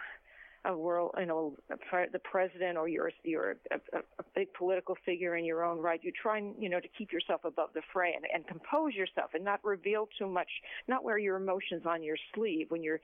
a 0.66 0.76
world, 0.76 1.14
you 1.18 1.26
know, 1.26 1.54
the 1.68 2.18
president, 2.18 2.76
or 2.76 2.88
you're 2.88 3.10
you're 3.24 3.56
a, 3.70 3.96
a, 3.96 4.24
big 4.34 4.52
political 4.52 4.96
figure 5.06 5.36
in 5.36 5.44
your 5.44 5.64
own 5.64 5.78
right. 5.78 6.00
You 6.02 6.12
try, 6.12 6.38
you 6.58 6.68
know, 6.68 6.80
to 6.80 6.88
keep 6.98 7.12
yourself 7.12 7.44
above 7.44 7.70
the 7.74 7.82
fray 7.92 8.14
and, 8.14 8.24
and 8.34 8.46
compose 8.46 8.94
yourself, 8.94 9.30
and 9.34 9.44
not 9.44 9.64
reveal 9.64 10.08
too 10.18 10.28
much, 10.28 10.48
not 10.88 11.04
wear 11.04 11.18
your 11.18 11.36
emotions 11.36 11.82
on 11.86 12.02
your 12.02 12.16
sleeve 12.34 12.66
when 12.70 12.82
you're 12.82 13.00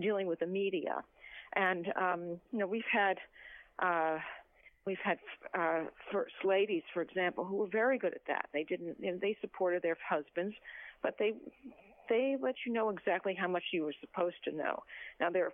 dealing 0.00 0.26
with 0.26 0.40
the 0.40 0.46
media. 0.46 1.04
And 1.54 1.92
um, 2.00 2.40
you 2.50 2.58
know, 2.58 2.66
we've 2.66 2.82
had. 2.90 3.18
Uh, 3.78 4.18
We've 4.84 4.98
had 5.04 5.18
uh, 5.56 5.84
first 6.10 6.34
ladies, 6.44 6.82
for 6.92 7.02
example, 7.02 7.44
who 7.44 7.56
were 7.56 7.68
very 7.68 7.98
good 7.98 8.14
at 8.14 8.26
that. 8.26 8.48
They 8.52 8.64
didn't, 8.64 8.96
you 8.98 9.12
know, 9.12 9.18
they 9.20 9.36
supported 9.40 9.82
their 9.82 9.96
husbands, 10.08 10.56
but 11.02 11.16
they 11.18 11.34
they 12.08 12.36
let 12.40 12.56
you 12.66 12.72
know 12.72 12.90
exactly 12.90 13.34
how 13.34 13.48
much 13.48 13.62
you 13.72 13.84
were 13.84 13.94
supposed 14.00 14.42
to 14.44 14.52
know. 14.52 14.82
Now 15.20 15.30
there 15.30 15.52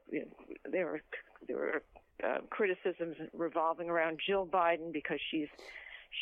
there 0.71 0.95
are 0.95 1.01
there 1.47 1.59
are 1.59 1.83
uh, 2.25 2.39
criticisms 2.51 3.17
revolving 3.33 3.91
around 3.91 4.19
Jill 4.27 4.47
Biden 4.47 4.93
because 4.93 5.21
she's 5.31 5.49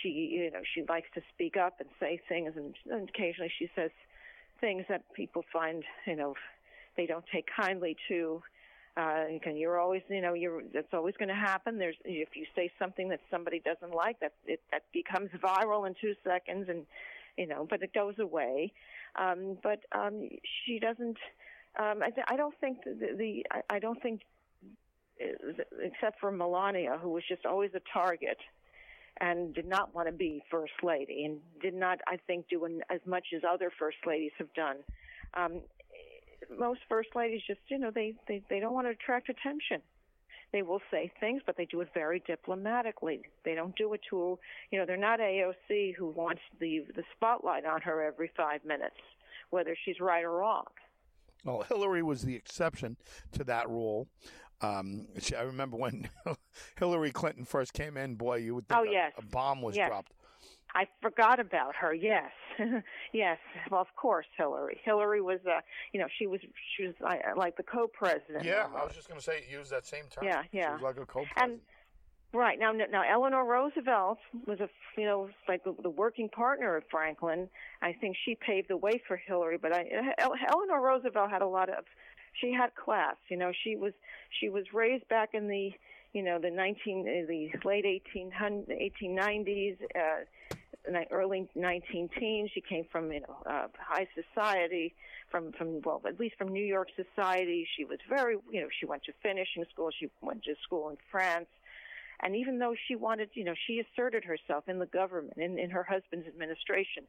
she 0.03 0.09
you 0.09 0.51
know 0.51 0.61
she 0.75 0.83
likes 0.89 1.09
to 1.15 1.23
speak 1.33 1.57
up 1.57 1.81
and 1.81 1.89
say 2.01 2.21
things 2.29 2.53
and, 2.57 2.75
and 2.91 3.09
occasionally 3.09 3.53
she 3.57 3.71
says 3.77 3.91
things 4.61 4.85
that 4.89 5.03
people 5.15 5.45
find 5.53 5.85
you 6.07 6.17
know 6.17 6.35
they 6.97 7.07
don't 7.07 7.25
take 7.33 7.47
kindly 7.55 7.97
to 8.09 8.43
uh 8.97 9.25
and 9.45 9.59
you're 9.59 9.79
always 9.79 10.03
you 10.09 10.21
know 10.21 10.35
you're 10.35 10.63
that's 10.73 10.93
always 10.93 11.15
going 11.17 11.29
to 11.29 11.35
happen 11.35 11.79
there's 11.79 11.97
if 12.05 12.31
you 12.35 12.47
say 12.55 12.71
something 12.79 13.09
that 13.09 13.21
somebody 13.31 13.61
doesn't 13.61 13.95
like 13.95 14.19
that 14.21 14.33
it 14.47 14.61
that 14.71 14.83
becomes 14.93 15.31
viral 15.43 15.87
in 15.87 15.95
2 16.01 16.15
seconds 16.25 16.69
and 16.69 16.87
you 17.37 17.47
know 17.47 17.67
but 17.69 17.83
it 17.83 17.93
goes 17.93 18.19
away 18.19 18.73
um, 19.17 19.59
but 19.63 19.81
um, 19.93 20.29
she 20.65 20.79
doesn't. 20.79 21.17
Um, 21.79 22.03
I, 22.03 22.11
th- 22.11 22.27
I 22.29 22.37
don't 22.37 22.55
think 22.61 22.85
the, 22.85 23.15
the 23.17 23.47
I, 23.51 23.77
I 23.77 23.79
don't 23.79 24.01
think 24.03 24.23
uh, 25.21 25.63
except 25.83 26.21
for 26.21 26.31
Melania, 26.31 26.99
who 27.01 27.11
was 27.11 27.23
just 27.29 27.47
always 27.47 27.71
a 27.75 27.81
target 27.93 28.39
and 29.19 29.55
did 29.55 29.67
not 29.67 29.95
want 29.95 30.09
to 30.09 30.13
be 30.13 30.43
first 30.51 30.75
lady 30.83 31.25
and 31.25 31.39
did 31.63 31.75
not, 31.75 32.01
I 32.07 32.19
think, 32.27 32.49
do 32.49 32.65
an, 32.67 32.83
as 32.91 33.01
much 33.07 33.29
as 33.35 33.43
other 33.49 33.73
first 33.79 33.97
ladies 34.07 34.33
have 34.39 34.53
done. 34.53 34.77
Um, 35.35 35.61
most 36.59 36.81
first 36.89 37.11
ladies 37.15 37.43
just, 37.47 37.61
you 37.69 37.79
know, 37.79 37.91
they, 37.95 38.15
they, 38.29 38.43
they 38.49 38.61
don't 38.61 38.75
want 38.75 38.87
to 38.87 38.91
attract 38.91 39.29
attention. 39.29 39.81
they 40.53 40.63
will 40.63 40.81
say 40.91 41.11
things, 41.21 41.43
but 41.45 41.57
they 41.57 41.67
do 41.67 41.81
it 41.81 41.89
very 41.93 42.23
diplomatically. 42.27 43.23
They 43.45 43.55
don't 43.55 43.75
do 43.77 43.93
it 43.95 44.01
to, 44.11 44.39
you 44.71 44.79
know, 44.79 44.87
they're 44.87 44.97
not 44.97 45.21
AOC 45.21 45.95
who 45.97 46.09
wants 46.11 46.41
the 46.61 46.85
the 46.95 47.03
spotlight 47.15 47.65
on 47.67 47.81
her 47.83 48.03
every 48.03 48.31
five 48.37 48.65
minutes, 48.65 48.97
whether 49.51 49.77
she's 49.85 50.01
right 50.01 50.25
or 50.25 50.31
wrong. 50.31 50.65
Well, 51.45 51.63
Hillary 51.63 52.03
was 52.03 52.23
the 52.23 52.35
exception 52.35 52.97
to 53.33 53.45
that 53.45 53.69
rule. 53.69 54.09
Um, 54.63 55.07
I 55.37 55.43
remember 55.43 55.77
when 55.77 56.09
Hillary 56.79 57.13
Clinton 57.13 57.45
first 57.45 57.73
came 57.75 57.97
in. 57.97 58.15
Boy, 58.15 58.37
you 58.37 58.55
would 58.55 58.67
think 58.67 58.81
oh, 58.81 58.85
yes. 58.85 59.13
a, 59.19 59.21
a 59.21 59.25
bomb 59.27 59.61
was 59.63 59.77
yes. 59.77 59.89
dropped. 59.89 60.13
I 60.77 60.87
forgot 61.01 61.41
about 61.41 61.75
her. 61.77 61.95
Yes, 61.95 62.31
yes. 63.13 63.39
Well, 63.71 63.81
of 63.81 63.87
course, 63.97 64.27
Hillary. 64.37 64.79
Hillary 64.85 65.23
was, 65.23 65.41
uh, 65.47 65.61
you 65.93 66.01
know, 66.01 66.07
she 66.19 66.27
was 66.27 66.41
she 66.77 66.87
was 66.87 66.95
uh, 67.03 67.17
like 67.35 67.57
the 67.57 67.63
co-president. 67.63 68.45
Yeah, 68.45 68.65
almost. 68.65 68.83
I 68.83 68.85
was 68.85 68.95
just 68.95 69.09
going 69.09 69.19
to 69.19 69.25
say 69.25 69.45
use 69.51 69.71
that 69.71 69.87
same 69.87 70.05
term. 70.11 70.25
Yeah, 70.25 70.43
yeah. 70.53 70.77
She 70.77 70.85
was 70.85 70.95
like 70.95 71.03
a 71.03 71.07
co-president. 71.07 71.53
And, 71.53 71.61
Right 72.33 72.59
now, 72.59 72.73
now 72.73 73.03
Eleanor 73.09 73.47
Roosevelt 73.47 74.19
was 74.47 74.61
a 74.61 74.69
you 74.99 75.07
know 75.07 75.31
like 75.49 75.65
the, 75.65 75.75
the 75.83 75.89
working 75.89 76.29
partner 76.29 76.77
of 76.77 76.83
Franklin. 76.91 77.49
I 77.81 77.95
think 77.95 78.17
she 78.27 78.35
paved 78.35 78.69
the 78.69 78.77
way 78.77 79.01
for 79.09 79.17
Hillary, 79.17 79.57
but 79.57 79.73
I, 79.73 79.87
Eleanor 80.19 80.83
Roosevelt 80.83 81.31
had 81.31 81.41
a 81.41 81.47
lot 81.47 81.71
of 81.71 81.85
she 82.39 82.53
had 82.53 82.75
class. 82.75 83.15
You 83.31 83.39
know, 83.39 83.53
she 83.65 83.77
was 83.77 83.93
she 84.39 84.51
was 84.51 84.65
raised 84.75 85.09
back 85.09 85.31
in 85.33 85.49
the 85.49 85.73
you 86.13 86.23
know 86.23 86.39
the 86.39 86.51
19 86.51 87.05
the 87.27 87.51
late 87.65 87.85
1800 87.85 88.69
1890s. 88.69 89.77
Uh, 89.95 90.25
early 91.11 91.49
19 91.55 92.11
teens. 92.19 92.51
She 92.55 92.61
came 92.61 92.85
from 92.91 93.13
you 93.13 93.21
know 93.21 93.37
uh, 93.47 93.67
high 93.79 94.09
society, 94.15 94.95
from 95.31 95.53
from 95.53 95.81
well 95.83 96.01
at 96.07 96.19
least 96.21 96.37
from 96.37 96.49
New 96.49 96.65
York 96.65 96.89
society. 96.97 97.67
She 97.77 97.85
was 97.85 97.99
very 98.09 98.37
you 98.51 98.61
know 98.61 98.69
she 98.79 98.87
went 98.87 99.05
to 99.05 99.13
finishing 99.23 99.65
school. 99.73 99.91
She 99.99 100.09
went 100.21 100.45
to 100.45 100.55
school 100.63 100.89
in 100.91 100.97
France. 101.11 101.49
And 102.21 102.35
even 102.35 102.59
though 102.59 102.75
she 102.89 102.97
wanted, 102.97 103.29
you 103.35 103.45
know, 103.45 103.55
she 103.67 103.81
asserted 103.81 104.25
herself 104.25 104.69
in 104.69 104.79
the 104.79 104.87
government, 104.87 105.37
in, 105.37 105.59
in 105.59 105.69
her 105.69 105.83
husband's 105.83 106.27
administration, 106.27 107.05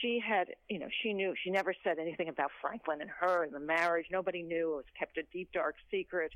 she 0.00 0.20
had, 0.24 0.48
you 0.68 0.78
know, 0.78 0.88
she 1.02 1.12
knew, 1.12 1.34
she 1.42 1.50
never 1.50 1.74
said 1.82 1.98
anything 1.98 2.28
about 2.28 2.50
Franklin 2.60 3.00
and 3.00 3.10
her 3.10 3.42
and 3.42 3.52
the 3.52 3.60
marriage. 3.60 4.06
Nobody 4.10 4.42
knew. 4.42 4.74
It 4.74 4.76
was 4.76 4.84
kept 4.98 5.18
a 5.18 5.22
deep, 5.32 5.50
dark 5.52 5.74
secret. 5.90 6.32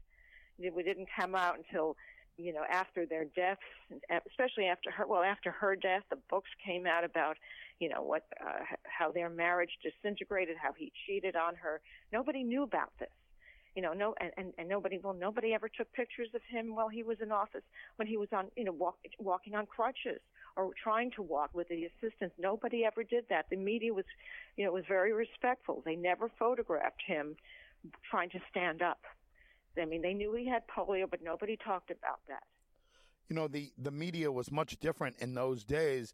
It 0.59 0.75
didn't 0.85 1.09
come 1.17 1.35
out 1.35 1.57
until, 1.57 1.97
you 2.43 2.53
know, 2.53 2.65
after 2.71 3.07
their 3.07 3.25
deaths, 3.25 3.61
especially 4.29 4.67
after 4.67 4.91
her, 4.91 5.07
well, 5.07 5.23
after 5.23 5.51
her 5.51 5.77
death, 5.77 6.03
the 6.11 6.19
books 6.29 6.51
came 6.65 6.87
out 6.87 7.05
about, 7.05 7.37
you 7.79 7.89
know, 7.89 8.03
what, 8.03 8.25
uh, 8.41 8.65
how 8.85 9.11
their 9.11 9.29
marriage 9.29 9.71
disintegrated, 9.83 10.57
how 10.61 10.73
he 10.73 10.93
cheated 11.07 11.37
on 11.37 11.55
her. 11.57 11.81
Nobody 12.13 12.43
knew 12.43 12.63
about 12.63 12.91
this 12.99 13.11
you 13.77 13.83
know, 13.83 13.93
no, 13.93 14.15
and, 14.21 14.31
and, 14.37 14.53
and 14.59 14.69
nobody, 14.69 14.99
well, 15.03 15.15
nobody 15.15 15.55
ever 15.55 15.69
took 15.69 15.93
pictures 15.93 16.29
of 16.35 16.41
him 16.49 16.75
while 16.75 16.89
he 16.89 17.03
was 17.03 17.19
in 17.23 17.31
office, 17.31 17.63
when 17.97 18.09
he 18.09 18.17
was 18.17 18.29
on, 18.33 18.47
you 18.57 18.65
know, 18.65 18.73
walk, 18.73 18.97
walking 19.19 19.55
on 19.55 19.67
crutches 19.67 20.21
or 20.57 20.71
trying 20.83 21.11
to 21.13 21.23
walk 21.23 21.51
with 21.55 21.69
the 21.69 21.85
assistants. 21.85 22.35
Nobody 22.39 22.85
ever 22.85 23.05
did 23.05 23.25
that. 23.31 23.47
The 23.51 23.57
media 23.57 23.95
was, 23.95 24.05
you 24.57 24.65
know, 24.65 24.73
was 24.73 24.85
very 24.89 25.13
respectful. 25.13 25.83
They 25.85 25.95
never 25.95 26.31
photographed 26.39 27.03
him 27.07 27.37
trying 28.11 28.31
to 28.31 28.41
stand 28.51 28.83
up. 28.83 28.99
I 29.81 29.85
mean, 29.85 30.03
they 30.03 30.15
knew 30.15 30.35
he 30.35 30.47
had 30.47 30.63
polio, 30.67 31.09
but 31.11 31.23
nobody 31.23 31.57
talked 31.57 31.91
about 31.91 32.21
that. 32.29 32.43
You 33.29 33.37
know, 33.37 33.47
the, 33.47 33.71
the 33.79 33.91
media 33.91 34.31
was 34.31 34.51
much 34.51 34.79
different 34.81 35.17
in 35.21 35.35
those 35.35 35.65
days. 35.65 36.13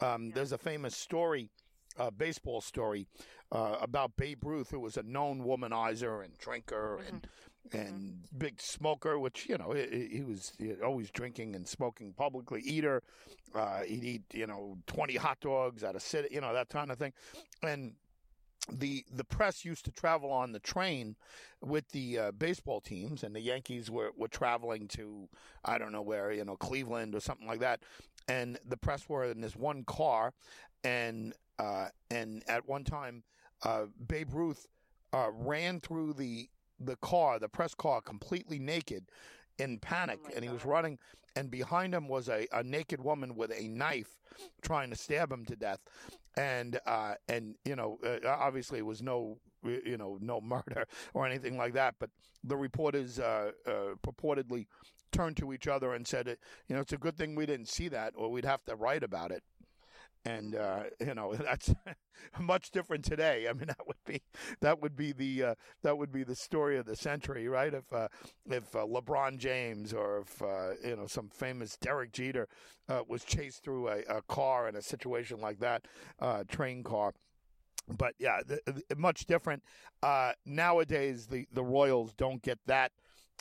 Um, 0.00 0.26
yeah. 0.26 0.32
There's 0.34 0.52
a 0.52 0.58
famous 0.58 0.96
story 0.96 1.50
uh, 1.98 2.10
baseball 2.10 2.60
story 2.60 3.06
uh, 3.52 3.76
about 3.80 4.16
Babe 4.16 4.44
Ruth, 4.44 4.70
who 4.70 4.80
was 4.80 4.96
a 4.96 5.02
known 5.02 5.42
womanizer 5.42 6.24
and 6.24 6.36
drinker 6.38 6.98
mm-hmm. 7.00 7.14
and 7.14 7.26
and 7.72 7.94
mm-hmm. 7.94 8.38
big 8.38 8.60
smoker, 8.60 9.18
which 9.18 9.46
you 9.48 9.58
know 9.58 9.72
he, 9.72 10.08
he 10.10 10.22
was 10.22 10.52
he 10.58 10.72
always 10.82 11.10
drinking 11.10 11.54
and 11.54 11.68
smoking 11.68 12.12
publicly. 12.12 12.62
Eater, 12.62 13.02
uh, 13.54 13.80
he'd 13.80 14.04
eat 14.04 14.22
you 14.32 14.46
know 14.46 14.78
twenty 14.86 15.16
hot 15.16 15.40
dogs 15.40 15.84
at 15.84 15.94
a 15.94 16.00
city, 16.00 16.28
you 16.30 16.40
know 16.40 16.52
that 16.52 16.68
kind 16.68 16.90
of 16.90 16.98
thing, 16.98 17.12
and. 17.62 17.94
The 18.72 19.04
the 19.12 19.24
press 19.24 19.64
used 19.64 19.84
to 19.86 19.90
travel 19.90 20.30
on 20.30 20.52
the 20.52 20.58
train 20.58 21.16
with 21.60 21.88
the 21.90 22.18
uh, 22.18 22.30
baseball 22.32 22.80
teams, 22.80 23.22
and 23.22 23.34
the 23.34 23.40
Yankees 23.40 23.90
were, 23.90 24.12
were 24.16 24.28
traveling 24.28 24.88
to 24.88 25.28
I 25.64 25.78
don't 25.78 25.92
know 25.92 26.02
where 26.02 26.32
you 26.32 26.44
know 26.44 26.56
Cleveland 26.56 27.14
or 27.14 27.20
something 27.20 27.46
like 27.46 27.60
that, 27.60 27.80
and 28.28 28.58
the 28.66 28.76
press 28.76 29.08
were 29.08 29.24
in 29.24 29.40
this 29.40 29.56
one 29.56 29.84
car, 29.84 30.32
and 30.84 31.34
uh, 31.58 31.88
and 32.10 32.42
at 32.48 32.68
one 32.68 32.84
time, 32.84 33.22
uh, 33.62 33.86
Babe 34.06 34.32
Ruth 34.32 34.66
uh, 35.12 35.30
ran 35.32 35.80
through 35.80 36.14
the 36.14 36.48
the 36.78 36.96
car, 36.96 37.38
the 37.38 37.48
press 37.48 37.74
car, 37.74 38.00
completely 38.00 38.58
naked, 38.58 39.04
in 39.60 39.78
panic, 39.78 40.18
oh 40.24 40.30
and 40.34 40.44
he 40.44 40.50
was 40.50 40.64
running. 40.64 40.98
And 41.36 41.50
behind 41.50 41.94
him 41.94 42.08
was 42.08 42.28
a, 42.28 42.46
a 42.52 42.62
naked 42.62 43.00
woman 43.00 43.36
with 43.36 43.52
a 43.56 43.68
knife, 43.68 44.18
trying 44.62 44.90
to 44.90 44.96
stab 44.96 45.30
him 45.30 45.44
to 45.46 45.54
death. 45.54 45.78
And 46.36 46.80
uh, 46.86 47.14
and 47.28 47.54
you 47.64 47.76
know, 47.76 47.98
uh, 48.04 48.26
obviously, 48.26 48.78
it 48.78 48.86
was 48.86 49.02
no 49.02 49.38
you 49.62 49.96
know 49.96 50.18
no 50.20 50.40
murder 50.44 50.86
or 51.14 51.26
anything 51.26 51.56
like 51.56 51.74
that. 51.74 51.94
But 52.00 52.10
the 52.42 52.56
reporters 52.56 53.20
uh, 53.20 53.52
purportedly 54.02 54.66
turned 55.12 55.36
to 55.36 55.52
each 55.52 55.68
other 55.68 55.94
and 55.94 56.06
said, 56.06 56.36
you 56.68 56.74
know, 56.74 56.80
it's 56.80 56.92
a 56.92 56.98
good 56.98 57.16
thing 57.16 57.34
we 57.34 57.46
didn't 57.46 57.68
see 57.68 57.88
that, 57.88 58.14
or 58.16 58.30
we'd 58.30 58.44
have 58.44 58.64
to 58.64 58.76
write 58.76 59.02
about 59.02 59.30
it 59.30 59.42
and 60.24 60.54
uh, 60.54 60.84
you 61.00 61.14
know 61.14 61.34
that's 61.34 61.72
much 62.38 62.70
different 62.70 63.04
today. 63.04 63.46
I 63.48 63.52
mean, 63.52 63.66
that 63.66 63.86
would 63.86 64.04
be 64.06 64.22
that 64.60 64.80
would 64.80 64.96
be 64.96 65.12
the 65.12 65.44
uh, 65.44 65.54
that 65.82 65.96
would 65.96 66.12
be 66.12 66.22
the 66.22 66.34
story 66.34 66.78
of 66.78 66.86
the 66.86 66.96
century, 66.96 67.48
right? 67.48 67.72
If 67.72 67.92
uh, 67.92 68.08
if 68.48 68.74
uh, 68.74 68.86
LeBron 68.86 69.38
James 69.38 69.92
or 69.92 70.20
if 70.20 70.42
uh, 70.42 70.72
you 70.84 70.96
know 70.96 71.06
some 71.06 71.28
famous 71.28 71.76
Derek 71.76 72.12
Jeter 72.12 72.48
uh, 72.88 73.02
was 73.08 73.24
chased 73.24 73.62
through 73.62 73.88
a, 73.88 74.00
a, 74.08 74.22
car 74.22 74.68
in 74.68 74.76
a 74.76 74.82
situation 74.82 75.40
like 75.40 75.60
that, 75.60 75.86
train 76.48 76.82
car. 76.82 77.12
But 77.88 78.14
yeah, 78.18 78.40
the, 78.46 78.60
the, 78.66 78.96
much 78.96 79.26
different. 79.26 79.62
nowadays, 80.44 81.26
the 81.26 81.46
the 81.52 81.64
Royals 81.64 82.12
don't 82.14 82.42
get 82.42 82.58
that 82.66 82.92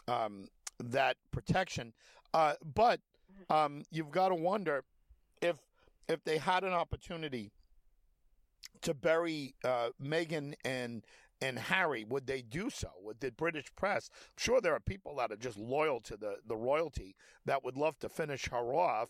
um, 0.08 0.48
that 0.80 1.18
protection, 1.32 1.94
but 2.32 2.56
mm-hmm. 2.74 3.54
um, 3.54 3.84
you've 3.92 4.12
got 4.12 4.30
to 4.30 4.36
wonder 4.36 4.84
if 5.42 5.58
if 6.10 6.24
they 6.24 6.40
had 6.40 6.64
an 6.66 6.74
opportunity 6.74 7.52
to 8.82 8.94
bury 8.94 9.56
uh, 9.64 9.90
Meghan 10.04 10.56
and 10.66 11.06
and 11.42 11.58
Harry, 11.58 12.04
would 12.04 12.28
they 12.28 12.42
do 12.42 12.70
so? 12.70 12.90
With 13.02 13.22
the 13.22 13.32
British 13.32 13.74
press, 13.78 14.10
I'm 14.14 14.34
sure 14.38 14.60
there 14.60 14.74
are 14.74 14.82
people 14.82 15.16
that 15.16 15.32
are 15.32 15.38
just 15.38 15.58
loyal 15.58 16.02
to 16.02 16.18
the, 16.18 16.36
the 16.46 16.58
royalty 16.58 17.16
that 17.46 17.64
would 17.64 17.78
love 17.78 17.98
to 18.00 18.10
finish 18.10 18.50
her 18.50 18.74
off 18.74 19.10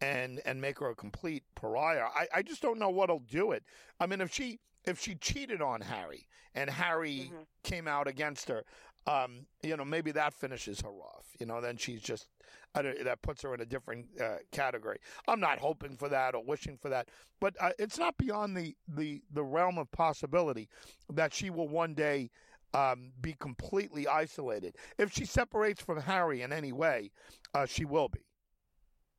and 0.00 0.40
and 0.44 0.60
make 0.60 0.78
her 0.78 0.90
a 0.90 0.94
complete 0.94 1.42
pariah. 1.56 2.06
I, 2.14 2.28
I 2.36 2.42
just 2.42 2.62
don't 2.62 2.78
know 2.78 2.90
what'll 2.90 3.18
do 3.18 3.50
it. 3.50 3.64
I 3.98 4.06
mean, 4.06 4.20
if 4.20 4.32
she 4.32 4.60
if 4.84 5.00
she 5.00 5.14
cheated 5.16 5.62
on 5.62 5.80
Harry 5.80 6.26
and 6.54 6.70
Harry 6.70 7.30
mm-hmm. 7.32 7.42
came 7.64 7.88
out 7.88 8.06
against 8.06 8.48
her, 8.48 8.64
um, 9.06 9.46
you 9.62 9.76
know, 9.76 9.84
maybe 9.84 10.12
that 10.12 10.32
finishes 10.32 10.80
her 10.80 10.88
off. 10.88 11.26
You 11.38 11.46
know, 11.46 11.60
then 11.60 11.76
she's 11.76 12.00
just 12.00 12.28
that 12.74 13.22
puts 13.22 13.42
her 13.42 13.54
in 13.54 13.60
a 13.60 13.66
different 13.66 14.06
uh, 14.20 14.36
category. 14.50 14.98
I'm 15.28 15.40
not 15.40 15.58
hoping 15.58 15.96
for 15.96 16.08
that 16.08 16.34
or 16.34 16.42
wishing 16.42 16.76
for 16.76 16.88
that, 16.88 17.08
but 17.40 17.54
uh, 17.60 17.70
it's 17.78 17.98
not 17.98 18.16
beyond 18.18 18.56
the, 18.56 18.74
the 18.88 19.22
the 19.32 19.44
realm 19.44 19.78
of 19.78 19.90
possibility 19.92 20.68
that 21.12 21.32
she 21.32 21.50
will 21.50 21.68
one 21.68 21.94
day 21.94 22.30
um, 22.72 23.12
be 23.20 23.34
completely 23.38 24.08
isolated. 24.08 24.76
If 24.98 25.12
she 25.12 25.24
separates 25.24 25.80
from 25.80 26.00
Harry 26.00 26.42
in 26.42 26.52
any 26.52 26.72
way, 26.72 27.12
uh, 27.54 27.66
she 27.66 27.84
will 27.84 28.08
be. 28.08 28.26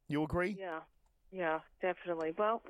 You 0.08 0.24
agree? 0.24 0.58
Yeah, 0.60 0.82
yeah, 1.32 1.60
definitely. 1.82 2.34
Well, 2.38 2.62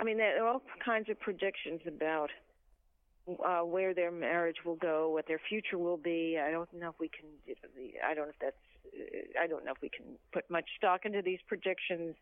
I 0.00 0.04
mean, 0.04 0.18
there 0.18 0.44
are 0.44 0.48
all 0.48 0.62
kinds 0.84 1.08
of 1.08 1.18
predictions 1.20 1.80
about 1.86 2.30
uh, 3.44 3.60
where 3.60 3.94
their 3.94 4.10
marriage 4.10 4.58
will 4.64 4.76
go, 4.76 5.10
what 5.10 5.26
their 5.26 5.40
future 5.48 5.78
will 5.78 5.96
be. 5.96 6.38
I 6.38 6.50
don't 6.50 6.72
know 6.72 6.90
if 6.90 6.98
we 6.98 7.08
can. 7.08 7.28
I 8.06 8.14
don't 8.14 8.26
know 8.26 8.30
if 8.30 8.38
that's. 8.40 8.56
I 9.40 9.46
don't 9.46 9.64
know 9.64 9.72
if 9.72 9.82
we 9.82 9.90
can 9.90 10.06
put 10.32 10.48
much 10.50 10.64
stock 10.76 11.04
into 11.04 11.22
these 11.22 11.38
predictions. 11.46 12.16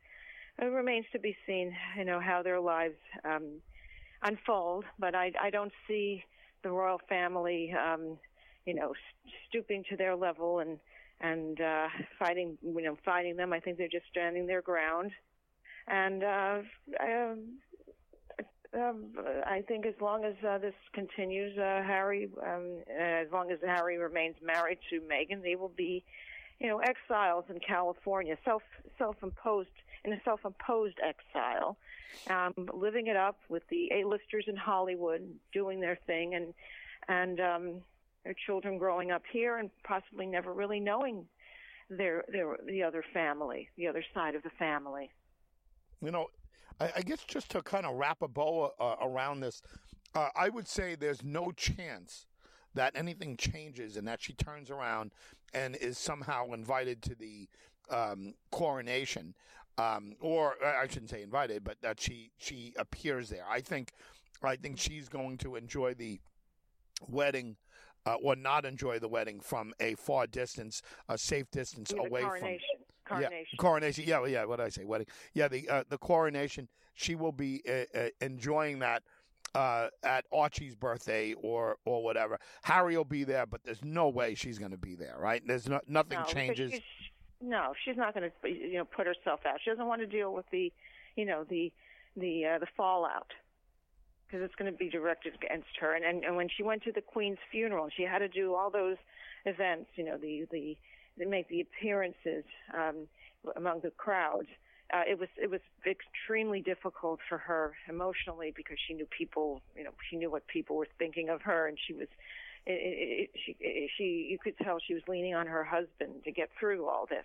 It 0.59 0.64
remains 0.64 1.07
to 1.12 1.18
be 1.18 1.36
seen, 1.46 1.74
you 1.96 2.04
know, 2.04 2.20
how 2.20 2.42
their 2.42 2.61
lives 2.61 2.96
um, 3.24 3.61
unfold. 4.22 4.84
But 4.98 5.14
I, 5.14 5.32
I 5.40 5.50
don't 5.50 5.72
see 5.86 6.24
the 6.62 6.70
royal 6.70 7.00
family, 7.09 7.72
um, 7.72 8.18
you 8.64 8.74
know, 8.74 8.94
stooping 9.48 9.84
to 9.90 9.96
their 9.96 10.16
level 10.16 10.61
and 10.61 10.78
and 11.20 11.61
uh, 11.61 11.88
fighting, 12.18 12.59
you 12.62 12.82
know, 12.82 12.96
fighting 13.04 13.36
them. 13.36 13.52
I 13.52 13.61
think 13.61 13.78
they're 13.78 13.88
just 13.88 14.07
standing 14.11 14.46
their 14.46 14.62
ground. 14.62 15.12
And 15.88 16.24
uh, 16.24 16.59
um, 17.00 17.59
I 18.74 19.62
think 19.66 19.86
as 19.86 19.94
long 20.00 20.24
as 20.24 20.34
uh, 20.46 20.58
this 20.58 20.74
continues, 20.92 21.56
uh, 21.58 21.82
Harry, 21.86 22.28
um, 22.44 22.82
as 22.98 23.28
long 23.32 23.50
as 23.50 23.58
Harry 23.64 23.98
remains 23.98 24.36
married 24.42 24.78
to 24.90 25.00
Meghan, 25.00 25.42
they 25.42 25.56
will 25.56 25.72
be, 25.76 26.04
you 26.60 26.68
know, 26.68 26.78
exiles 26.78 27.44
in 27.48 27.60
California, 27.60 28.36
self 28.44 28.62
self-imposed 28.98 29.68
in 30.04 30.12
a 30.12 30.20
self-imposed 30.24 30.98
exile, 31.02 31.76
um, 32.30 32.54
living 32.72 33.08
it 33.08 33.16
up 33.16 33.38
with 33.48 33.62
the 33.68 33.90
A-listers 33.92 34.44
in 34.46 34.56
Hollywood, 34.56 35.22
doing 35.52 35.80
their 35.80 35.98
thing, 36.06 36.34
and 36.34 36.54
and 37.08 37.40
um, 37.40 37.80
their 38.24 38.34
children 38.46 38.78
growing 38.78 39.10
up 39.10 39.22
here 39.32 39.58
and 39.58 39.70
possibly 39.84 40.26
never 40.26 40.52
really 40.52 40.80
knowing 40.80 41.26
their 41.88 42.24
their 42.28 42.56
the 42.66 42.82
other 42.82 43.04
family, 43.12 43.68
the 43.76 43.86
other 43.86 44.04
side 44.14 44.34
of 44.34 44.42
the 44.42 44.50
family. 44.58 45.10
You 46.02 46.10
know, 46.10 46.26
I, 46.80 46.92
I 46.96 47.02
guess 47.02 47.24
just 47.24 47.50
to 47.50 47.62
kind 47.62 47.86
of 47.86 47.96
wrap 47.96 48.22
a 48.22 48.28
bow 48.28 48.72
uh, 48.78 48.96
around 49.02 49.40
this, 49.40 49.62
uh, 50.14 50.28
I 50.34 50.48
would 50.48 50.68
say 50.68 50.94
there's 50.94 51.22
no 51.22 51.52
chance 51.52 52.26
that 52.74 52.92
anything 52.94 53.36
changes 53.36 53.96
and 53.96 54.06
that 54.06 54.20
she 54.22 54.34
turns 54.34 54.70
around 54.70 55.12
and 55.54 55.76
is 55.76 55.98
somehow 55.98 56.52
invited 56.52 57.02
to 57.02 57.14
the 57.14 57.48
um, 57.90 58.34
coronation, 58.50 59.34
um, 59.78 60.14
or 60.20 60.54
I 60.64 60.86
shouldn't 60.86 61.10
say 61.10 61.22
invited, 61.22 61.64
but 61.64 61.80
that 61.82 62.00
she 62.00 62.30
she 62.36 62.74
appears 62.78 63.28
there. 63.28 63.44
I 63.48 63.60
think 63.60 63.92
I 64.42 64.56
think 64.56 64.78
she's 64.78 65.08
going 65.08 65.38
to 65.38 65.56
enjoy 65.56 65.94
the 65.94 66.20
wedding. 67.08 67.56
Uh, 68.04 68.14
or 68.22 68.36
not 68.36 68.64
enjoy 68.64 69.00
the 69.00 69.08
wedding 69.08 69.40
from 69.40 69.74
a 69.80 69.96
far 69.96 70.28
distance, 70.28 70.80
a 71.08 71.18
safe 71.18 71.50
distance 71.50 71.92
yeah, 71.92 72.06
away 72.06 72.20
from 72.20 72.56
coronation. 73.09 73.46
Yeah, 73.52 73.59
coronation. 73.59 74.04
Yeah, 74.07 74.26
yeah. 74.26 74.44
What 74.44 74.57
did 74.57 74.66
I 74.66 74.68
say? 74.68 74.84
Wedding. 74.84 75.07
Yeah, 75.34 75.48
the 75.48 75.68
uh, 75.68 75.84
the 75.88 75.98
coronation. 75.98 76.68
She 76.94 77.14
will 77.14 77.32
be 77.32 77.62
uh, 77.68 77.98
uh 77.98 78.09
enjoying 78.20 78.78
that 78.80 79.02
uh, 79.54 79.88
at 80.02 80.24
Archie's 80.32 80.74
birthday 80.74 81.34
or 81.34 81.76
or 81.84 82.02
whatever. 82.02 82.38
Harry 82.62 82.96
will 82.96 83.04
be 83.04 83.24
there, 83.24 83.46
but 83.46 83.62
there's 83.64 83.84
no 83.84 84.09
way 84.09 84.34
she's 84.34 84.59
going 84.59 84.70
to 84.70 84.76
be 84.76 84.94
there, 84.94 85.16
right? 85.18 85.42
There's 85.46 85.68
no, 85.68 85.80
nothing 85.88 86.18
no, 86.18 86.24
changes. 86.26 86.72
She's, 86.72 86.82
no, 87.40 87.72
she's 87.84 87.96
not 87.96 88.14
going 88.14 88.30
to 88.30 88.48
you 88.48 88.74
know 88.74 88.84
put 88.84 89.07
herself 89.07 89.40
out. 89.46 89.61
She 89.64 89.70
doesn't 89.70 89.86
want 89.86 90.00
to 90.02 90.07
deal 90.07 90.32
with 90.34 90.46
the 90.50 90.72
you 91.16 91.24
know 91.24 91.44
the 91.48 91.72
the 92.16 92.44
uh, 92.44 92.59
the 92.59 92.66
fallout 92.76 93.32
because 94.26 94.44
it's 94.44 94.54
going 94.57 94.70
to 94.70 94.76
be 94.76 94.90
directed 94.90 95.34
against 95.34 95.68
her. 95.80 95.94
And, 95.94 96.04
and 96.04 96.24
and 96.24 96.36
when 96.36 96.48
she 96.54 96.62
went 96.62 96.82
to 96.84 96.92
the 96.92 97.00
Queen's 97.00 97.38
funeral, 97.50 97.88
she 97.96 98.02
had 98.02 98.18
to 98.18 98.28
do 98.28 98.54
all 98.54 98.70
those 98.70 98.96
events, 99.46 99.90
you 99.94 100.04
know, 100.04 100.18
the 100.18 100.46
the 100.50 100.76
make 101.24 101.48
the 101.48 101.60
appearances 101.60 102.44
um, 102.74 103.06
among 103.56 103.80
the 103.80 103.90
crowds. 103.90 104.48
Uh, 104.92 105.02
it 105.08 105.18
was 105.18 105.28
it 105.36 105.50
was 105.50 105.60
extremely 105.84 106.60
difficult 106.60 107.18
for 107.28 107.38
her 107.38 107.72
emotionally 107.88 108.52
because 108.54 108.76
she 108.86 108.94
knew 108.94 109.06
people, 109.06 109.60
you 109.76 109.82
know, 109.82 109.90
she 110.10 110.16
knew 110.16 110.30
what 110.30 110.46
people 110.46 110.76
were 110.76 110.86
thinking 110.98 111.28
of 111.28 111.42
her, 111.42 111.66
and 111.66 111.78
she 111.86 111.92
was. 111.92 112.08
It, 112.68 112.72
it, 112.72 113.20
it, 113.20 113.30
she, 113.46 113.88
she, 113.96 114.28
you 114.28 114.38
could 114.42 114.58
tell 114.58 114.78
she 114.84 114.94
was 114.94 115.02
leaning 115.06 115.36
on 115.36 115.46
her 115.46 115.62
husband 115.62 116.24
to 116.24 116.32
get 116.32 116.50
through 116.58 116.88
all 116.88 117.06
this. 117.08 117.24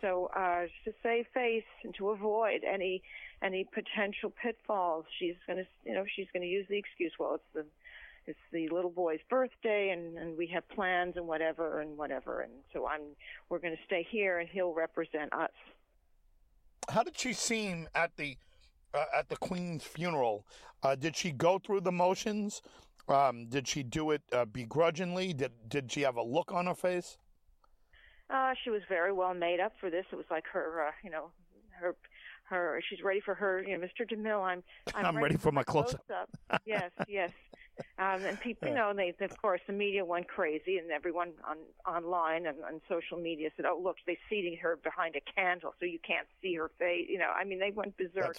So 0.00 0.30
uh, 0.36 0.66
to 0.84 0.92
save 1.02 1.26
face 1.32 1.64
and 1.84 1.94
to 1.96 2.10
avoid 2.10 2.62
any 2.64 3.02
any 3.42 3.64
potential 3.64 4.32
pitfalls, 4.42 5.04
she's 5.18 5.36
going 5.46 5.58
to 5.58 5.66
you 5.84 5.94
know 5.94 6.04
she's 6.14 6.26
going 6.32 6.42
to 6.42 6.48
use 6.48 6.66
the 6.68 6.78
excuse. 6.78 7.12
Well, 7.18 7.34
it's 7.36 7.44
the 7.54 7.64
it's 8.26 8.38
the 8.52 8.68
little 8.68 8.90
boy's 8.90 9.20
birthday 9.28 9.90
and 9.90 10.16
and 10.18 10.36
we 10.36 10.46
have 10.46 10.68
plans 10.68 11.14
and 11.16 11.26
whatever 11.26 11.80
and 11.80 11.96
whatever 11.96 12.40
and 12.40 12.52
so 12.72 12.86
I'm 12.86 13.02
we're 13.48 13.58
going 13.58 13.76
to 13.76 13.82
stay 13.86 14.06
here 14.10 14.38
and 14.38 14.48
he'll 14.48 14.74
represent 14.74 15.32
us. 15.32 15.50
How 16.88 17.02
did 17.02 17.18
she 17.18 17.32
seem 17.32 17.88
at 17.94 18.16
the 18.16 18.36
uh, 18.94 19.04
at 19.16 19.28
the 19.28 19.36
Queen's 19.36 19.84
funeral? 19.84 20.46
Uh, 20.82 20.94
did 20.94 21.16
she 21.16 21.32
go 21.32 21.58
through 21.58 21.80
the 21.80 21.92
motions? 21.92 22.62
Um, 23.08 23.46
did 23.48 23.68
she 23.68 23.82
do 23.82 24.10
it 24.10 24.22
uh, 24.32 24.44
begrudgingly? 24.46 25.32
Did 25.32 25.52
did 25.68 25.92
she 25.92 26.02
have 26.02 26.16
a 26.16 26.22
look 26.22 26.52
on 26.52 26.66
her 26.66 26.74
face? 26.74 27.18
Uh, 28.28 28.54
she 28.64 28.70
was 28.70 28.82
very 28.88 29.12
well 29.12 29.34
made 29.34 29.60
up 29.60 29.72
for 29.80 29.88
this. 29.90 30.04
It 30.10 30.16
was 30.16 30.24
like 30.30 30.44
her, 30.52 30.88
uh, 30.88 30.90
you 31.04 31.10
know, 31.10 31.30
her, 31.78 31.94
her. 32.44 32.80
She's 32.88 33.00
ready 33.04 33.20
for 33.20 33.34
her. 33.34 33.62
You 33.62 33.78
know, 33.78 33.86
Mr. 33.86 34.10
DeMille. 34.10 34.42
I'm. 34.42 34.64
I'm, 34.94 35.06
I'm 35.06 35.16
ready, 35.16 35.22
ready, 35.22 35.36
for 35.36 35.52
my 35.52 35.62
close 35.62 35.94
up. 35.94 36.30
yes, 36.64 36.90
yes. 37.08 37.30
Um, 37.98 38.24
and 38.24 38.40
people, 38.40 38.68
you 38.68 38.74
know, 38.74 38.92
they, 38.94 39.14
of 39.20 39.40
course, 39.40 39.60
the 39.66 39.72
media 39.72 40.04
went 40.04 40.28
crazy, 40.28 40.78
and 40.78 40.90
everyone 40.90 41.32
on 41.48 41.58
online 41.86 42.46
and 42.46 42.56
on 42.64 42.80
social 42.88 43.18
media 43.18 43.50
said, 43.56 43.66
"Oh, 43.66 43.80
look, 43.82 43.96
they're 44.06 44.16
seating 44.28 44.56
her 44.58 44.76
behind 44.76 45.16
a 45.16 45.20
candle, 45.34 45.74
so 45.78 45.86
you 45.86 45.98
can't 46.06 46.26
see 46.42 46.54
her 46.54 46.70
face." 46.78 47.06
You 47.08 47.18
know, 47.18 47.30
I 47.34 47.44
mean, 47.44 47.58
they 47.58 47.70
went 47.70 47.96
berserk 47.96 48.36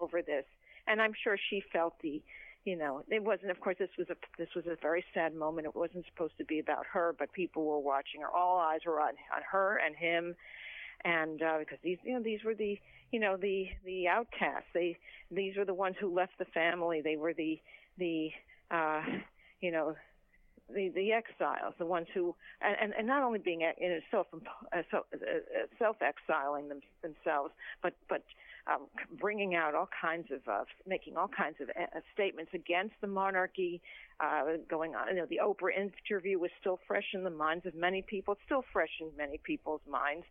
over 0.00 0.22
this, 0.22 0.44
and 0.86 1.00
I'm 1.00 1.12
sure 1.22 1.36
she 1.50 1.62
felt 1.72 1.94
the 2.02 2.22
you 2.64 2.76
know, 2.76 3.04
it 3.08 3.22
wasn't. 3.22 3.50
Of 3.50 3.60
course, 3.60 3.76
this 3.78 3.90
was 3.98 4.08
a 4.08 4.16
this 4.38 4.48
was 4.56 4.64
a 4.66 4.76
very 4.80 5.04
sad 5.12 5.34
moment. 5.34 5.66
It 5.66 5.76
wasn't 5.76 6.06
supposed 6.06 6.36
to 6.38 6.44
be 6.44 6.58
about 6.58 6.86
her, 6.92 7.14
but 7.18 7.32
people 7.32 7.64
were 7.64 7.78
watching 7.78 8.22
her. 8.22 8.28
All 8.28 8.58
eyes 8.58 8.80
were 8.86 9.00
on 9.00 9.12
on 9.34 9.42
her 9.50 9.78
and 9.84 9.94
him, 9.94 10.34
and 11.04 11.42
uh, 11.42 11.58
because 11.58 11.78
these 11.82 11.98
you 12.04 12.14
know 12.14 12.22
these 12.22 12.42
were 12.42 12.54
the 12.54 12.78
you 13.12 13.20
know 13.20 13.36
the 13.36 13.68
the 13.84 14.08
outcasts. 14.08 14.68
They 14.72 14.96
these 15.30 15.56
were 15.56 15.66
the 15.66 15.74
ones 15.74 15.96
who 16.00 16.14
left 16.14 16.38
the 16.38 16.46
family. 16.46 17.02
They 17.02 17.16
were 17.16 17.34
the 17.34 17.60
the 17.98 18.30
uh, 18.70 19.02
you 19.60 19.70
know 19.70 19.94
the 20.72 20.90
the 20.94 21.12
exiles, 21.12 21.74
the 21.78 21.86
ones 21.86 22.06
who, 22.14 22.34
and 22.60 22.92
and 22.96 23.06
not 23.06 23.22
only 23.22 23.38
being 23.38 23.60
in 23.60 23.90
itself 23.90 24.26
uh, 24.32 24.82
uh, 24.92 25.00
self 25.78 25.96
exiling 26.00 26.68
them, 26.68 26.80
themselves, 27.02 27.52
but 27.82 27.94
but 28.08 28.22
um, 28.66 28.86
bringing 29.20 29.54
out 29.54 29.74
all 29.74 29.88
kinds 30.00 30.28
of, 30.30 30.40
uh, 30.48 30.64
making 30.86 31.16
all 31.16 31.28
kinds 31.28 31.56
of 31.60 31.68
uh, 31.70 32.00
statements 32.14 32.50
against 32.54 32.94
the 33.00 33.06
monarchy, 33.06 33.80
uh, 34.20 34.42
going 34.68 34.94
on. 34.94 35.08
You 35.08 35.16
know, 35.16 35.26
the 35.28 35.40
Oprah 35.44 35.72
interview 35.76 36.38
was 36.38 36.50
still 36.60 36.80
fresh 36.86 37.04
in 37.12 37.24
the 37.24 37.30
minds 37.30 37.66
of 37.66 37.74
many 37.74 38.00
people. 38.00 38.32
It's 38.32 38.42
still 38.46 38.64
fresh 38.72 38.90
in 39.00 39.08
many 39.16 39.38
people's 39.44 39.82
minds. 39.90 40.24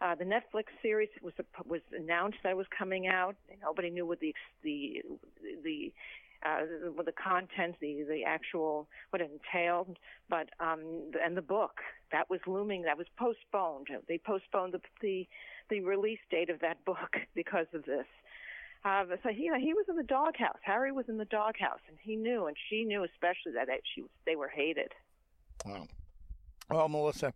Uh, 0.00 0.14
the 0.14 0.24
Netflix 0.24 0.64
series 0.82 1.08
was 1.22 1.34
was 1.66 1.80
announced 1.96 2.38
that 2.42 2.50
it 2.50 2.56
was 2.56 2.66
coming 2.76 3.06
out. 3.06 3.36
Nobody 3.62 3.90
knew 3.90 4.06
what 4.06 4.20
the 4.20 4.34
the 4.62 5.02
the 5.62 5.92
uh, 6.44 6.60
the, 7.04 7.12
content, 7.12 7.76
the 7.80 8.04
the 8.08 8.24
actual 8.24 8.88
what 9.10 9.22
it 9.22 9.30
entailed, 9.30 9.96
but 10.28 10.50
um, 10.60 11.10
and 11.24 11.36
the 11.36 11.42
book 11.42 11.80
that 12.12 12.28
was 12.28 12.40
looming. 12.46 12.82
That 12.82 12.98
was 12.98 13.06
postponed. 13.16 13.88
They 14.08 14.18
postponed 14.18 14.74
the 14.74 14.80
the 15.00 15.26
the 15.70 15.80
release 15.80 16.18
date 16.30 16.50
of 16.50 16.60
that 16.60 16.84
book 16.84 17.16
because 17.34 17.66
of 17.72 17.84
this. 17.84 18.06
Uh, 18.84 19.04
so 19.22 19.30
he, 19.30 19.50
he 19.60 19.72
was 19.72 19.86
in 19.88 19.96
the 19.96 20.02
doghouse. 20.02 20.58
Harry 20.62 20.92
was 20.92 21.06
in 21.08 21.16
the 21.16 21.24
doghouse, 21.24 21.80
and 21.88 21.96
he 22.02 22.16
knew, 22.16 22.46
and 22.46 22.56
she 22.68 22.84
knew 22.84 23.02
especially 23.02 23.52
that 23.52 23.68
she 23.94 24.04
they 24.26 24.36
were 24.36 24.48
hated. 24.48 24.92
Wow. 25.64 25.86
Well, 26.70 26.88
Melissa, 26.88 27.32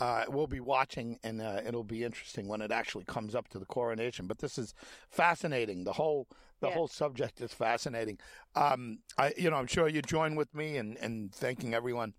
uh, 0.00 0.24
we'll 0.28 0.46
be 0.46 0.60
watching, 0.60 1.18
and 1.22 1.40
uh, 1.40 1.60
it'll 1.66 1.84
be 1.84 2.04
interesting 2.04 2.48
when 2.48 2.60
it 2.60 2.70
actually 2.70 3.04
comes 3.04 3.34
up 3.34 3.48
to 3.48 3.58
the 3.58 3.66
coronation. 3.66 4.26
But 4.26 4.38
this 4.38 4.58
is 4.58 4.74
fascinating. 5.10 5.84
The 5.84 5.92
whole 5.92 6.28
the 6.60 6.70
whole 6.70 6.88
subject 6.88 7.40
is 7.40 7.52
fascinating. 7.52 8.18
Um, 8.56 8.98
I, 9.16 9.32
you 9.36 9.50
know, 9.50 9.56
I'm 9.56 9.66
sure 9.66 9.88
you 9.88 10.02
join 10.02 10.34
with 10.34 10.52
me 10.54 10.76
in, 10.76 10.96
in 10.96 11.30
thanking 11.32 11.72
everyone 11.74 12.14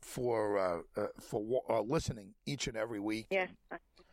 for 0.00 0.58
uh, 0.58 0.80
uh 0.96 1.06
for 1.20 1.62
uh, 1.68 1.80
listening 1.80 2.34
each 2.46 2.66
and 2.68 2.76
every 2.76 3.00
week. 3.00 3.26
Yes, 3.30 3.48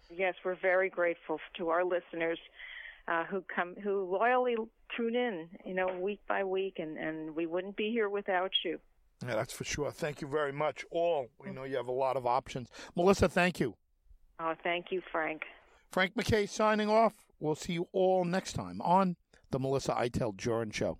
yes, 0.10 0.36
we're 0.44 0.56
very 0.56 0.90
grateful 0.90 1.40
to 1.58 1.70
our 1.70 1.84
listeners 1.84 2.40
uh, 3.08 3.24
who 3.26 3.44
come 3.54 3.76
who 3.76 4.04
loyally 4.04 4.56
tune 4.96 5.16
in, 5.16 5.48
you 5.66 5.74
know, 5.74 5.88
week 6.00 6.20
by 6.28 6.44
week, 6.44 6.80
and 6.80 6.98
and 6.98 7.36
we 7.36 7.46
wouldn't 7.46 7.76
be 7.76 7.92
here 7.92 8.10
without 8.10 8.52
you. 8.66 8.80
Yeah, 9.26 9.36
that's 9.36 9.54
for 9.54 9.64
sure. 9.64 9.92
Thank 9.92 10.22
you 10.22 10.28
very 10.28 10.52
much, 10.52 10.86
all. 10.92 11.28
We 11.40 11.50
mm. 11.50 11.56
know 11.56 11.64
you 11.64 11.78
have 11.78 11.88
a 11.88 11.92
lot 11.92 12.18
of 12.18 12.26
options. 12.26 12.70
Melissa, 12.96 13.28
thank 13.28 13.60
you. 13.60 13.76
Oh, 14.40 14.54
thank 14.64 14.92
you, 14.92 15.02
Frank. 15.12 15.44
Frank 15.92 16.16
MacKay 16.16 16.46
signing 16.46 16.90
off. 16.90 17.14
We'll 17.40 17.56
see 17.56 17.74
you 17.74 17.88
all 17.92 18.26
next 18.26 18.54
time 18.54 18.82
on 18.82 19.16
the 19.52 19.60
Melissa 19.60 19.94
Iteld 19.94 20.38
Jurin 20.38 20.74
Show. 20.74 21.00